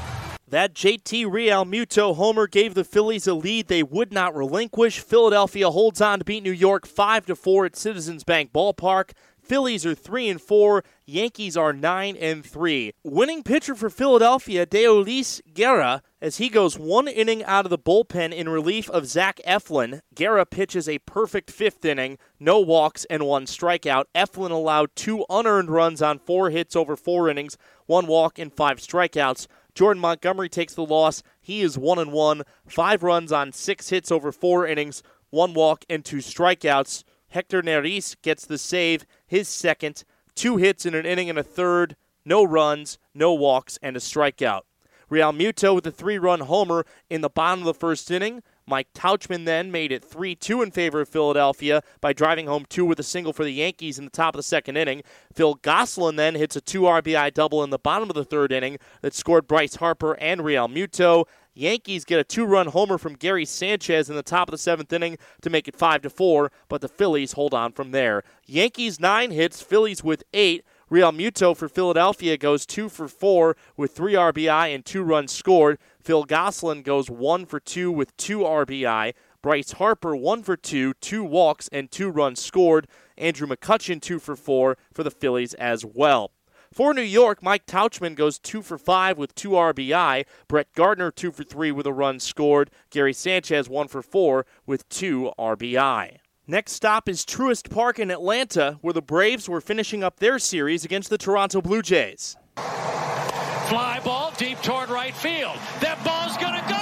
That 0.49 0.73
JT 0.73 1.25
Realmuto 1.25 2.15
homer 2.15 2.47
gave 2.47 2.73
the 2.73 2.83
Phillies 2.83 3.27
a 3.27 3.33
lead 3.33 3.67
they 3.67 3.83
would 3.83 4.11
not 4.11 4.35
relinquish. 4.35 4.99
Philadelphia 4.99 5.69
holds 5.69 6.01
on 6.01 6.19
to 6.19 6.25
beat 6.25 6.41
New 6.41 6.51
York 6.51 6.87
5 6.87 7.27
to 7.27 7.35
4 7.35 7.65
at 7.65 7.75
Citizens 7.75 8.23
Bank 8.23 8.51
Ballpark. 8.51 9.11
Phillies 9.47 9.85
are 9.85 9.95
3 9.95 10.27
and 10.27 10.41
4, 10.41 10.83
Yankees 11.05 11.55
are 11.55 11.71
9 11.71 12.17
and 12.17 12.45
3. 12.45 12.91
Winning 13.05 13.43
pitcher 13.43 13.75
for 13.75 13.89
Philadelphia, 13.89 14.65
Deolis 14.65 15.39
Guerra, 15.53 16.01
as 16.21 16.35
he 16.35 16.49
goes 16.49 16.77
one 16.77 17.07
inning 17.07 17.45
out 17.45 17.65
of 17.65 17.69
the 17.69 17.77
bullpen 17.77 18.33
in 18.33 18.49
relief 18.49 18.89
of 18.89 19.05
Zach 19.05 19.39
Eflin. 19.47 20.01
Guerra 20.13 20.45
pitches 20.45 20.89
a 20.89 20.99
perfect 20.99 21.49
fifth 21.49 21.85
inning, 21.85 22.17
no 22.41 22.59
walks 22.59 23.05
and 23.05 23.25
one 23.25 23.45
strikeout. 23.45 24.05
Eflin 24.13 24.51
allowed 24.51 24.89
two 24.95 25.25
unearned 25.29 25.69
runs 25.69 26.01
on 26.01 26.19
four 26.19 26.49
hits 26.49 26.75
over 26.75 26.97
four 26.97 27.29
innings, 27.29 27.57
one 27.85 28.05
walk 28.05 28.37
and 28.37 28.51
five 28.51 28.79
strikeouts. 28.79 29.47
Jordan 29.73 30.01
Montgomery 30.01 30.49
takes 30.49 30.73
the 30.73 30.85
loss. 30.85 31.23
He 31.39 31.61
is 31.61 31.77
one 31.77 31.99
and 31.99 32.11
one, 32.11 32.43
five 32.67 33.01
runs 33.01 33.31
on 33.31 33.53
six 33.53 33.89
hits 33.89 34.11
over 34.11 34.33
four 34.33 34.67
innings, 34.67 35.03
one 35.29 35.53
walk 35.53 35.85
and 35.89 36.03
two 36.03 36.17
strikeouts. 36.17 37.05
Hector 37.29 37.61
Neris 37.61 38.15
gets 38.21 38.45
the 38.45 38.57
save, 38.57 39.05
his 39.27 39.47
second, 39.47 40.03
two 40.35 40.57
hits 40.57 40.85
in 40.85 40.95
an 40.95 41.05
inning 41.05 41.29
and 41.29 41.37
a 41.37 41.43
third, 41.43 41.95
no 42.25 42.43
runs, 42.43 42.97
no 43.13 43.33
walks, 43.33 43.77
and 43.81 43.95
a 43.95 43.99
strikeout. 43.99 44.61
Realmuto 45.09 45.73
with 45.75 45.87
a 45.87 45.91
three 45.91 46.17
run 46.17 46.41
homer 46.41 46.85
in 47.09 47.21
the 47.21 47.29
bottom 47.29 47.59
of 47.61 47.65
the 47.65 47.73
first 47.73 48.11
inning. 48.11 48.43
Mike 48.69 48.89
Tauchman 48.93 49.45
then 49.45 49.71
made 49.71 49.93
it 49.93 50.03
3 50.03 50.35
2 50.35 50.61
in 50.61 50.71
favor 50.71 50.99
of 50.99 51.07
Philadelphia 51.07 51.81
by 52.01 52.11
driving 52.11 52.47
home 52.47 52.65
two 52.67 52.83
with 52.83 52.99
a 52.99 53.03
single 53.03 53.31
for 53.31 53.45
the 53.45 53.53
Yankees 53.53 53.97
in 53.97 54.03
the 54.03 54.11
top 54.11 54.35
of 54.35 54.39
the 54.39 54.43
second 54.43 54.75
inning. 54.75 55.03
Phil 55.33 55.55
Gosselin 55.55 56.17
then 56.17 56.35
hits 56.35 56.57
a 56.57 56.61
two 56.61 56.81
RBI 56.81 57.33
double 57.33 57.63
in 57.63 57.69
the 57.69 57.79
bottom 57.79 58.09
of 58.09 58.15
the 58.15 58.25
third 58.25 58.51
inning 58.51 58.77
that 59.01 59.13
scored 59.13 59.47
Bryce 59.47 59.75
Harper 59.75 60.17
and 60.19 60.41
Realmuto. 60.41 61.25
Yankees 61.57 62.05
get 62.05 62.19
a 62.19 62.23
two-run 62.23 62.67
homer 62.67 62.99
from 62.99 63.15
Gary 63.15 63.43
Sanchez 63.43 64.09
in 64.09 64.15
the 64.15 64.21
top 64.21 64.47
of 64.47 64.51
the 64.51 64.57
seventh 64.59 64.93
inning 64.93 65.17
to 65.41 65.49
make 65.49 65.67
it 65.67 65.75
five 65.75 66.03
to 66.03 66.09
four, 66.09 66.51
but 66.69 66.81
the 66.81 66.87
Phillies 66.87 67.31
hold 67.31 67.53
on 67.53 67.71
from 67.71 67.91
there. 67.91 68.23
Yankees 68.45 68.99
nine 68.99 69.31
hits, 69.31 69.61
Phillies 69.61 70.03
with 70.03 70.23
eight. 70.33 70.63
Realmuto 70.91 71.57
for 71.57 71.67
Philadelphia 71.67 72.37
goes 72.37 72.65
two 72.65 72.87
for 72.87 73.07
four 73.07 73.57
with 73.75 73.91
three 73.91 74.13
RBI 74.13 74.73
and 74.73 74.85
two 74.85 75.01
runs 75.01 75.31
scored. 75.31 75.79
Phil 75.99 76.23
Gosselin 76.23 76.83
goes 76.83 77.09
one 77.09 77.45
for 77.45 77.59
two 77.59 77.91
with 77.91 78.15
two 78.17 78.39
RBI. 78.39 79.13
Bryce 79.41 79.73
Harper 79.73 80.15
one 80.15 80.43
for 80.43 80.55
two, 80.55 80.93
two 80.95 81.23
walks 81.23 81.67
and 81.71 81.89
two 81.91 82.09
runs 82.09 82.41
scored. 82.41 82.87
Andrew 83.17 83.47
McCutchen 83.47 84.01
two 84.01 84.19
for 84.19 84.35
four 84.35 84.77
for 84.93 85.03
the 85.03 85.11
Phillies 85.11 85.55
as 85.55 85.83
well. 85.83 86.31
For 86.77 86.93
New 86.93 87.01
York, 87.01 87.41
Mike 87.41 87.65
Tauchman 87.65 88.13
goes 88.13 88.37
two 88.37 88.61
for 88.61 88.77
five 88.77 89.17
with 89.17 89.33
two 89.33 89.49
RBI. 89.49 90.25
Brett 90.47 90.71
Gardner 90.75 91.09
two 91.09 91.31
for 91.31 91.43
three 91.43 91.71
with 91.71 91.87
a 91.87 91.91
run 91.91 92.19
scored. 92.19 92.69
Gary 92.91 93.13
Sanchez 93.13 93.67
one 93.67 93.87
for 93.87 94.03
four 94.03 94.45
with 94.67 94.87
two 94.87 95.31
RBI. 95.39 96.17
Next 96.45 96.73
stop 96.73 97.09
is 97.09 97.25
Truist 97.25 97.71
Park 97.71 97.97
in 97.97 98.11
Atlanta, 98.11 98.77
where 98.81 98.93
the 98.93 99.01
Braves 99.01 99.49
were 99.49 99.59
finishing 99.59 100.03
up 100.03 100.19
their 100.19 100.37
series 100.37 100.85
against 100.85 101.09
the 101.09 101.17
Toronto 101.17 101.63
Blue 101.63 101.81
Jays. 101.81 102.37
Fly 102.57 103.99
ball 104.05 104.31
deep 104.37 104.61
toward 104.61 104.89
right 104.89 105.15
field. 105.15 105.57
That 105.79 105.97
ball's 106.05 106.37
going 106.37 106.53
to 106.53 106.67
go. 106.69 106.77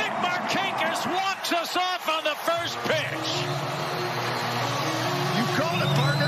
Nick 0.00 0.16
Markakis 0.24 1.04
walks 1.12 1.52
us 1.52 1.76
off 1.76 2.08
on 2.08 2.24
the 2.24 2.36
first 2.36 2.78
pitch. 2.88 3.28
You 5.36 5.44
called 5.60 5.82
it, 5.82 5.88
partner. 6.00 6.20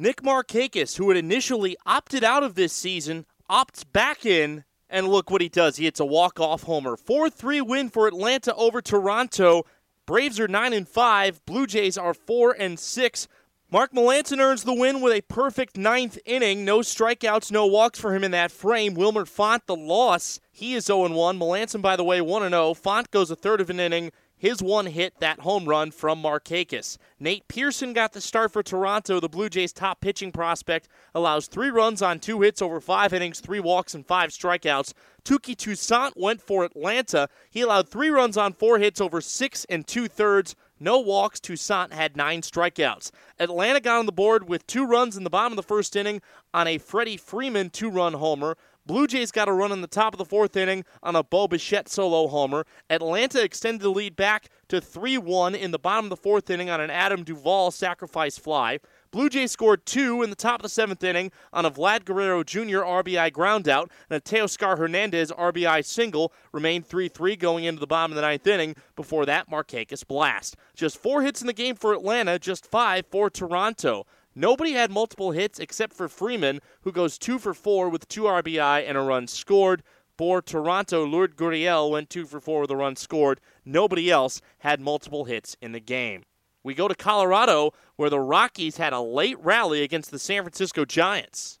Nick 0.00 0.22
Markakis, 0.22 0.96
who 0.96 1.08
had 1.08 1.16
initially 1.16 1.76
opted 1.84 2.22
out 2.22 2.44
of 2.44 2.54
this 2.54 2.72
season, 2.72 3.26
opts 3.50 3.84
back 3.92 4.24
in, 4.24 4.62
and 4.88 5.08
look 5.08 5.28
what 5.28 5.40
he 5.40 5.48
does. 5.48 5.76
He 5.76 5.84
hits 5.84 5.98
a 5.98 6.04
walk-off 6.04 6.62
homer. 6.62 6.96
4-3 6.96 7.66
win 7.66 7.90
for 7.90 8.06
Atlanta 8.06 8.54
over 8.54 8.80
Toronto. 8.80 9.64
Braves 10.06 10.38
are 10.38 10.48
9 10.48 10.72
and 10.72 10.88
5, 10.88 11.44
Blue 11.44 11.66
Jays 11.66 11.98
are 11.98 12.14
4 12.14 12.56
and 12.58 12.78
6. 12.78 13.28
Mark 13.70 13.92
Melancon 13.92 14.38
earns 14.38 14.64
the 14.64 14.72
win 14.72 15.02
with 15.02 15.12
a 15.12 15.20
perfect 15.20 15.76
ninth 15.76 16.16
inning. 16.24 16.64
No 16.64 16.78
strikeouts, 16.78 17.52
no 17.52 17.66
walks 17.66 17.98
for 17.98 18.14
him 18.14 18.24
in 18.24 18.30
that 18.30 18.50
frame. 18.50 18.94
Wilmer 18.94 19.26
Font, 19.26 19.66
the 19.66 19.76
loss. 19.76 20.40
He 20.50 20.72
is 20.74 20.86
0 20.86 21.10
1. 21.10 21.38
Melancon, 21.38 21.82
by 21.82 21.94
the 21.94 22.04
way, 22.04 22.22
1 22.22 22.48
0. 22.48 22.72
Font 22.72 23.10
goes 23.10 23.30
a 23.30 23.36
third 23.36 23.60
of 23.60 23.68
an 23.68 23.78
inning. 23.78 24.10
His 24.38 24.62
one 24.62 24.86
hit, 24.86 25.18
that 25.18 25.40
home 25.40 25.68
run 25.68 25.90
from 25.90 26.22
Markakis. 26.22 26.96
Nate 27.18 27.48
Pearson 27.48 27.92
got 27.92 28.12
the 28.12 28.20
start 28.20 28.52
for 28.52 28.62
Toronto. 28.62 29.18
The 29.18 29.28
Blue 29.28 29.48
Jays' 29.48 29.72
top 29.72 30.00
pitching 30.00 30.30
prospect 30.30 30.88
allows 31.12 31.48
three 31.48 31.70
runs 31.70 32.02
on 32.02 32.20
two 32.20 32.40
hits 32.42 32.62
over 32.62 32.80
five 32.80 33.12
innings, 33.12 33.40
three 33.40 33.58
walks, 33.58 33.94
and 33.94 34.06
five 34.06 34.30
strikeouts. 34.30 34.92
Touki 35.24 35.56
Toussaint 35.56 36.16
went 36.16 36.40
for 36.40 36.64
Atlanta. 36.64 37.28
He 37.50 37.62
allowed 37.62 37.88
three 37.88 38.10
runs 38.10 38.36
on 38.36 38.52
four 38.52 38.78
hits 38.78 39.00
over 39.00 39.20
six 39.20 39.66
and 39.68 39.84
two 39.86 40.06
thirds. 40.06 40.54
No 40.78 41.00
walks. 41.00 41.40
Toussaint 41.40 41.92
had 41.92 42.16
nine 42.16 42.42
strikeouts. 42.42 43.10
Atlanta 43.40 43.80
got 43.80 43.98
on 43.98 44.06
the 44.06 44.12
board 44.12 44.48
with 44.48 44.66
two 44.68 44.86
runs 44.86 45.16
in 45.16 45.24
the 45.24 45.30
bottom 45.30 45.52
of 45.52 45.56
the 45.56 45.62
first 45.64 45.96
inning 45.96 46.22
on 46.54 46.68
a 46.68 46.78
Freddie 46.78 47.16
Freeman 47.16 47.70
two 47.70 47.90
run 47.90 48.14
homer. 48.14 48.56
Blue 48.88 49.06
Jays 49.06 49.30
got 49.30 49.50
a 49.50 49.52
run 49.52 49.70
in 49.70 49.82
the 49.82 49.86
top 49.86 50.14
of 50.14 50.18
the 50.18 50.24
fourth 50.24 50.56
inning 50.56 50.82
on 51.02 51.14
a 51.14 51.22
Bo 51.22 51.46
Bichette 51.46 51.90
solo 51.90 52.26
homer. 52.26 52.64
Atlanta 52.88 53.44
extended 53.44 53.82
the 53.82 53.90
lead 53.90 54.16
back 54.16 54.48
to 54.68 54.80
3 54.80 55.18
1 55.18 55.54
in 55.54 55.72
the 55.72 55.78
bottom 55.78 56.06
of 56.06 56.10
the 56.10 56.16
fourth 56.16 56.48
inning 56.48 56.70
on 56.70 56.80
an 56.80 56.88
Adam 56.88 57.22
Duvall 57.22 57.70
sacrifice 57.70 58.38
fly. 58.38 58.78
Blue 59.10 59.28
Jays 59.28 59.52
scored 59.52 59.84
two 59.84 60.22
in 60.22 60.30
the 60.30 60.36
top 60.36 60.60
of 60.60 60.62
the 60.62 60.70
seventh 60.70 61.04
inning 61.04 61.30
on 61.52 61.66
a 61.66 61.70
Vlad 61.70 62.06
Guerrero 62.06 62.42
Jr. 62.42 62.80
RBI 62.80 63.30
groundout 63.30 63.90
and 64.08 64.16
a 64.16 64.20
Teoscar 64.20 64.78
Hernandez 64.78 65.30
RBI 65.32 65.84
single. 65.84 66.32
Remained 66.52 66.86
3 66.86 67.08
3 67.08 67.36
going 67.36 67.64
into 67.64 67.80
the 67.80 67.86
bottom 67.86 68.12
of 68.12 68.16
the 68.16 68.22
ninth 68.22 68.46
inning. 68.46 68.74
Before 68.96 69.26
that, 69.26 69.50
Markakis 69.50 70.06
blast. 70.06 70.56
Just 70.74 70.96
four 70.96 71.20
hits 71.20 71.42
in 71.42 71.46
the 71.46 71.52
game 71.52 71.74
for 71.74 71.92
Atlanta, 71.92 72.38
just 72.38 72.64
five 72.64 73.04
for 73.10 73.28
Toronto. 73.28 74.06
Nobody 74.38 74.74
had 74.74 74.92
multiple 74.92 75.32
hits 75.32 75.58
except 75.58 75.92
for 75.92 76.06
Freeman, 76.08 76.60
who 76.82 76.92
goes 76.92 77.18
two 77.18 77.40
for 77.40 77.52
four 77.52 77.88
with 77.88 78.06
two 78.06 78.22
RBI 78.22 78.88
and 78.88 78.96
a 78.96 79.00
run 79.00 79.26
scored. 79.26 79.82
For 80.16 80.40
Toronto, 80.40 81.04
Lourdes 81.04 81.34
Gurriel 81.34 81.90
went 81.90 82.08
two 82.08 82.24
for 82.24 82.38
four 82.38 82.60
with 82.60 82.70
a 82.70 82.76
run 82.76 82.94
scored. 82.94 83.40
Nobody 83.64 84.12
else 84.12 84.40
had 84.58 84.80
multiple 84.80 85.24
hits 85.24 85.56
in 85.60 85.72
the 85.72 85.80
game. 85.80 86.22
We 86.62 86.74
go 86.74 86.86
to 86.86 86.94
Colorado, 86.94 87.72
where 87.96 88.10
the 88.10 88.20
Rockies 88.20 88.76
had 88.76 88.92
a 88.92 89.00
late 89.00 89.40
rally 89.40 89.82
against 89.82 90.12
the 90.12 90.20
San 90.20 90.44
Francisco 90.44 90.84
Giants. 90.84 91.58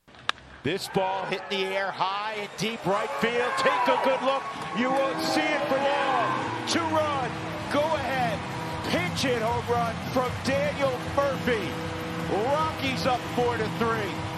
This 0.62 0.86
ball 0.86 1.24
hit 1.24 1.42
the 1.50 1.64
air 1.64 1.90
high 1.90 2.34
and 2.38 2.50
deep 2.58 2.86
right 2.86 3.10
field. 3.20 3.50
Take 3.58 3.88
a 3.88 4.00
good 4.04 4.22
look. 4.22 4.44
You 4.78 4.90
won't 4.90 5.20
see 5.24 5.40
it 5.40 5.62
for 5.66 5.78
long. 5.78 6.68
Two 6.68 6.94
run, 6.94 7.28
go 7.72 7.80
ahead, 7.80 8.38
pinch 8.88 9.22
hit 9.22 9.42
home 9.42 9.64
run 9.68 9.96
from 10.12 10.30
Daniel 10.44 10.96
Murphy. 11.16 11.87
Rockies 12.30 13.06
up 13.06 13.20
four 13.34 13.56
to 13.56 13.66
three. 13.78 14.37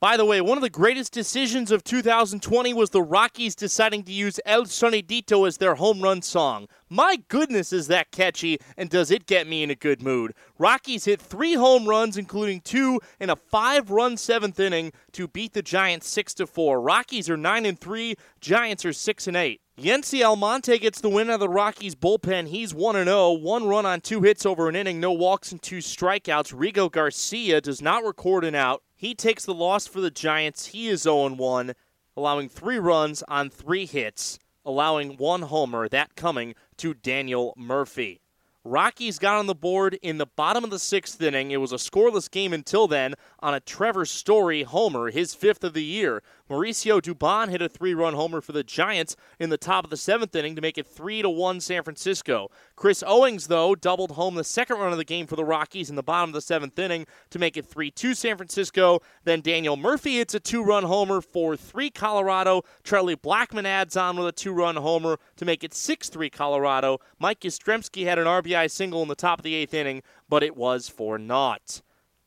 By 0.00 0.16
the 0.16 0.24
way, 0.24 0.40
one 0.40 0.56
of 0.56 0.62
the 0.62 0.70
greatest 0.70 1.12
decisions 1.12 1.70
of 1.70 1.84
2020 1.84 2.72
was 2.72 2.88
the 2.88 3.02
Rockies 3.02 3.54
deciding 3.54 4.04
to 4.04 4.12
use 4.12 4.40
El 4.46 4.64
Sonidito 4.64 5.46
as 5.46 5.58
their 5.58 5.74
home 5.74 6.00
run 6.00 6.22
song. 6.22 6.68
My 6.88 7.18
goodness, 7.28 7.70
is 7.70 7.86
that 7.88 8.10
catchy, 8.10 8.58
and 8.78 8.88
does 8.88 9.10
it 9.10 9.26
get 9.26 9.46
me 9.46 9.62
in 9.62 9.68
a 9.68 9.74
good 9.74 10.00
mood? 10.02 10.32
Rockies 10.58 11.04
hit 11.04 11.20
three 11.20 11.52
home 11.52 11.86
runs, 11.86 12.16
including 12.16 12.62
two 12.62 12.98
in 13.20 13.28
a 13.28 13.36
five-run 13.36 14.16
seventh 14.16 14.58
inning, 14.58 14.94
to 15.12 15.28
beat 15.28 15.52
the 15.52 15.60
Giants 15.60 16.08
six 16.08 16.32
to 16.32 16.46
four. 16.46 16.80
Rockies 16.80 17.28
are 17.28 17.36
nine 17.36 17.66
and 17.66 17.78
three, 17.78 18.16
Giants 18.40 18.86
are 18.86 18.94
six 18.94 19.26
and 19.26 19.36
eight. 19.36 19.60
Yency 19.78 20.24
Almonte 20.24 20.78
gets 20.78 21.02
the 21.02 21.10
win 21.10 21.28
out 21.28 21.34
of 21.34 21.40
the 21.40 21.48
Rockies 21.50 21.94
bullpen. 21.94 22.48
He's 22.48 22.72
1 22.72 23.04
0, 23.04 23.32
one 23.32 23.64
run 23.68 23.84
on 23.84 24.00
two 24.00 24.22
hits 24.22 24.46
over 24.46 24.70
an 24.70 24.76
inning, 24.76 24.98
no 24.98 25.12
walks 25.12 25.52
and 25.52 25.60
two 25.60 25.78
strikeouts. 25.78 26.54
Rico 26.56 26.88
Garcia 26.88 27.60
does 27.60 27.82
not 27.82 28.02
record 28.02 28.46
an 28.46 28.54
out. 28.54 28.82
He 29.00 29.14
takes 29.14 29.46
the 29.46 29.54
loss 29.54 29.86
for 29.86 30.02
the 30.02 30.10
Giants. 30.10 30.66
He 30.66 30.88
is 30.88 31.04
0 31.04 31.30
1, 31.30 31.72
allowing 32.18 32.50
three 32.50 32.78
runs 32.78 33.22
on 33.28 33.48
three 33.48 33.86
hits, 33.86 34.38
allowing 34.62 35.16
one 35.16 35.40
homer, 35.40 35.88
that 35.88 36.16
coming 36.16 36.54
to 36.76 36.92
Daniel 36.92 37.54
Murphy. 37.56 38.20
Rockies 38.62 39.18
got 39.18 39.38
on 39.38 39.46
the 39.46 39.54
board 39.54 39.98
in 40.02 40.18
the 40.18 40.26
bottom 40.26 40.64
of 40.64 40.68
the 40.68 40.78
sixth 40.78 41.22
inning. 41.22 41.50
It 41.50 41.62
was 41.62 41.72
a 41.72 41.76
scoreless 41.76 42.30
game 42.30 42.52
until 42.52 42.86
then 42.86 43.14
on 43.38 43.54
a 43.54 43.60
Trevor 43.60 44.04
Story 44.04 44.64
homer, 44.64 45.10
his 45.10 45.34
fifth 45.34 45.64
of 45.64 45.72
the 45.72 45.82
year. 45.82 46.22
Mauricio 46.50 47.00
Dubon 47.00 47.48
hit 47.48 47.62
a 47.62 47.68
three-run 47.68 48.14
homer 48.14 48.40
for 48.40 48.50
the 48.50 48.64
Giants 48.64 49.14
in 49.38 49.50
the 49.50 49.56
top 49.56 49.84
of 49.84 49.90
the 49.90 49.96
seventh 49.96 50.34
inning 50.34 50.56
to 50.56 50.60
make 50.60 50.76
it 50.76 50.86
three 50.86 51.22
to 51.22 51.30
one 51.30 51.60
San 51.60 51.84
Francisco. 51.84 52.50
Chris 52.74 53.04
Owings, 53.06 53.46
though, 53.46 53.76
doubled 53.76 54.10
home 54.12 54.34
the 54.34 54.42
second 54.42 54.78
run 54.78 54.90
of 54.90 54.98
the 54.98 55.04
game 55.04 55.28
for 55.28 55.36
the 55.36 55.44
Rockies 55.44 55.90
in 55.90 55.94
the 55.94 56.02
bottom 56.02 56.30
of 56.30 56.34
the 56.34 56.40
seventh 56.40 56.76
inning 56.76 57.06
to 57.30 57.38
make 57.38 57.56
it 57.56 57.66
three-two 57.66 58.14
San 58.14 58.36
Francisco. 58.36 58.98
Then 59.22 59.42
Daniel 59.42 59.76
Murphy 59.76 60.16
hits 60.16 60.34
a 60.34 60.40
two-run 60.40 60.82
homer 60.82 61.20
for 61.20 61.56
three 61.56 61.88
Colorado. 61.88 62.62
Charlie 62.82 63.14
Blackmon 63.14 63.64
adds 63.64 63.96
on 63.96 64.16
with 64.16 64.26
a 64.26 64.32
two-run 64.32 64.74
homer 64.74 65.18
to 65.36 65.44
make 65.44 65.62
it 65.62 65.72
six-three 65.72 66.30
Colorado. 66.30 66.98
Mike 67.20 67.40
Yastrzemski 67.40 68.06
had 68.06 68.18
an 68.18 68.26
RBI 68.26 68.68
single 68.68 69.02
in 69.02 69.08
the 69.08 69.14
top 69.14 69.38
of 69.38 69.44
the 69.44 69.54
eighth 69.54 69.72
inning, 69.72 70.02
but 70.28 70.42
it 70.42 70.56
was 70.56 70.88
for 70.88 71.16
naught. 71.16 71.80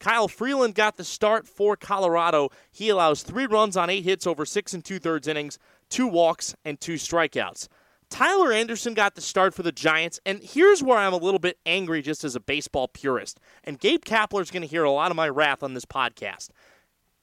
Kyle 0.03 0.27
Freeland 0.27 0.75
got 0.75 0.97
the 0.97 1.03
start 1.05 1.47
for 1.47 1.77
Colorado. 1.77 2.49
He 2.69 2.89
allows 2.89 3.23
three 3.23 3.45
runs 3.45 3.77
on 3.77 3.89
eight 3.89 4.03
hits 4.03 4.27
over 4.27 4.45
six 4.45 4.73
and 4.73 4.83
two 4.83 4.99
thirds 4.99 5.29
innings, 5.29 5.57
two 5.87 6.07
walks, 6.07 6.53
and 6.65 6.77
two 6.77 6.95
strikeouts. 6.95 7.69
Tyler 8.09 8.51
Anderson 8.51 8.95
got 8.95 9.15
the 9.15 9.21
start 9.21 9.53
for 9.53 9.63
the 9.63 9.71
Giants, 9.71 10.19
and 10.25 10.43
here's 10.43 10.83
where 10.83 10.97
I'm 10.97 11.13
a 11.13 11.17
little 11.17 11.39
bit 11.39 11.57
angry 11.65 12.01
just 12.01 12.25
as 12.25 12.35
a 12.35 12.41
baseball 12.41 12.89
purist. 12.89 13.39
And 13.63 13.79
Gabe 13.79 14.03
Kapler's 14.03 14.51
going 14.51 14.63
to 14.63 14.67
hear 14.67 14.83
a 14.83 14.91
lot 14.91 15.09
of 15.09 15.15
my 15.15 15.29
wrath 15.29 15.63
on 15.63 15.73
this 15.73 15.85
podcast. 15.85 16.49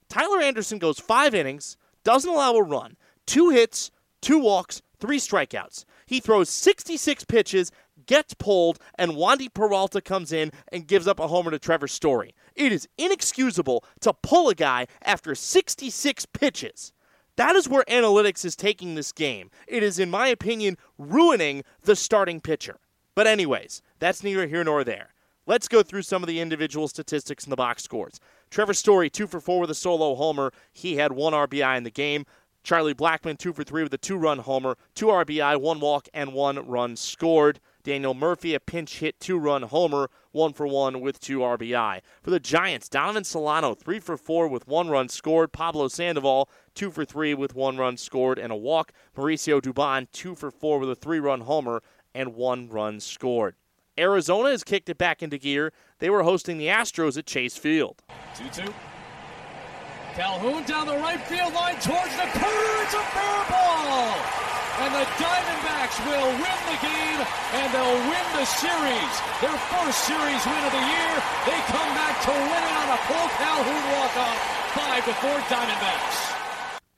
Tyler 0.08 0.40
Anderson 0.40 0.78
goes 0.78 0.98
five 0.98 1.34
innings, 1.34 1.76
doesn't 2.02 2.30
allow 2.30 2.54
a 2.54 2.62
run, 2.62 2.96
two 3.26 3.50
hits, 3.50 3.90
two 4.22 4.38
walks, 4.38 4.80
three 4.98 5.18
strikeouts. 5.18 5.84
He 6.06 6.18
throws 6.18 6.48
66 6.48 7.24
pitches, 7.24 7.72
gets 8.10 8.34
pulled, 8.34 8.80
and 8.96 9.12
Wandy 9.12 9.46
Peralta 9.54 10.00
comes 10.00 10.32
in 10.32 10.50
and 10.72 10.88
gives 10.88 11.06
up 11.06 11.20
a 11.20 11.28
homer 11.28 11.52
to 11.52 11.60
Trevor 11.60 11.86
Story. 11.86 12.34
It 12.56 12.72
is 12.72 12.88
inexcusable 12.98 13.84
to 14.00 14.12
pull 14.12 14.48
a 14.48 14.54
guy 14.56 14.88
after 15.00 15.36
66 15.36 16.26
pitches. 16.26 16.92
That 17.36 17.54
is 17.54 17.68
where 17.68 17.84
analytics 17.84 18.44
is 18.44 18.56
taking 18.56 18.96
this 18.96 19.12
game. 19.12 19.52
It 19.68 19.84
is, 19.84 20.00
in 20.00 20.10
my 20.10 20.26
opinion, 20.26 20.76
ruining 20.98 21.62
the 21.82 21.94
starting 21.94 22.40
pitcher. 22.40 22.80
But, 23.14 23.28
anyways, 23.28 23.80
that's 24.00 24.24
neither 24.24 24.48
here 24.48 24.64
nor 24.64 24.82
there. 24.82 25.14
Let's 25.46 25.68
go 25.68 25.84
through 25.84 26.02
some 26.02 26.24
of 26.24 26.26
the 26.26 26.40
individual 26.40 26.88
statistics 26.88 27.44
in 27.44 27.50
the 27.50 27.56
box 27.56 27.84
scores. 27.84 28.18
Trevor 28.50 28.74
Story, 28.74 29.08
two 29.08 29.28
for 29.28 29.40
four 29.40 29.60
with 29.60 29.70
a 29.70 29.74
solo 29.74 30.16
homer. 30.16 30.52
He 30.72 30.96
had 30.96 31.12
one 31.12 31.32
RBI 31.32 31.76
in 31.76 31.84
the 31.84 31.90
game. 31.90 32.26
Charlie 32.64 32.92
Blackmon, 32.92 33.38
two 33.38 33.52
for 33.52 33.62
three 33.62 33.84
with 33.84 33.94
a 33.94 33.98
two 33.98 34.16
run 34.16 34.40
homer, 34.40 34.76
two 34.96 35.06
RBI, 35.06 35.60
one 35.60 35.78
walk, 35.78 36.08
and 36.12 36.32
one 36.32 36.66
run 36.66 36.96
scored. 36.96 37.60
Daniel 37.82 38.14
Murphy, 38.14 38.54
a 38.54 38.60
pinch 38.60 38.98
hit 38.98 39.20
two 39.20 39.38
run 39.38 39.62
homer, 39.62 40.10
one 40.32 40.52
for 40.52 40.66
one 40.66 41.00
with 41.00 41.20
two 41.20 41.38
RBI. 41.40 42.00
For 42.22 42.30
the 42.30 42.40
Giants, 42.40 42.88
Donovan 42.88 43.24
Solano, 43.24 43.74
three 43.74 43.98
for 44.00 44.16
four 44.16 44.48
with 44.48 44.68
one 44.68 44.88
run 44.88 45.08
scored. 45.08 45.52
Pablo 45.52 45.88
Sandoval, 45.88 46.48
two 46.74 46.90
for 46.90 47.04
three 47.04 47.34
with 47.34 47.54
one 47.54 47.76
run 47.76 47.96
scored 47.96 48.38
and 48.38 48.52
a 48.52 48.56
walk. 48.56 48.92
Mauricio 49.16 49.60
Dubon, 49.60 50.06
two 50.12 50.34
for 50.34 50.50
four 50.50 50.78
with 50.78 50.90
a 50.90 50.94
three 50.94 51.20
run 51.20 51.42
homer 51.42 51.82
and 52.14 52.34
one 52.34 52.68
run 52.68 53.00
scored. 53.00 53.54
Arizona 53.98 54.50
has 54.50 54.64
kicked 54.64 54.88
it 54.88 54.98
back 54.98 55.22
into 55.22 55.38
gear. 55.38 55.72
They 55.98 56.10
were 56.10 56.22
hosting 56.22 56.58
the 56.58 56.68
Astros 56.68 57.18
at 57.18 57.26
Chase 57.26 57.56
Field. 57.56 58.02
2 58.36 58.62
2. 58.62 58.74
Calhoun 60.14 60.64
down 60.64 60.86
the 60.86 60.96
right 60.96 61.20
field 61.20 61.52
line 61.54 61.74
towards 61.74 62.16
the 62.16 62.26
corner. 62.38 62.82
It's 62.82 62.94
a 62.94 63.02
fair 63.02 63.44
ball. 63.48 64.49
And 64.80 64.94
the 64.94 65.04
Diamondbacks 65.20 66.00
will 66.08 66.30
win 66.40 66.60
the 66.72 66.78
game 66.80 67.20
and 67.52 67.68
they'll 67.74 68.00
win 68.08 68.26
the 68.32 68.46
series. 68.46 69.14
Their 69.44 69.58
first 69.68 69.98
series 70.08 70.42
win 70.46 70.64
of 70.64 70.72
the 70.72 70.86
year. 70.88 71.14
They 71.44 71.60
come 71.68 71.90
back 71.92 72.16
to 72.24 72.30
win 72.32 72.62
it 72.64 72.74
on 72.80 72.88
a 72.88 73.00
Cole 73.04 73.28
Calhoun 73.36 73.84
walk-off. 73.92 74.60
5 74.72 75.04
to 75.04 75.14
4 75.14 75.30
Diamondbacks. 75.52 76.30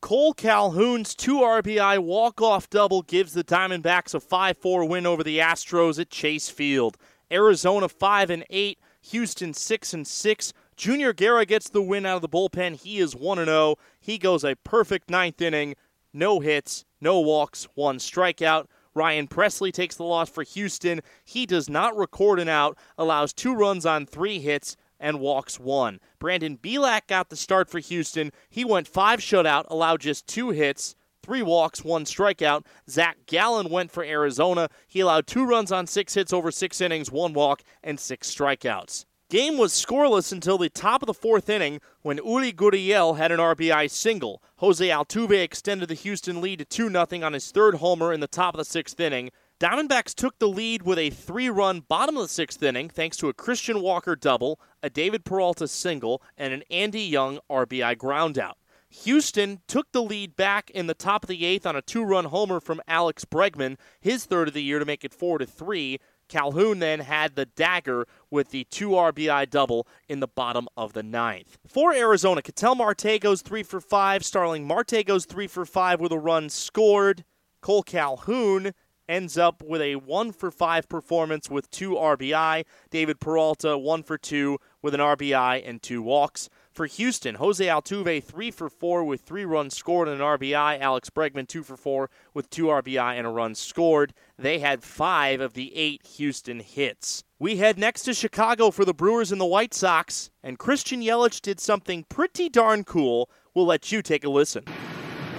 Cole 0.01 0.35
Calhoun's 0.35 1.15
two 1.15 1.39
RBI 1.39 1.99
walk-off 1.99 2.71
double 2.71 3.03
gives 3.03 3.33
the 3.33 3.43
Diamondbacks 3.43 4.15
a 4.15 4.21
5-4 4.21 4.89
win 4.89 5.07
over 5.07 5.25
the 5.25 5.39
Astros 5.39 5.99
at 5.99 6.11
Chase 6.11 6.49
Field. 6.49 6.97
Arizona 7.33 7.89
5 7.89 8.31
and 8.31 8.45
8, 8.51 8.79
Houston 9.11 9.55
6 9.55 9.95
and 9.95 10.07
6. 10.07 10.53
Junior 10.77 11.13
Guerra 11.13 11.47
gets 11.47 11.69
the 11.69 11.83
win 11.83 12.07
out 12.07 12.17
of 12.17 12.23
the 12.23 12.29
bullpen. 12.29 12.77
He 12.77 12.99
is 12.99 13.17
1 13.17 13.45
0. 13.45 13.77
He 14.01 14.19
goes 14.19 14.45
a 14.45 14.55
perfect 14.57 15.11
ninth 15.11 15.41
inning. 15.41 15.75
No 16.13 16.41
hits, 16.41 16.85
no 17.01 17.21
walks, 17.21 17.67
one 17.75 17.99
strikeout. 17.99 18.67
Ryan 18.95 19.27
Presley 19.27 19.73
takes 19.73 19.97
the 19.97 20.05
loss 20.05 20.29
for 20.29 20.43
Houston. 20.43 21.01
He 21.25 21.47
does 21.47 21.69
not 21.71 21.97
record 21.97 22.39
an 22.39 22.49
out, 22.49 22.77
allows 22.99 23.33
two 23.33 23.55
runs 23.55 23.87
on 23.87 24.05
three 24.05 24.39
hits, 24.39 24.77
and 25.01 25.19
walks 25.21 25.59
one. 25.59 25.99
Brandon 26.19 26.57
Bielak 26.57 27.09
got 27.09 27.31
the 27.31 27.37
start 27.37 27.69
for 27.69 27.81
Houston. 27.81 28.31
He 28.49 28.65
went 28.65 28.87
five 28.87 29.21
shutout, 29.21 29.65
allowed 29.69 30.01
just 30.01 30.27
two 30.27 30.51
hits, 30.51 30.95
three 31.23 31.43
walks, 31.43 31.83
one 31.83 32.05
strikeout. 32.05 32.65
Zach 32.89 33.17
Gallen 33.27 33.69
went 33.69 33.91
for 33.91 34.05
Arizona. 34.05 34.69
He 34.87 35.01
allowed 35.01 35.27
two 35.27 35.45
runs 35.45 35.73
on 35.73 35.87
six 35.87 36.15
hits 36.15 36.33
over 36.33 36.51
six 36.51 36.81
innings, 36.81 37.11
one 37.11 37.33
walk, 37.33 37.63
and 37.83 37.99
six 37.99 38.33
strikeouts. 38.33 39.07
Game 39.33 39.57
was 39.57 39.73
scoreless 39.73 40.31
until 40.31 40.59
the 40.59 40.69
top 40.69 41.03
of 41.03 41.07
the 41.07 41.15
fourth 41.15 41.49
inning 41.49 41.81
when 42.03 42.19
Yuli 42.19 42.55
Gurriel 42.55 43.17
had 43.17 43.33
an 43.33 43.41
RBI 43.41 43.91
single. 43.91 44.43
Jose 44.57 44.87
Altuve 44.87 45.43
extended 45.43 45.89
the 45.89 45.95
Houston 45.95 46.43
lead 46.43 46.59
to 46.59 46.67
2 46.67 46.91
0 46.91 47.07
on 47.25 47.33
his 47.33 47.51
third 47.51 47.77
homer 47.77 48.13
in 48.13 48.21
the 48.21 48.27
top 48.27 48.53
of 48.53 48.59
the 48.59 48.65
sixth 48.67 49.01
inning. 49.01 49.31
Diamondbacks 49.59 50.15
took 50.15 50.39
the 50.39 50.51
lead 50.51 50.83
with 50.83 50.99
a 50.99 51.09
three 51.09 51.49
run 51.49 51.81
bottom 51.81 52.19
of 52.19 52.25
the 52.25 52.29
sixth 52.29 52.63
inning 52.63 52.91
thanks 52.91 53.17
to 53.17 53.31
a 53.31 53.33
Christian 53.33 53.81
Walker 53.81 54.15
double, 54.17 54.61
a 54.83 54.91
David 54.91 55.25
Peralta 55.25 55.67
single, 55.67 56.21
and 56.37 56.53
an 56.53 56.63
Andy 56.71 57.01
Young 57.01 57.39
RBI 57.51 57.97
groundout. 57.97 58.57
Houston 58.91 59.63
took 59.67 59.91
the 59.93 60.03
lead 60.03 60.37
back 60.37 60.69
in 60.69 60.89
the 60.89 60.93
top 60.93 61.25
of 61.25 61.29
the 61.29 61.47
eighth 61.47 61.65
on 61.65 61.75
a 61.75 61.81
two 61.81 62.05
run 62.05 62.27
homer 62.27 62.61
from 62.61 62.83
Alex 62.87 63.25
Bregman, 63.25 63.79
his 63.99 64.27
third 64.27 64.49
of 64.49 64.53
the 64.53 64.63
year 64.63 64.79
to 64.79 64.85
make 64.85 65.05
it 65.05 65.15
4 65.15 65.39
to 65.39 65.47
3. 65.47 65.99
Calhoun 66.29 66.79
then 66.79 67.01
had 67.01 67.35
the 67.35 67.45
dagger 67.45 68.07
with 68.33 68.51
the 68.51 68.65
two 68.65 68.91
RBI 68.91 69.51
double 69.51 69.87
in 70.09 70.19
the 70.21 70.27
bottom 70.27 70.67
of 70.77 70.95
the 70.95 71.03
ninth. 71.03 71.59
For 71.69 71.95
Arizona, 71.95 72.43
Ketel 72.43 72.75
Marte 72.75 73.21
goes 73.21 73.43
three 73.43 73.63
for 73.63 73.81
five. 73.81 74.25
Starling 74.25 74.67
Marte 74.67 75.05
goes 75.07 75.27
three 75.27 75.47
for 75.47 75.65
five 75.65 76.01
with 76.01 76.11
a 76.11 76.19
run 76.19 76.49
scored. 76.49 77.25
Cole 77.61 77.83
Calhoun 77.83 78.73
ends 79.09 79.37
up 79.37 79.63
with 79.63 79.83
a 79.83 79.97
one 79.97 80.33
for 80.33 80.51
five 80.51 80.89
performance 80.89 81.51
with 81.51 81.71
two 81.71 81.93
RBI. 81.93 82.65
David 82.91 83.21
Peralta, 83.21 83.77
one 83.77 84.03
for 84.03 84.17
two 84.17 84.59
with 84.81 84.95
an 84.95 85.01
RBI 85.01 85.63
and 85.69 85.83
two 85.83 86.03
walks. 86.03 86.49
For 86.73 86.87
Houston, 86.87 87.35
Jose 87.35 87.65
Altuve, 87.65 88.25
3 88.25 88.51
for 88.51 88.71
4 88.71 89.05
with 89.05 89.21
3 89.21 89.45
runs 89.45 89.77
scored 89.77 90.09
and 90.09 90.23
an 90.23 90.27
RBI. 90.27 90.81
Alex 90.81 91.11
Bregman, 91.11 91.47
2 91.47 91.63
for 91.63 91.77
4 91.77 92.09
with 92.33 92.49
2 92.49 92.65
RBI 92.65 93.19
and 93.19 93.27
a 93.27 93.31
run 93.31 93.55
scored. 93.55 94.15
They 94.39 94.61
had 94.61 94.83
5 94.83 95.43
of 95.43 95.53
the 95.53 95.77
8 95.77 96.07
Houston 96.17 96.61
hits. 96.61 97.25
We 97.43 97.57
head 97.57 97.77
next 97.77 98.05
to 98.05 98.15
Chicago 98.15 98.71
for 98.71 98.85
the 98.85 98.95
Brewers 98.95 99.33
and 99.33 99.41
the 99.41 99.45
White 99.45 99.75
Sox, 99.75 100.31
and 100.45 100.61
Christian 100.61 101.01
Yelich 101.01 101.41
did 101.41 101.59
something 101.59 102.05
pretty 102.05 102.49
darn 102.49 102.85
cool. 102.85 103.29
We'll 103.53 103.67
let 103.67 103.91
you 103.91 104.01
take 104.01 104.23
a 104.23 104.31
listen. 104.31 104.63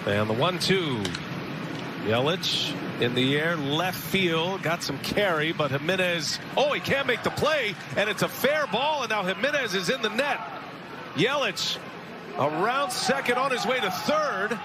And 0.05 0.29
the 0.29 0.33
1 0.33 0.59
2. 0.59 1.01
Yelich 2.03 2.75
in 2.99 3.15
the 3.15 3.39
air, 3.39 3.55
left 3.55 3.97
field, 3.97 4.63
got 4.63 4.83
some 4.83 4.99
carry, 4.99 5.53
but 5.53 5.71
Jimenez, 5.71 6.39
oh, 6.57 6.73
he 6.73 6.81
can't 6.81 7.07
make 7.07 7.23
the 7.23 7.29
play, 7.29 7.73
and 7.95 8.09
it's 8.09 8.21
a 8.21 8.27
fair 8.27 8.67
ball, 8.67 9.03
and 9.03 9.09
now 9.09 9.23
Jimenez 9.23 9.73
is 9.73 9.89
in 9.89 10.01
the 10.01 10.09
net. 10.09 10.41
Yelich 11.15 11.77
around 12.37 12.91
second 12.91 13.37
on 13.37 13.49
his 13.49 13.65
way 13.65 13.79
to 13.79 13.89
third. 13.89 14.59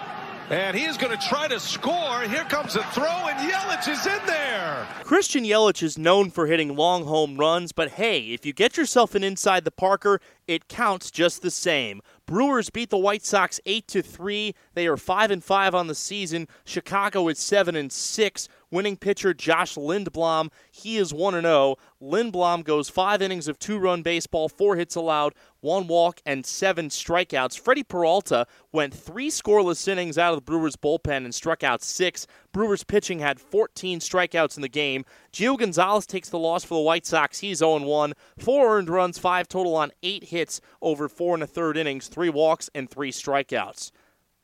And 0.50 0.74
he 0.74 0.86
is 0.86 0.96
going 0.96 1.14
to 1.16 1.28
try 1.28 1.46
to 1.46 1.60
score. 1.60 2.22
Here 2.22 2.44
comes 2.44 2.74
a 2.74 2.82
throw, 2.84 3.04
and 3.04 3.38
Yelich 3.38 3.86
is 3.86 4.06
in 4.06 4.18
there. 4.24 4.86
Christian 5.04 5.44
Yelich 5.44 5.82
is 5.82 5.98
known 5.98 6.30
for 6.30 6.46
hitting 6.46 6.74
long 6.74 7.04
home 7.04 7.36
runs, 7.36 7.72
but 7.72 7.90
hey, 7.90 8.20
if 8.30 8.46
you 8.46 8.54
get 8.54 8.78
yourself 8.78 9.14
an 9.14 9.22
inside 9.22 9.64
the 9.64 9.70
Parker, 9.70 10.22
it 10.46 10.66
counts 10.66 11.10
just 11.10 11.42
the 11.42 11.50
same. 11.50 12.00
Brewers 12.24 12.70
beat 12.70 12.88
the 12.88 12.96
White 12.96 13.26
Sox 13.26 13.60
8 13.66 13.86
to 13.88 14.00
3. 14.00 14.54
They 14.72 14.86
are 14.86 14.96
5 14.96 15.30
and 15.30 15.44
5 15.44 15.74
on 15.74 15.86
the 15.86 15.94
season. 15.94 16.48
Chicago 16.64 17.28
is 17.28 17.38
7 17.38 17.76
and 17.76 17.92
6. 17.92 18.48
Winning 18.70 18.98
pitcher 18.98 19.32
Josh 19.32 19.76
Lindblom, 19.76 20.50
he 20.70 20.98
is 20.98 21.14
1 21.14 21.40
0. 21.40 21.76
Lindblom 22.02 22.64
goes 22.64 22.90
5 22.90 23.22
innings 23.22 23.48
of 23.48 23.58
two-run 23.58 24.02
baseball, 24.02 24.50
4 24.50 24.76
hits 24.76 24.94
allowed, 24.94 25.34
1 25.60 25.86
walk 25.86 26.20
and 26.26 26.44
7 26.44 26.90
strikeouts. 26.90 27.58
Freddie 27.58 27.82
Peralta 27.82 28.46
went 28.70 28.92
3 28.92 29.30
scoreless 29.30 29.88
innings 29.88 30.18
out 30.18 30.34
of 30.34 30.36
the 30.36 30.44
Brewers 30.44 30.76
bullpen 30.76 31.24
and 31.24 31.34
struck 31.34 31.64
out 31.64 31.82
6. 31.82 32.26
Brewers 32.52 32.84
pitching 32.84 33.20
had 33.20 33.40
14 33.40 34.00
strikeouts 34.00 34.56
in 34.56 34.62
the 34.62 34.68
game. 34.68 35.06
Gio 35.32 35.58
Gonzalez 35.58 36.06
takes 36.06 36.28
the 36.28 36.38
loss 36.38 36.62
for 36.62 36.74
the 36.74 36.84
White 36.84 37.06
Sox. 37.06 37.38
He's 37.38 37.58
0 37.58 37.80
1. 37.80 38.12
4 38.38 38.76
earned 38.76 38.90
runs, 38.90 39.18
5 39.18 39.48
total 39.48 39.76
on 39.76 39.92
8 40.02 40.24
hits 40.24 40.60
over 40.82 41.08
4 41.08 41.34
and 41.34 41.42
a 41.42 41.46
third 41.46 41.78
innings, 41.78 42.08
3 42.08 42.28
walks 42.28 42.68
and 42.74 42.90
3 42.90 43.10
strikeouts. 43.10 43.92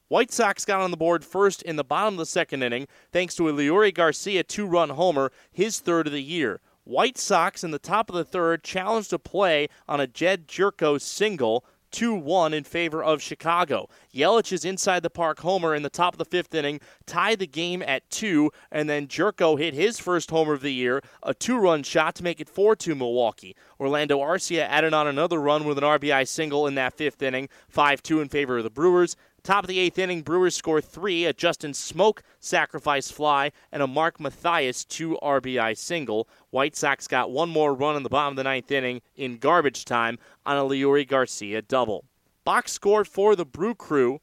White 0.08 0.30
Sox 0.30 0.66
got 0.66 0.82
on 0.82 0.90
the 0.90 0.98
board 0.98 1.24
first 1.24 1.62
in 1.62 1.76
the 1.76 1.84
bottom 1.84 2.14
of 2.14 2.18
the 2.18 2.26
second 2.26 2.62
inning 2.62 2.86
thanks 3.10 3.34
to 3.36 3.48
a 3.48 3.52
Leury 3.52 3.92
Garcia 3.92 4.42
two 4.42 4.66
run 4.66 4.90
homer, 4.90 5.32
his 5.50 5.80
third 5.80 6.06
of 6.06 6.12
the 6.12 6.22
year. 6.22 6.60
White 6.84 7.16
Sox 7.16 7.64
in 7.64 7.70
the 7.70 7.78
top 7.78 8.10
of 8.10 8.14
the 8.14 8.24
third 8.24 8.62
challenged 8.62 9.14
a 9.14 9.18
play 9.18 9.68
on 9.88 10.00
a 10.00 10.06
Jedd 10.06 10.46
Gyorko 10.46 11.00
single. 11.00 11.64
2 11.90 12.12
1 12.12 12.52
in 12.52 12.64
favor 12.64 13.04
of 13.04 13.22
Chicago. 13.22 13.88
Yelich's 14.12 14.64
inside 14.64 15.04
the 15.04 15.10
park 15.10 15.38
homer 15.38 15.76
in 15.76 15.84
the 15.84 15.88
top 15.88 16.14
of 16.14 16.18
the 16.18 16.24
fifth 16.24 16.52
inning 16.52 16.80
tied 17.06 17.38
the 17.38 17.46
game 17.46 17.84
at 17.86 18.10
2, 18.10 18.50
and 18.72 18.90
then 18.90 19.06
Gyorko 19.06 19.56
hit 19.56 19.74
his 19.74 20.00
first 20.00 20.30
homer 20.30 20.54
of 20.54 20.60
the 20.60 20.72
year, 20.72 21.00
a 21.22 21.32
two 21.32 21.56
run 21.56 21.84
shot 21.84 22.16
to 22.16 22.24
make 22.24 22.40
it 22.40 22.48
4 22.48 22.74
2 22.74 22.96
Milwaukee. 22.96 23.54
Orlando 23.78 24.18
Arcia 24.18 24.66
added 24.68 24.92
on 24.92 25.06
another 25.06 25.40
run 25.40 25.64
with 25.64 25.78
an 25.78 25.84
RBI 25.84 26.26
single 26.26 26.66
in 26.66 26.74
that 26.74 26.94
fifth 26.94 27.22
inning, 27.22 27.48
5 27.68 28.02
2 28.02 28.20
in 28.20 28.28
favor 28.28 28.58
of 28.58 28.64
the 28.64 28.70
Brewers. 28.70 29.14
Top 29.44 29.64
of 29.64 29.68
the 29.68 29.78
eighth 29.78 29.98
inning, 29.98 30.22
Brewers 30.22 30.56
score 30.56 30.80
three, 30.80 31.26
a 31.26 31.34
Justin 31.34 31.72
Smoak 31.72 32.20
sacrifice 32.40 33.10
fly, 33.10 33.52
and 33.70 33.82
a 33.82 33.86
Mark 33.86 34.18
Mathias 34.18 34.86
two 34.86 35.18
RBI 35.22 35.76
single. 35.76 36.26
White 36.48 36.74
Sox 36.74 37.06
got 37.06 37.30
one 37.30 37.50
more 37.50 37.74
run 37.74 37.94
in 37.94 38.04
the 38.04 38.08
bottom 38.08 38.32
of 38.32 38.36
the 38.36 38.44
ninth 38.44 38.70
inning 38.70 39.02
in 39.16 39.36
garbage 39.36 39.84
time 39.84 40.18
on 40.46 40.56
a 40.56 40.62
Leury 40.62 41.06
Garcia 41.06 41.60
double. 41.60 42.06
Box 42.46 42.72
score 42.72 43.04
for 43.04 43.36
the 43.36 43.44
Brew 43.44 43.74
Crew. 43.74 44.22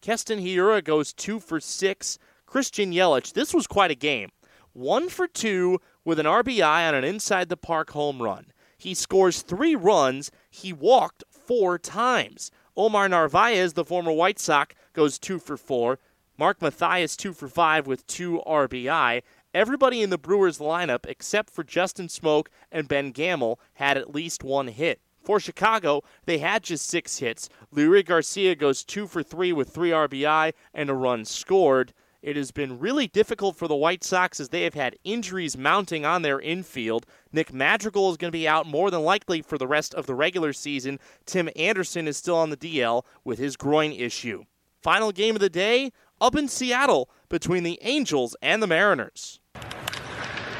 Keston 0.00 0.40
Hiura 0.40 0.82
goes 0.82 1.12
two 1.12 1.38
for 1.38 1.60
six. 1.60 2.18
Christian 2.44 2.92
Yelich. 2.92 3.34
This 3.34 3.54
was 3.54 3.68
quite 3.68 3.92
a 3.92 3.94
game. 3.94 4.30
One 4.72 5.08
for 5.08 5.28
two 5.28 5.80
with 6.04 6.18
an 6.18 6.26
RBI 6.26 6.88
on 6.88 6.96
an 6.96 7.04
inside 7.04 7.48
the 7.48 7.56
park 7.56 7.90
home 7.90 8.20
run. 8.20 8.46
He 8.76 8.94
scores 8.94 9.42
three 9.42 9.76
runs. 9.76 10.32
He 10.50 10.72
walked 10.72 11.22
four 11.30 11.78
times. 11.78 12.50
Omar 12.76 13.08
Narvaez, 13.08 13.74
the 13.74 13.84
former 13.84 14.12
White 14.12 14.38
Sox, 14.38 14.74
goes 14.94 15.18
two 15.18 15.38
for 15.38 15.56
four. 15.56 15.98
Mark 16.38 16.62
Mathias, 16.62 17.16
two 17.16 17.34
for 17.34 17.48
five 17.48 17.86
with 17.86 18.06
two 18.06 18.42
RBI. 18.46 19.22
Everybody 19.52 20.00
in 20.00 20.08
the 20.08 20.16
Brewers 20.16 20.58
lineup, 20.58 21.04
except 21.06 21.50
for 21.50 21.62
Justin 21.62 22.08
Smoak 22.08 22.46
and 22.70 22.88
Ben 22.88 23.10
Gamel, 23.10 23.60
had 23.74 23.98
at 23.98 24.14
least 24.14 24.42
one 24.42 24.68
hit. 24.68 25.00
For 25.22 25.38
Chicago, 25.38 26.02
they 26.24 26.38
had 26.38 26.62
just 26.62 26.86
six 26.86 27.18
hits. 27.18 27.50
Leury 27.74 28.04
Garcia 28.04 28.54
goes 28.54 28.82
two 28.82 29.06
for 29.06 29.22
three 29.22 29.52
with 29.52 29.68
three 29.68 29.90
RBI 29.90 30.52
and 30.72 30.88
a 30.88 30.94
run 30.94 31.26
scored. 31.26 31.92
It 32.22 32.36
has 32.36 32.52
been 32.52 32.78
really 32.78 33.08
difficult 33.08 33.56
for 33.56 33.66
the 33.66 33.74
White 33.74 34.04
Sox 34.04 34.38
as 34.38 34.50
they 34.50 34.62
have 34.62 34.74
had 34.74 34.96
injuries 35.02 35.58
mounting 35.58 36.04
on 36.04 36.22
their 36.22 36.40
infield. 36.40 37.04
Nick 37.32 37.52
Madrigal 37.52 38.12
is 38.12 38.16
going 38.16 38.30
to 38.30 38.38
be 38.38 38.46
out 38.46 38.64
more 38.64 38.92
than 38.92 39.02
likely 39.02 39.42
for 39.42 39.58
the 39.58 39.66
rest 39.66 39.92
of 39.92 40.06
the 40.06 40.14
regular 40.14 40.52
season. 40.52 41.00
Tim 41.26 41.48
Anderson 41.56 42.06
is 42.06 42.16
still 42.16 42.36
on 42.36 42.50
the 42.50 42.56
DL 42.56 43.02
with 43.24 43.40
his 43.40 43.56
groin 43.56 43.90
issue. 43.90 44.44
Final 44.82 45.10
game 45.10 45.34
of 45.34 45.40
the 45.40 45.50
day 45.50 45.90
up 46.20 46.36
in 46.36 46.46
Seattle 46.46 47.10
between 47.28 47.64
the 47.64 47.78
Angels 47.82 48.36
and 48.40 48.62
the 48.62 48.68
Mariners. 48.68 49.40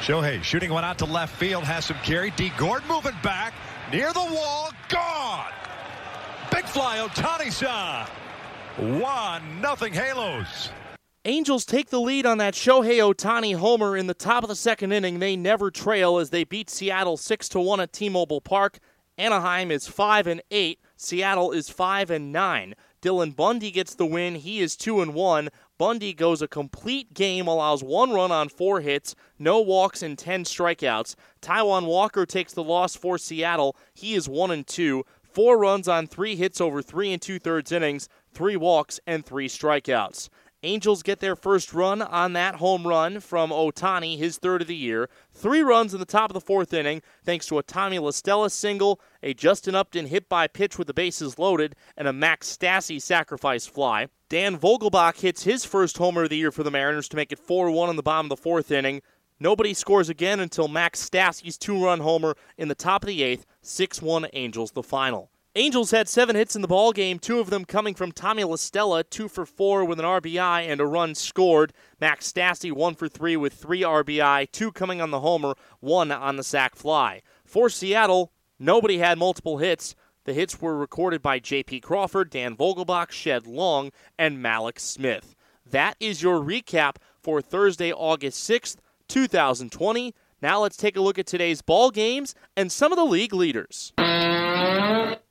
Shohei 0.01 0.43
shooting 0.43 0.69
one 0.69 0.83
out 0.83 0.97
to 0.97 1.05
left 1.05 1.33
field, 1.37 1.63
has 1.63 1.85
some 1.85 1.97
carry. 2.03 2.31
D. 2.31 2.51
Gordon 2.57 2.89
moving 2.89 3.15
back 3.23 3.53
near 3.89 4.11
the 4.11 4.19
wall, 4.19 4.71
gone. 4.89 5.51
Big 6.51 6.65
fly, 6.65 6.97
Ohtani-san. 6.97 8.05
One 8.99 9.61
nothing 9.61 9.93
Halos. 9.93 10.69
Angels 11.25 11.63
take 11.63 11.89
the 11.89 12.01
lead 12.01 12.25
on 12.25 12.37
that 12.39 12.53
Shohei 12.53 12.97
Ohtani 12.99 13.55
homer 13.55 13.95
in 13.95 14.07
the 14.07 14.13
top 14.13 14.43
of 14.43 14.49
the 14.49 14.57
second 14.57 14.91
inning. 14.91 15.19
They 15.19 15.37
never 15.37 15.71
trail 15.71 16.17
as 16.17 16.31
they 16.31 16.43
beat 16.43 16.69
Seattle 16.69 17.15
6 17.15 17.47
to 17.49 17.61
1 17.61 17.79
at 17.79 17.93
T-Mobile 17.93 18.41
Park. 18.41 18.79
Anaheim 19.17 19.71
is 19.71 19.87
5 19.87 20.27
and 20.27 20.41
8, 20.51 20.79
Seattle 20.97 21.53
is 21.53 21.69
5 21.69 22.11
and 22.11 22.33
9. 22.33 22.75
Dylan 23.01 23.33
Bundy 23.33 23.71
gets 23.71 23.95
the 23.95 24.05
win. 24.05 24.35
He 24.35 24.59
is 24.59 24.75
2 24.75 25.01
and 25.01 25.13
1. 25.13 25.47
Bundy 25.77 26.13
goes 26.13 26.41
a 26.41 26.47
complete 26.47 27.13
game, 27.13 27.47
allows 27.47 27.85
one 27.85 28.11
run 28.11 28.33
on 28.33 28.49
four 28.49 28.81
hits, 28.81 29.15
no 29.39 29.61
walks, 29.61 30.03
and 30.03 30.17
10 30.17 30.43
strikeouts. 30.43 31.15
Taijuan 31.41 31.85
Walker 31.85 32.25
takes 32.25 32.51
the 32.51 32.63
loss 32.63 32.97
for 32.97 33.17
Seattle. 33.17 33.77
He 33.93 34.13
is 34.13 34.27
1 34.27 34.51
and 34.51 34.67
2. 34.67 35.05
Four 35.21 35.57
runs 35.57 35.87
on 35.87 36.05
three 36.05 36.35
hits 36.35 36.59
over 36.59 36.81
three 36.81 37.13
and 37.13 37.21
two 37.21 37.39
thirds 37.39 37.71
innings, 37.71 38.09
three 38.33 38.57
walks, 38.57 38.99
and 39.07 39.25
three 39.25 39.47
strikeouts. 39.47 40.29
Angels 40.65 41.03
get 41.03 41.19
their 41.19 41.35
first 41.35 41.73
run 41.73 42.01
on 42.01 42.31
that 42.33 42.55
home 42.55 42.87
run 42.87 43.19
from 43.19 43.49
Ohtani, 43.49 44.17
his 44.17 44.37
third 44.37 44.61
of 44.61 44.67
the 44.67 44.75
year. 44.75 45.09
Three 45.33 45.61
runs 45.61 45.93
in 45.93 45.99
the 45.99 46.05
top 46.05 46.29
of 46.29 46.33
the 46.33 46.39
fourth 46.39 46.73
inning, 46.73 47.01
thanks 47.25 47.45
to 47.47 47.57
a 47.57 47.63
Tommy 47.63 47.99
La 47.99 48.11
Stella 48.11 48.49
single, 48.49 49.01
a 49.21 49.33
Justin 49.33 49.75
Upton 49.75 50.07
hit 50.07 50.29
by 50.29 50.47
pitch 50.47 50.77
with 50.77 50.87
the 50.87 50.93
bases 50.93 51.37
loaded, 51.37 51.75
and 51.97 52.07
a 52.07 52.13
Max 52.13 52.55
Stassi 52.55 53.01
sacrifice 53.01 53.65
fly. 53.65 54.07
Dan 54.29 54.57
Vogelbach 54.57 55.19
hits 55.19 55.43
his 55.43 55.65
first 55.65 55.97
homer 55.97 56.23
of 56.23 56.29
the 56.29 56.37
year 56.37 56.51
for 56.51 56.63
the 56.63 56.71
Mariners 56.71 57.09
to 57.09 57.17
make 57.17 57.33
it 57.33 57.39
4 57.39 57.69
1 57.69 57.89
in 57.89 57.97
the 57.97 58.01
bottom 58.01 58.27
of 58.27 58.29
the 58.29 58.41
fourth 58.41 58.71
inning. 58.71 59.01
Nobody 59.41 59.73
scores 59.73 60.07
again 60.07 60.39
until 60.39 60.69
Max 60.69 61.07
Stassi's 61.07 61.57
two 61.57 61.83
run 61.83 61.99
homer 61.99 62.37
in 62.57 62.69
the 62.69 62.75
top 62.75 63.03
of 63.03 63.07
the 63.07 63.21
eighth, 63.21 63.45
6 63.61 64.01
1 64.01 64.27
Angels, 64.31 64.71
the 64.71 64.81
final. 64.81 65.29
Angels 65.55 65.91
had 65.91 66.09
seven 66.09 66.35
hits 66.35 66.55
in 66.55 66.63
the 66.63 66.67
ball 66.67 66.91
game, 66.91 67.19
two 67.19 67.39
of 67.39 67.51
them 67.51 67.63
coming 67.63 67.93
from 67.93 68.11
Tommy 68.11 68.43
La 68.43 68.55
Stella, 68.55 69.03
two 69.03 69.27
for 69.27 69.45
four 69.45 69.85
with 69.85 69.99
an 69.99 70.05
RBI 70.05 70.67
and 70.67 70.81
a 70.81 70.85
run 70.87 71.13
scored. 71.13 71.73
Max 72.01 72.31
Stassi, 72.31 72.71
one 72.71 72.95
for 72.95 73.07
three 73.07 73.37
with 73.37 73.53
three 73.53 73.81
RBI, 73.81 74.51
two 74.51 74.71
coming 74.71 74.99
on 74.99 75.11
the 75.11 75.19
homer, 75.19 75.53
one 75.79 76.11
on 76.11 76.37
the 76.37 76.43
sac 76.43 76.75
fly. 76.75 77.21
For 77.45 77.69
Seattle, 77.69 78.31
nobody 78.57 78.97
had 78.97 79.19
multiple 79.19 79.59
hits. 79.59 79.93
The 80.23 80.33
hits 80.33 80.59
were 80.59 80.75
recorded 80.75 81.21
by 81.21 81.37
J.P. 81.37 81.81
Crawford, 81.81 82.31
Dan 82.31 82.55
Vogelbach, 82.55 83.11
Shed 83.11 83.45
Long, 83.45 83.91
and 84.17 84.43
Mallex 84.43 84.79
Smith. 84.79 85.35
That 85.69 85.95
is 85.99 86.23
your 86.23 86.39
recap 86.39 86.95
for 87.21 87.43
Thursday, 87.43 87.93
August 87.93 88.49
6th, 88.49 88.77
2020. 89.07 90.15
Now 90.41 90.61
let's 90.61 90.77
take 90.77 90.97
a 90.97 91.01
look 91.01 91.19
at 91.19 91.27
today's 91.27 91.61
ball 91.61 91.91
games 91.91 92.33
and 92.57 92.71
some 92.71 92.91
of 92.91 92.97
the 92.97 93.05
league 93.05 93.35
leaders. 93.35 93.93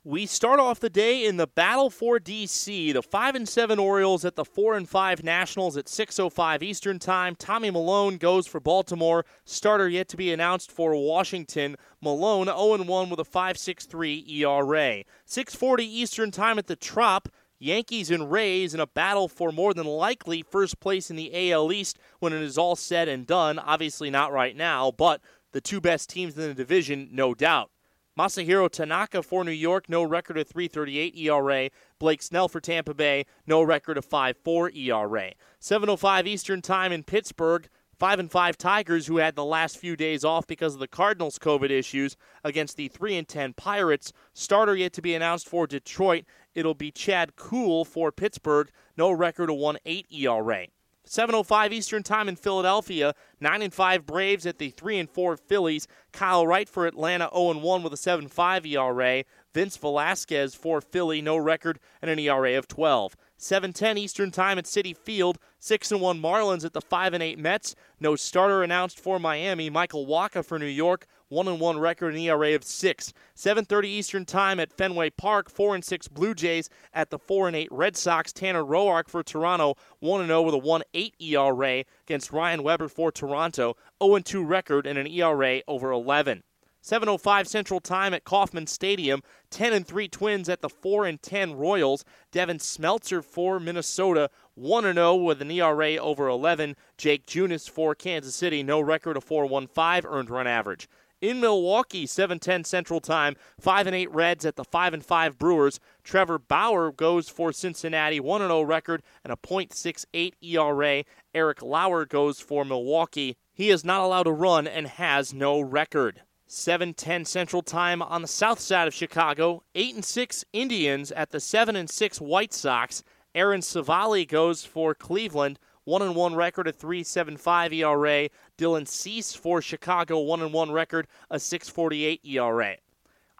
We 0.05 0.25
start 0.25 0.59
off 0.59 0.79
the 0.79 0.89
day 0.89 1.25
in 1.25 1.37
the 1.37 1.47
battle 1.47 1.89
for 1.89 2.19
DC. 2.19 2.93
The 2.93 3.01
5 3.01 3.35
and 3.35 3.49
7 3.49 3.79
Orioles 3.79 4.23
at 4.25 4.35
the 4.35 4.45
4 4.45 4.75
and 4.75 4.87
5 4.87 5.23
Nationals 5.23 5.75
at 5.75 5.87
6:05 5.87 6.61
Eastern 6.61 6.99
Time. 6.99 7.35
Tommy 7.35 7.71
Milone 7.71 8.17
goes 8.17 8.45
for 8.45 8.59
Baltimore. 8.59 9.25
Starter 9.43 9.89
yet 9.89 10.07
to 10.09 10.17
be 10.17 10.31
announced 10.31 10.71
for 10.71 10.93
Washington. 10.95 11.77
Milone 12.01 12.45
0 12.45 12.83
1 12.83 13.09
with 13.09 13.19
a 13.19 13.23
5.63 13.23 14.23
ERA. 14.29 15.03
6:40 15.25 15.83
Eastern 15.83 16.31
Time 16.31 16.59
at 16.59 16.67
the 16.67 16.75
Trop. 16.75 17.29
Yankees 17.57 18.11
and 18.11 18.29
Rays 18.31 18.73
in 18.73 18.79
a 18.79 18.87
battle 18.87 19.27
for 19.27 19.51
more 19.51 19.73
than 19.73 19.87
likely 19.87 20.43
first 20.43 20.79
place 20.79 21.09
in 21.09 21.15
the 21.15 21.31
AL 21.33 21.71
East 21.71 21.97
when 22.19 22.33
it 22.33 22.41
is 22.41 22.57
all 22.57 22.75
said 22.75 23.07
and 23.07 23.25
done. 23.25 23.57
Obviously 23.57 24.09
not 24.09 24.31
right 24.31 24.55
now, 24.55 24.91
but 24.91 25.21
the 25.53 25.61
two 25.61 25.79
best 25.79 26.09
teams 26.09 26.37
in 26.37 26.43
the 26.43 26.53
division, 26.53 27.09
no 27.11 27.33
doubt. 27.33 27.71
Masahiro 28.17 28.69
Tanaka 28.69 29.23
for 29.23 29.43
New 29.43 29.51
York, 29.51 29.89
no 29.89 30.03
record 30.03 30.37
of 30.37 30.47
338 30.47 31.15
ERA. 31.17 31.69
Blake 31.97 32.21
Snell 32.21 32.47
for 32.47 32.59
Tampa 32.59 32.93
Bay, 32.93 33.25
no 33.47 33.63
record 33.63 33.97
of 33.97 34.05
5.4 34.07 34.69
ERA. 34.75 35.33
7:05 35.59 36.27
Eastern 36.27 36.61
Time 36.61 36.91
in 36.91 37.03
Pittsburgh. 37.03 37.67
5 37.97 38.19
and 38.19 38.31
5 38.31 38.57
Tigers 38.57 39.07
who 39.07 39.17
had 39.17 39.35
the 39.35 39.45
last 39.45 39.77
few 39.77 39.95
days 39.95 40.23
off 40.23 40.45
because 40.45 40.73
of 40.73 40.79
the 40.79 40.87
Cardinals 40.87 41.39
COVID 41.39 41.69
issues 41.69 42.17
against 42.43 42.75
the 42.75 42.87
3 42.87 43.17
and 43.17 43.27
10 43.27 43.53
Pirates. 43.53 44.11
Starter 44.33 44.75
yet 44.75 44.93
to 44.93 45.01
be 45.01 45.15
announced 45.15 45.47
for 45.47 45.65
Detroit. 45.65 46.25
It'll 46.53 46.73
be 46.73 46.91
Chad 46.91 47.35
Kuhl 47.35 47.85
for 47.85 48.11
Pittsburgh, 48.11 48.69
no 48.97 49.11
record 49.11 49.49
of 49.49 49.55
1.8 49.55 50.05
ERA. 50.11 50.67
7:05 51.07 51.73
Eastern 51.73 52.03
Time 52.03 52.29
in 52.29 52.35
Philadelphia. 52.35 53.13
9 53.39 53.61
and 53.61 53.73
5 53.73 54.05
Braves 54.05 54.45
at 54.45 54.57
the 54.57 54.69
3 54.69 54.99
and 54.99 55.09
4 55.09 55.37
Phillies. 55.37 55.87
Kyle 56.11 56.47
Wright 56.47 56.69
for 56.69 56.87
Atlanta 56.87 57.29
0 57.33 57.51
and 57.51 57.61
1 57.61 57.83
with 57.83 57.93
a 57.93 57.97
7.5 57.97 58.65
ERA. 58.65 59.23
Vince 59.53 59.77
Velasquez 59.77 60.55
for 60.55 60.81
Philly, 60.81 61.21
no 61.21 61.37
record 61.37 61.79
and 62.01 62.09
an 62.09 62.19
ERA 62.19 62.57
of 62.57 62.67
12. 62.67 63.15
7:10 63.37 63.97
Eastern 63.97 64.31
Time 64.31 64.57
at 64.57 64.65
Citi 64.65 64.95
Field. 64.95 65.37
6 65.59 65.91
and 65.91 66.01
1 66.01 66.21
Marlins 66.21 66.65
at 66.65 66.73
the 66.73 66.81
5 66.81 67.13
and 67.13 67.21
8 67.21 67.37
Mets. 67.37 67.75
No 67.99 68.15
starter 68.15 68.63
announced 68.63 68.99
for 68.99 69.19
Miami. 69.19 69.69
Michael 69.69 70.05
Wacha 70.05 70.45
for 70.45 70.57
New 70.57 70.65
York. 70.65 71.05
1 71.33 71.47
and 71.47 71.59
1 71.59 71.79
record 71.79 72.13
and 72.13 72.23
ERA 72.23 72.53
of 72.53 72.63
6. 72.63 73.11
7:30 73.33 73.87
Eastern 73.87 74.23
Time 74.23 74.59
at 74.59 74.71
Fenway 74.71 75.09
Park. 75.09 75.49
4 75.49 75.73
and 75.73 75.83
6 75.83 76.07
Blue 76.07 76.35
Jays 76.35 76.69
at 76.93 77.09
the 77.09 77.17
4 77.17 77.47
and 77.47 77.55
8 77.55 77.69
Red 77.71 77.97
Sox. 77.97 78.31
Tanner 78.31 78.63
Roark 78.63 79.09
for 79.09 79.23
Toronto. 79.23 79.75
1 79.99 80.21
and 80.21 80.29
0 80.29 80.43
with 80.43 80.53
a 80.53 80.59
one 80.59 80.83
eight 80.93 81.15
ERA 81.19 81.85
against 82.03 82.31
Ryan 82.31 82.61
Weber 82.61 82.87
for 82.87 83.11
Toronto. 83.11 83.75
0 84.01 84.15
and 84.15 84.25
2 84.25 84.43
record 84.43 84.85
and 84.85 84.99
an 84.99 85.07
ERA 85.07 85.63
over 85.67 85.89
11. 85.89 86.43
7:05 86.83 87.47
Central 87.47 87.79
Time 87.79 88.13
at 88.13 88.25
Kauffman 88.25 88.67
Stadium. 88.67 89.23
10 89.49 89.73
and 89.73 89.87
3 89.87 90.07
Twins 90.09 90.49
at 90.49 90.61
the 90.61 90.69
4 90.69 91.05
and 91.05 91.19
10 91.19 91.55
Royals. 91.55 92.05
Devin 92.31 92.59
Smeltzer 92.59 93.23
for 93.23 93.59
Minnesota. 93.59 94.29
1 94.53 94.85
and 94.85 94.97
0 94.97 95.15
with 95.15 95.41
an 95.41 95.49
ERA 95.49 95.95
over 95.95 96.27
11. 96.27 96.75
Jake 96.97 97.25
Junis 97.25 97.67
for 97.67 97.95
Kansas 97.95 98.35
City. 98.35 98.61
No 98.61 98.79
record 98.79 99.17
of 99.17 99.25
4.15 99.25 100.05
earned 100.05 100.29
run 100.29 100.45
average. 100.45 100.87
In 101.23 101.39
Milwaukee, 101.39 102.05
7:10 102.05 102.65
Central 102.65 102.99
Time. 102.99 103.37
5 103.57 103.87
and 103.87 103.95
8 103.95 104.11
Reds 104.11 104.43
at 104.43 104.57
the 104.57 104.65
5 104.65 104.93
and 104.93 105.05
5 105.05 105.39
Brewers. 105.39 105.79
Trevor 106.03 106.37
Bauer 106.37 106.91
goes 106.91 107.29
for 107.29 107.53
Cincinnati. 107.53 108.19
1 108.19 108.41
and 108.41 108.49
0 108.49 108.63
record 108.63 109.01
and 109.23 109.31
a 109.31 109.37
.68 109.37 110.33
ERA. 110.41 111.05
Eric 111.33 111.61
Lauer 111.61 112.05
goes 112.05 112.41
for 112.41 112.65
Milwaukee. 112.65 113.37
He 113.53 113.69
is 113.69 113.85
not 113.85 114.01
allowed 114.01 114.23
to 114.23 114.33
run 114.33 114.67
and 114.67 114.85
has 114.85 115.33
no 115.33 115.61
record. 115.61 116.23
7:10 116.45 117.23
Central 117.23 117.61
Time 117.61 118.01
on 118.01 118.21
the 118.21 118.27
south 118.27 118.59
side 118.59 118.89
of 118.89 118.93
Chicago. 118.93 119.63
8 119.75 119.95
and 119.95 120.03
6 120.03 120.43
Indians 120.51 121.09
at 121.13 121.29
the 121.29 121.39
7 121.39 121.77
and 121.77 121.89
6 121.89 122.19
White 122.19 122.53
Sox. 122.53 123.01
Aaron 123.33 123.61
Civale 123.61 124.25
goes 124.25 124.65
for 124.65 124.93
Cleveland. 124.93 125.57
1 125.85 126.01
and 126.01 126.15
1 126.15 126.35
record, 126.35 126.65
a 126.65 126.71
3.75 126.71 127.73
ERA. 127.73 128.29
Dylan 128.57 128.87
Cease 128.87 129.33
for 129.33 129.61
Chicago, 129.61 130.19
1 130.19 130.41
and 130.41 130.53
1 130.53 130.71
record, 130.71 131.07
a 131.29 131.37
6.48 131.37 132.19
ERA. 132.23 132.77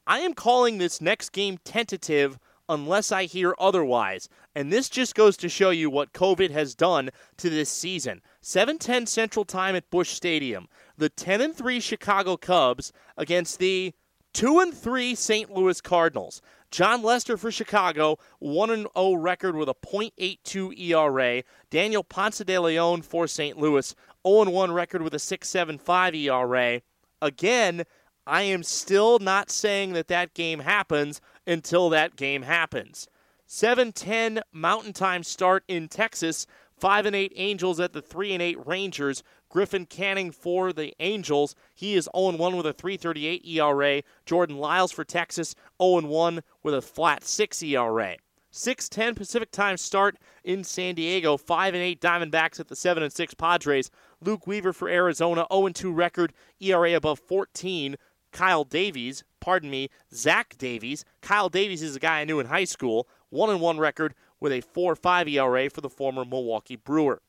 I 0.06 0.20
am 0.20 0.34
calling 0.34 0.78
this 0.78 1.00
next 1.00 1.32
game 1.32 1.58
tentative 1.64 2.38
unless 2.68 3.12
I 3.12 3.26
hear 3.26 3.56
otherwise. 3.60 4.30
And 4.56 4.72
this 4.72 4.90
just 4.90 5.16
goes 5.16 5.38
to 5.38 5.50
show 5.50 5.70
you 5.70 5.90
what 5.90 6.14
COVID 6.14 6.52
has 6.52 6.76
done 6.76 7.10
to 7.38 7.50
this 7.50 7.70
season. 7.70 8.22
7:10 8.42 9.08
Central 9.08 9.46
Time 9.46 9.76
at 9.76 9.90
Busch 9.90 10.10
Stadium. 10.10 10.68
The 10.98 11.10
10 11.10 11.42
and 11.42 11.56
3 11.56 11.80
Chicago 11.80 12.38
Cubs 12.38 12.92
against 13.18 13.60
the 13.60 13.94
2 14.34 14.60
and 14.60 14.74
3 14.74 15.16
St. 15.16 15.52
Louis 15.52 15.80
Cardinals. 15.82 16.42
Jon 16.74 17.04
Lester 17.04 17.38
for 17.38 17.52
Chicago, 17.52 18.18
1 18.40 18.88
0 18.98 19.14
record 19.14 19.56
with 19.56 19.70
a 19.70 19.76
.82 19.76 20.76
ERA. 20.80 21.44
Daniel 21.70 22.04
Ponce 22.04 22.40
de 22.40 22.58
Leon 22.58 23.04
for 23.04 23.28
St. 23.28 23.60
Louis, 23.60 23.94
0 24.28 24.50
1 24.50 24.72
record 24.72 25.04
with 25.04 25.14
a 25.14 25.18
6.75 25.18 26.16
ERA. 26.16 26.82
Again, 27.22 27.84
I 28.26 28.42
am 28.42 28.64
still 28.64 29.20
not 29.20 29.52
saying 29.52 29.94
that 29.94 30.08
that 30.08 30.34
game 30.34 30.62
happens 30.62 31.22
until 31.46 31.92
that 31.92 32.16
game 32.16 32.42
happens. 32.42 33.08
7-10 33.48 34.42
Mountain 34.52 34.94
Time 34.94 35.22
start 35.22 35.64
in 35.68 35.88
Texas. 35.88 36.48
5 36.80 37.06
and 37.06 37.16
8 37.16 37.34
Angels 37.36 37.80
at 37.80 37.94
the 37.94 38.02
3 38.02 38.34
and 38.34 38.42
8 38.42 38.66
Rangers. 38.66 39.22
Griffin 39.54 39.86
Canning 39.86 40.32
for 40.32 40.74
the 40.74 40.96
Angels. 41.00 41.54
He 41.76 41.94
is 41.94 42.10
0 42.18 42.38
1 42.38 42.58
with 42.58 42.66
a 42.66 42.74
338 42.74 43.46
ERA. 43.46 44.02
Jordan 44.26 44.58
Lyles 44.58 44.92
for 44.92 45.04
Texas, 45.04 45.54
0 45.80 46.08
1 46.08 46.42
with 46.64 46.74
a 46.74 46.82
flat 46.82 47.24
6 47.24 47.62
ERA. 47.62 48.18
6:10 48.52 49.16
Pacific 49.16 49.52
Time 49.52 49.78
start 49.78 50.18
in 50.44 50.64
San 50.64 50.96
Diego. 50.96 51.38
5 51.38 51.76
and 51.76 51.84
8 51.84 52.02
Diamondbacks 52.02 52.60
at 52.60 52.68
the 52.68 52.76
7 52.76 53.04
and 53.04 53.14
6 53.14 53.36
Padres. 53.36 53.92
Luke 54.20 54.48
Weaver 54.48 54.74
for 54.74 54.90
Arizona, 54.90 55.46
0 55.54 55.70
2 55.70 55.92
record, 55.92 56.34
ERA 56.60 56.96
above 56.96 57.20
14. 57.20 57.96
Kyle 58.32 58.64
Davies, 58.64 59.24
pardon 59.40 59.70
me, 59.70 59.92
Zach 60.12 60.58
Davies. 60.58 61.06
Kyle 61.22 61.50
Davies 61.50 61.84
is 61.84 61.96
a 61.96 62.00
guy 62.00 62.22
I 62.22 62.26
knew 62.26 62.40
in 62.40 62.48
high 62.48 62.64
school. 62.64 63.08
1 63.30 63.60
1 63.60 63.78
record 63.78 64.16
with 64.40 64.52
a 64.52 64.64
4.5 64.64 65.30
ERA 65.30 65.70
for 65.70 65.82
the 65.82 65.92
former 65.92 66.26
Milwaukee 66.26 66.76
Brewer. 66.76 67.22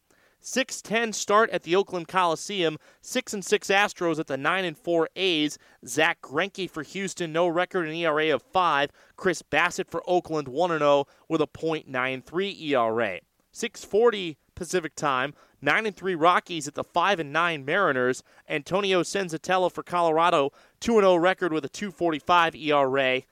6-10 0.45 1.15
start 1.15 1.49
at 1.51 1.63
the 1.63 1.75
Oakland 1.75 2.07
Coliseum. 2.07 2.79
6 3.01 3.33
and 3.33 3.45
6 3.45 3.69
Astros 3.69 4.19
at 4.19 4.27
the 4.27 4.37
9 4.37 4.65
and 4.65 4.77
4 4.77 5.09
A's. 5.17 5.59
Zack 5.87 6.21
Greinke 6.21 6.71
for 6.71 6.83
Houston, 6.83 7.33
no 7.33 7.49
record, 7.49 7.89
an 7.89 7.95
ERA 7.95 8.35
of 8.35 8.43
5. 8.43 8.91
Chris 9.17 9.43
Bassitt 9.43 9.91
for 9.91 10.03
Oakland, 10.07 10.49
1 10.49 10.79
0 10.79 11.07
with 11.29 11.41
a 11.41 11.47
.93 11.47 12.61
ERA. 12.61 13.21
6:40 13.53 14.37
Pacific 14.55 14.95
Time. 14.95 15.33
9 15.63 15.87
and 15.87 15.97
3 15.97 16.15
Rockies 16.15 16.69
at 16.69 16.75
the 16.75 16.85
5 16.85 17.21
and 17.21 17.33
9 17.33 17.65
Mariners. 17.65 18.23
Antonio 18.47 19.03
Senzatela 19.03 19.73
for 19.73 19.83
Colorado, 19.83 20.53
2 20.81 21.01
0 21.01 21.17
record 21.17 21.55
with 21.55 21.65
a 21.65 21.71
2.45 21.71 22.55
ERA. 22.55 23.23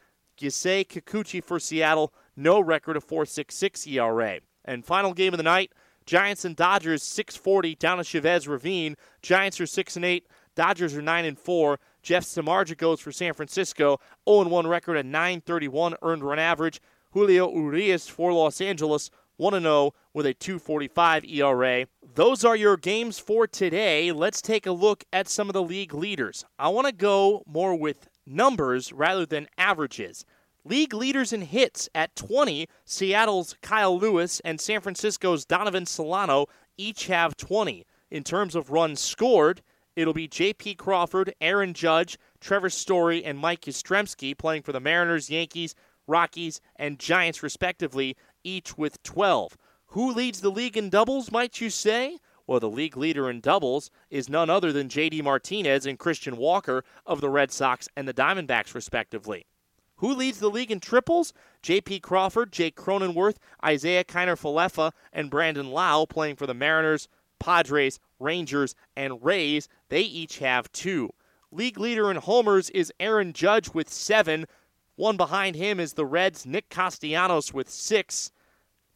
Yusei 0.40 0.86
Kikuchi 0.86 1.44
for 1.44 1.60
Seattle, 1.60 2.12
no 2.34 2.58
record 2.58 2.96
of 2.96 3.06
4.66 3.06 3.86
ERA. 3.86 4.40
And 4.64 4.86
final 4.86 5.12
game 5.12 5.34
of 5.34 5.36
the 5.36 5.42
night, 5.42 5.72
Giants 6.07 6.44
and 6.44 6.57
Dodgers 6.57 7.03
640 7.03 7.74
down 7.76 8.00
at 8.00 8.07
Chavez 8.07 8.48
Ravine. 8.48 8.96
Giants 9.22 9.61
are 9.61 9.66
6 9.66 9.96
and 9.96 10.05
8, 10.05 10.26
Dodgers 10.55 10.94
are 10.94 11.03
9 11.03 11.24
and 11.24 11.38
4. 11.38 11.78
Jeff 12.03 12.24
Samardzija 12.24 12.76
goes 12.76 13.00
for 13.00 13.12
San 13.12 13.32
Francisco, 13.32 14.00
0 14.28 14.48
1 14.48 14.66
record 14.66 14.96
at 14.96 15.07
931 15.07 15.96
earned 16.03 16.24
run 16.24 16.38
average. 16.38 16.80
Julio 17.12 17.53
Urias 17.53 18.09
for 18.09 18.32
Los 18.32 18.61
Angeles, 18.61 19.11
1 19.36 19.61
0 19.61 19.94
with 20.12 20.26
a 20.26 20.34
245 20.34 21.24
ERA. 21.24 21.86
Those 22.14 22.44
are 22.44 22.57
your 22.57 22.76
games 22.76 23.18
for 23.18 23.46
today. 23.46 24.12
Let's 24.12 24.42
take 24.42 24.66
a 24.66 24.72
look 24.72 25.05
at 25.12 25.28
some 25.28 25.48
of 25.48 25.55
the 25.55 25.62
league 25.62 25.94
leaders. 25.94 26.44
I 26.59 26.68
want 26.68 26.86
to 26.86 26.92
go 26.92 27.42
more 27.46 27.74
with 27.74 28.09
numbers 28.26 28.92
rather 28.92 29.24
than 29.24 29.48
averages. 29.57 30.24
League 30.64 30.94
leaders 30.94 31.32
in 31.32 31.42
hits 31.42 31.88
at 31.92 32.14
20, 32.14 32.68
Seattle's 32.84 33.56
Kyle 33.62 33.98
Lewis 33.98 34.40
and 34.44 34.60
San 34.60 34.80
Francisco's 34.80 35.44
Donovan 35.44 35.86
Solano 35.86 36.46
each 36.78 37.08
have 37.08 37.36
20. 37.36 37.84
In 38.12 38.22
terms 38.22 38.54
of 38.54 38.70
runs 38.70 39.00
scored, 39.00 39.62
it'll 39.96 40.14
be 40.14 40.28
J.P. 40.28 40.76
Crawford, 40.76 41.34
Aaron 41.40 41.74
Judge, 41.74 42.16
Trevor 42.40 42.70
Story, 42.70 43.24
and 43.24 43.40
Mike 43.40 43.62
Yastrzemski 43.62 44.38
playing 44.38 44.62
for 44.62 44.70
the 44.70 44.78
Mariners, 44.78 45.30
Yankees, 45.30 45.74
Rockies, 46.06 46.60
and 46.76 47.00
Giants, 47.00 47.42
respectively, 47.42 48.16
each 48.44 48.78
with 48.78 49.02
12. 49.02 49.58
Who 49.86 50.12
leads 50.12 50.42
the 50.42 50.50
league 50.50 50.76
in 50.76 50.90
doubles, 50.90 51.32
might 51.32 51.60
you 51.60 51.70
say? 51.70 52.18
Well, 52.46 52.60
the 52.60 52.70
league 52.70 52.96
leader 52.96 53.28
in 53.28 53.40
doubles 53.40 53.90
is 54.10 54.28
none 54.28 54.48
other 54.48 54.72
than 54.72 54.88
J.D. 54.88 55.22
Martinez 55.22 55.86
and 55.86 55.98
Christian 55.98 56.36
Walker 56.36 56.84
of 57.04 57.20
the 57.20 57.28
Red 57.28 57.50
Sox 57.50 57.88
and 57.96 58.06
the 58.06 58.14
Diamondbacks, 58.14 58.74
respectively. 58.74 59.46
Who 60.03 60.16
leads 60.16 60.40
the 60.40 60.50
league 60.50 60.72
in 60.72 60.80
triples? 60.80 61.32
J.P. 61.62 62.00
Crawford, 62.00 62.50
Jake 62.50 62.74
Cronenworth, 62.74 63.36
Isiah 63.64 64.03
Kiner 64.03 64.34
Falefa, 64.34 64.90
and 65.12 65.30
Brandon 65.30 65.70
Lowe 65.70 66.07
playing 66.07 66.34
for 66.34 66.44
the 66.44 66.55
Mariners, 66.55 67.07
Padres, 67.38 68.00
Rangers, 68.18 68.74
and 68.96 69.24
Rays. 69.24 69.68
They 69.90 70.00
each 70.00 70.38
have 70.38 70.72
two. 70.72 71.11
League 71.53 71.78
leader 71.78 72.11
in 72.11 72.16
homers 72.16 72.68
is 72.70 72.92
Aaron 72.98 73.32
Judge 73.32 73.72
with 73.72 73.88
seven. 73.88 74.46
One 74.96 75.16
behind 75.16 75.55
him 75.55 75.78
is 75.78 75.92
the 75.92 76.05
Reds' 76.05 76.44
Nick 76.44 76.68
Castellanos 76.68 77.55
with 77.55 77.70
six. 77.70 78.32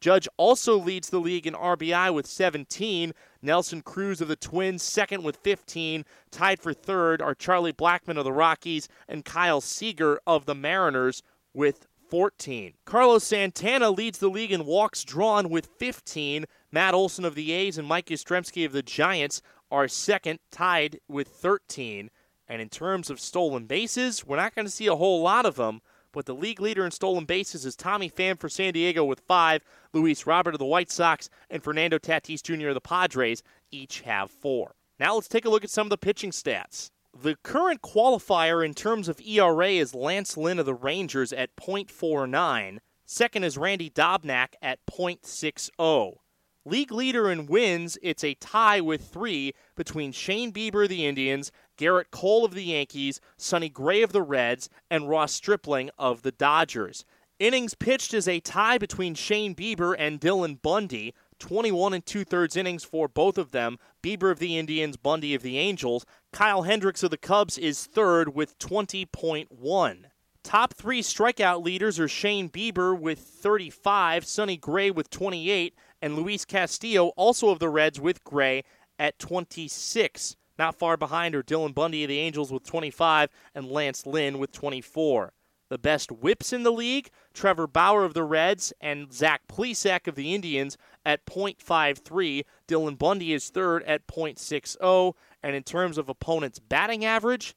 Judge 0.00 0.28
also 0.36 0.76
leads 0.76 1.10
the 1.10 1.20
league 1.20 1.46
in 1.46 1.54
RBI 1.54 2.12
with 2.12 2.26
17. 2.26 3.12
Nelson 3.42 3.82
Cruz 3.82 4.20
of 4.20 4.28
the 4.28 4.36
Twins, 4.36 4.82
second 4.82 5.22
with 5.22 5.36
15. 5.36 6.04
Tied 6.30 6.60
for 6.60 6.74
third 6.74 7.22
are 7.22 7.34
Charlie 7.34 7.72
Blackmon 7.72 8.18
of 8.18 8.24
the 8.24 8.32
Rockies 8.32 8.88
and 9.08 9.24
Kyle 9.24 9.60
Seager 9.60 10.20
of 10.26 10.46
the 10.46 10.54
Mariners 10.54 11.22
with 11.54 11.86
14. 12.08 12.74
Carlos 12.84 13.24
Santana 13.24 13.90
leads 13.90 14.18
the 14.18 14.28
league 14.28 14.52
in 14.52 14.66
walks 14.66 15.02
drawn 15.02 15.48
with 15.48 15.66
15. 15.78 16.44
Matt 16.70 16.94
Olson 16.94 17.24
of 17.24 17.34
the 17.34 17.52
A's 17.52 17.78
and 17.78 17.88
Mike 17.88 18.06
Yastrzemski 18.06 18.64
of 18.64 18.72
the 18.72 18.82
Giants 18.82 19.42
are 19.70 19.88
second, 19.88 20.38
tied 20.50 21.00
with 21.08 21.28
13. 21.28 22.10
And 22.48 22.62
in 22.62 22.68
terms 22.68 23.10
of 23.10 23.18
stolen 23.18 23.66
bases, 23.66 24.24
we're 24.24 24.36
not 24.36 24.54
going 24.54 24.66
to 24.66 24.70
see 24.70 24.86
a 24.86 24.96
whole 24.96 25.22
lot 25.22 25.46
of 25.46 25.56
them. 25.56 25.80
But 26.16 26.24
the 26.24 26.34
league 26.34 26.62
leader 26.62 26.86
in 26.86 26.92
stolen 26.92 27.26
bases 27.26 27.66
is 27.66 27.76
Tommy 27.76 28.08
Pham 28.08 28.40
for 28.40 28.48
San 28.48 28.72
Diego 28.72 29.04
with 29.04 29.20
five. 29.20 29.62
Luis 29.92 30.26
Robert 30.26 30.54
of 30.54 30.58
the 30.58 30.64
White 30.64 30.90
Sox 30.90 31.28
and 31.50 31.62
Fernando 31.62 31.98
Tatis 31.98 32.42
Jr. 32.42 32.68
of 32.68 32.74
the 32.74 32.80
Padres 32.80 33.42
each 33.70 34.00
have 34.00 34.30
four. 34.30 34.76
Now 34.98 35.16
let's 35.16 35.28
take 35.28 35.44
a 35.44 35.50
look 35.50 35.62
at 35.62 35.68
some 35.68 35.84
of 35.84 35.90
the 35.90 35.98
pitching 35.98 36.30
stats. 36.30 36.88
The 37.12 37.36
current 37.42 37.82
qualifier 37.82 38.64
in 38.64 38.72
terms 38.72 39.10
of 39.10 39.20
ERA 39.20 39.68
is 39.68 39.94
Lance 39.94 40.38
Lynn 40.38 40.58
of 40.58 40.64
the 40.64 40.72
Rangers 40.72 41.34
at 41.34 41.54
.49. 41.56 42.78
Second 43.04 43.44
is 43.44 43.58
Randy 43.58 43.90
Dobnak 43.90 44.54
at 44.62 44.78
.60. 44.86 46.16
League 46.64 46.90
leader 46.90 47.30
in 47.30 47.46
wins, 47.46 47.98
it's 48.02 48.24
a 48.24 48.34
tie 48.34 48.80
with 48.80 49.06
three 49.06 49.52
between 49.76 50.12
Shane 50.12 50.50
Bieber 50.50 50.82
of 50.84 50.88
the 50.88 51.06
Indians, 51.06 51.52
Gerrit 51.76 52.10
Cole 52.10 52.44
of 52.44 52.54
the 52.54 52.64
Yankees, 52.64 53.20
Sonny 53.36 53.68
Gray 53.68 54.02
of 54.02 54.12
the 54.12 54.22
Reds, 54.22 54.68
and 54.90 55.08
Ross 55.08 55.32
Stripling 55.32 55.90
of 55.98 56.22
the 56.22 56.32
Dodgers. 56.32 57.04
Innings 57.38 57.74
pitched 57.74 58.14
is 58.14 58.26
a 58.26 58.40
tie 58.40 58.78
between 58.78 59.14
Shane 59.14 59.54
Bieber 59.54 59.94
and 59.98 60.20
Dylan 60.20 60.60
Bundy. 60.62 61.14
21 61.38 61.92
and 61.92 62.06
two 62.06 62.24
thirds 62.24 62.56
innings 62.56 62.82
for 62.82 63.08
both 63.08 63.36
of 63.36 63.50
them. 63.50 63.78
Bieber 64.02 64.30
of 64.30 64.38
the 64.38 64.56
Indians, 64.56 64.96
Bundy 64.96 65.34
of 65.34 65.42
the 65.42 65.58
Angels. 65.58 66.06
Kyle 66.32 66.62
Hendricks 66.62 67.02
of 67.02 67.10
the 67.10 67.18
Cubs 67.18 67.58
is 67.58 67.84
third 67.84 68.34
with 68.34 68.58
20.1. 68.58 70.04
Top 70.42 70.74
three 70.74 71.02
strikeout 71.02 71.64
leaders 71.64 71.98
are 71.98 72.08
Shane 72.08 72.48
Bieber 72.48 72.98
with 72.98 73.18
35, 73.18 74.24
Sonny 74.24 74.56
Gray 74.56 74.90
with 74.90 75.10
28, 75.10 75.74
and 76.00 76.16
Luis 76.16 76.44
Castillo, 76.44 77.08
also 77.16 77.48
of 77.48 77.58
the 77.58 77.68
Reds, 77.68 78.00
with 78.00 78.22
Gray 78.22 78.62
at 78.98 79.18
26. 79.18 80.36
Not 80.58 80.78
far 80.78 80.96
behind 80.96 81.34
are 81.34 81.42
Dylan 81.42 81.74
Bundy 81.74 82.04
of 82.04 82.08
the 82.08 82.18
Angels 82.18 82.52
with 82.52 82.64
25 82.64 83.30
and 83.54 83.70
Lance 83.70 84.06
Lynn 84.06 84.38
with 84.38 84.52
24. 84.52 85.32
The 85.68 85.78
best 85.78 86.10
WHIPs 86.10 86.52
in 86.52 86.62
the 86.62 86.70
league, 86.70 87.10
Trevor 87.34 87.66
Bauer 87.66 88.04
of 88.04 88.14
the 88.14 88.22
Reds 88.22 88.72
and 88.80 89.12
Zach 89.12 89.42
Plesac 89.48 90.06
of 90.06 90.14
the 90.14 90.32
Indians 90.32 90.78
at 91.04 91.26
.53. 91.26 92.44
Dylan 92.68 92.96
Bundy 92.96 93.32
is 93.32 93.50
third 93.50 93.82
at 93.82 94.06
.60. 94.06 95.14
And 95.42 95.56
in 95.56 95.64
terms 95.64 95.98
of 95.98 96.08
opponents' 96.08 96.60
batting 96.60 97.04
average, 97.04 97.56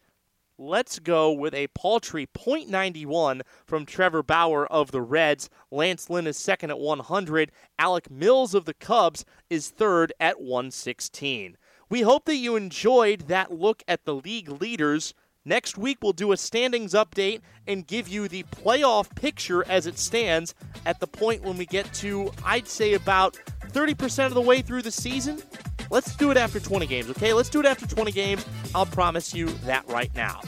let's 0.58 0.98
go 0.98 1.32
with 1.32 1.54
a 1.54 1.68
paltry 1.68 2.28
.91 2.36 3.42
from 3.66 3.86
Trevor 3.86 4.24
Bauer 4.24 4.66
of 4.68 4.90
the 4.90 5.02
Reds. 5.02 5.50
Lance 5.70 6.10
Lynn 6.10 6.26
is 6.26 6.38
second 6.38 6.72
at 6.72 6.80
100. 6.80 7.52
Alec 7.78 8.10
Mills 8.10 8.56
of 8.56 8.66
the 8.66 8.74
Cubs 8.74 9.24
is 9.52 9.70
third 9.70 10.12
at 10.20 10.42
116. 10.42 11.58
We 11.90 12.02
hope 12.02 12.26
that 12.26 12.36
you 12.36 12.56
enjoyed 12.56 13.22
that 13.30 13.52
look 13.52 13.82
at 13.88 14.06
the 14.06 14.14
league 14.14 14.48
leaders. 14.62 15.16
Next 15.44 15.76
week, 15.76 15.98
we'll 16.04 16.14
do 16.14 16.32
a 16.32 16.38
standings 16.38 16.94
update 16.94 17.42
and 17.66 17.88
give 17.88 18.08
you 18.08 18.28
the 18.28 18.44
playoff 18.44 19.14
picture 19.16 19.68
as 19.68 19.88
it 19.88 19.98
stands 19.98 20.54
at 20.86 21.00
the 21.00 21.08
point 21.08 21.42
when 21.42 21.58
we 21.58 21.66
get 21.66 21.92
to, 21.96 22.32
I'd 22.46 22.68
say, 22.68 22.94
about 22.94 23.40
30% 23.70 24.28
of 24.28 24.36
the 24.36 24.42
way 24.42 24.62
through 24.62 24.84
the 24.84 24.92
season. 24.92 25.42
Let's 25.90 26.16
do 26.16 26.30
it 26.30 26.38
after 26.38 26.60
20 26.60 26.86
games, 26.86 27.10
okay? 27.10 27.34
Let's 27.34 27.50
do 27.50 27.60
it 27.60 27.66
after 27.66 27.88
20 27.88 28.12
games. 28.12 28.46
I'll 28.76 28.86
promise 28.86 29.34
you 29.34 29.48
that 29.66 29.88
right 29.88 30.14
now. 30.14 30.42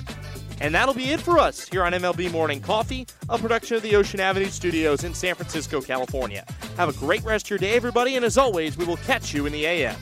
And 0.60 0.76
that'll 0.76 0.94
be 0.94 1.06
it 1.06 1.20
for 1.20 1.40
us 1.40 1.68
here 1.68 1.84
on 1.84 1.94
MLB 1.94 2.32
Morning 2.32 2.62
Coffee, 2.62 3.08
a 3.30 3.40
production 3.40 3.78
of 3.78 3.82
the 3.82 3.96
Ocean 3.96 4.20
Avenue 4.20 4.46
Studios 4.46 5.04
in 5.04 5.16
San 5.16 5.34
Francisco, 5.34 5.82
California. 5.82 6.46
Have 6.78 6.90
a 6.90 7.00
great 7.00 7.24
rest 7.24 7.48
of 7.48 7.50
your 7.50 7.58
day, 7.58 7.74
everybody, 7.74 8.16
and 8.16 8.24
as 8.24 8.38
always, 8.38 8.78
we 8.78 8.86
will 8.86 8.98
catch 8.98 9.34
you 9.34 9.48
in 9.48 9.54
the 9.54 9.66
AM. 9.66 9.96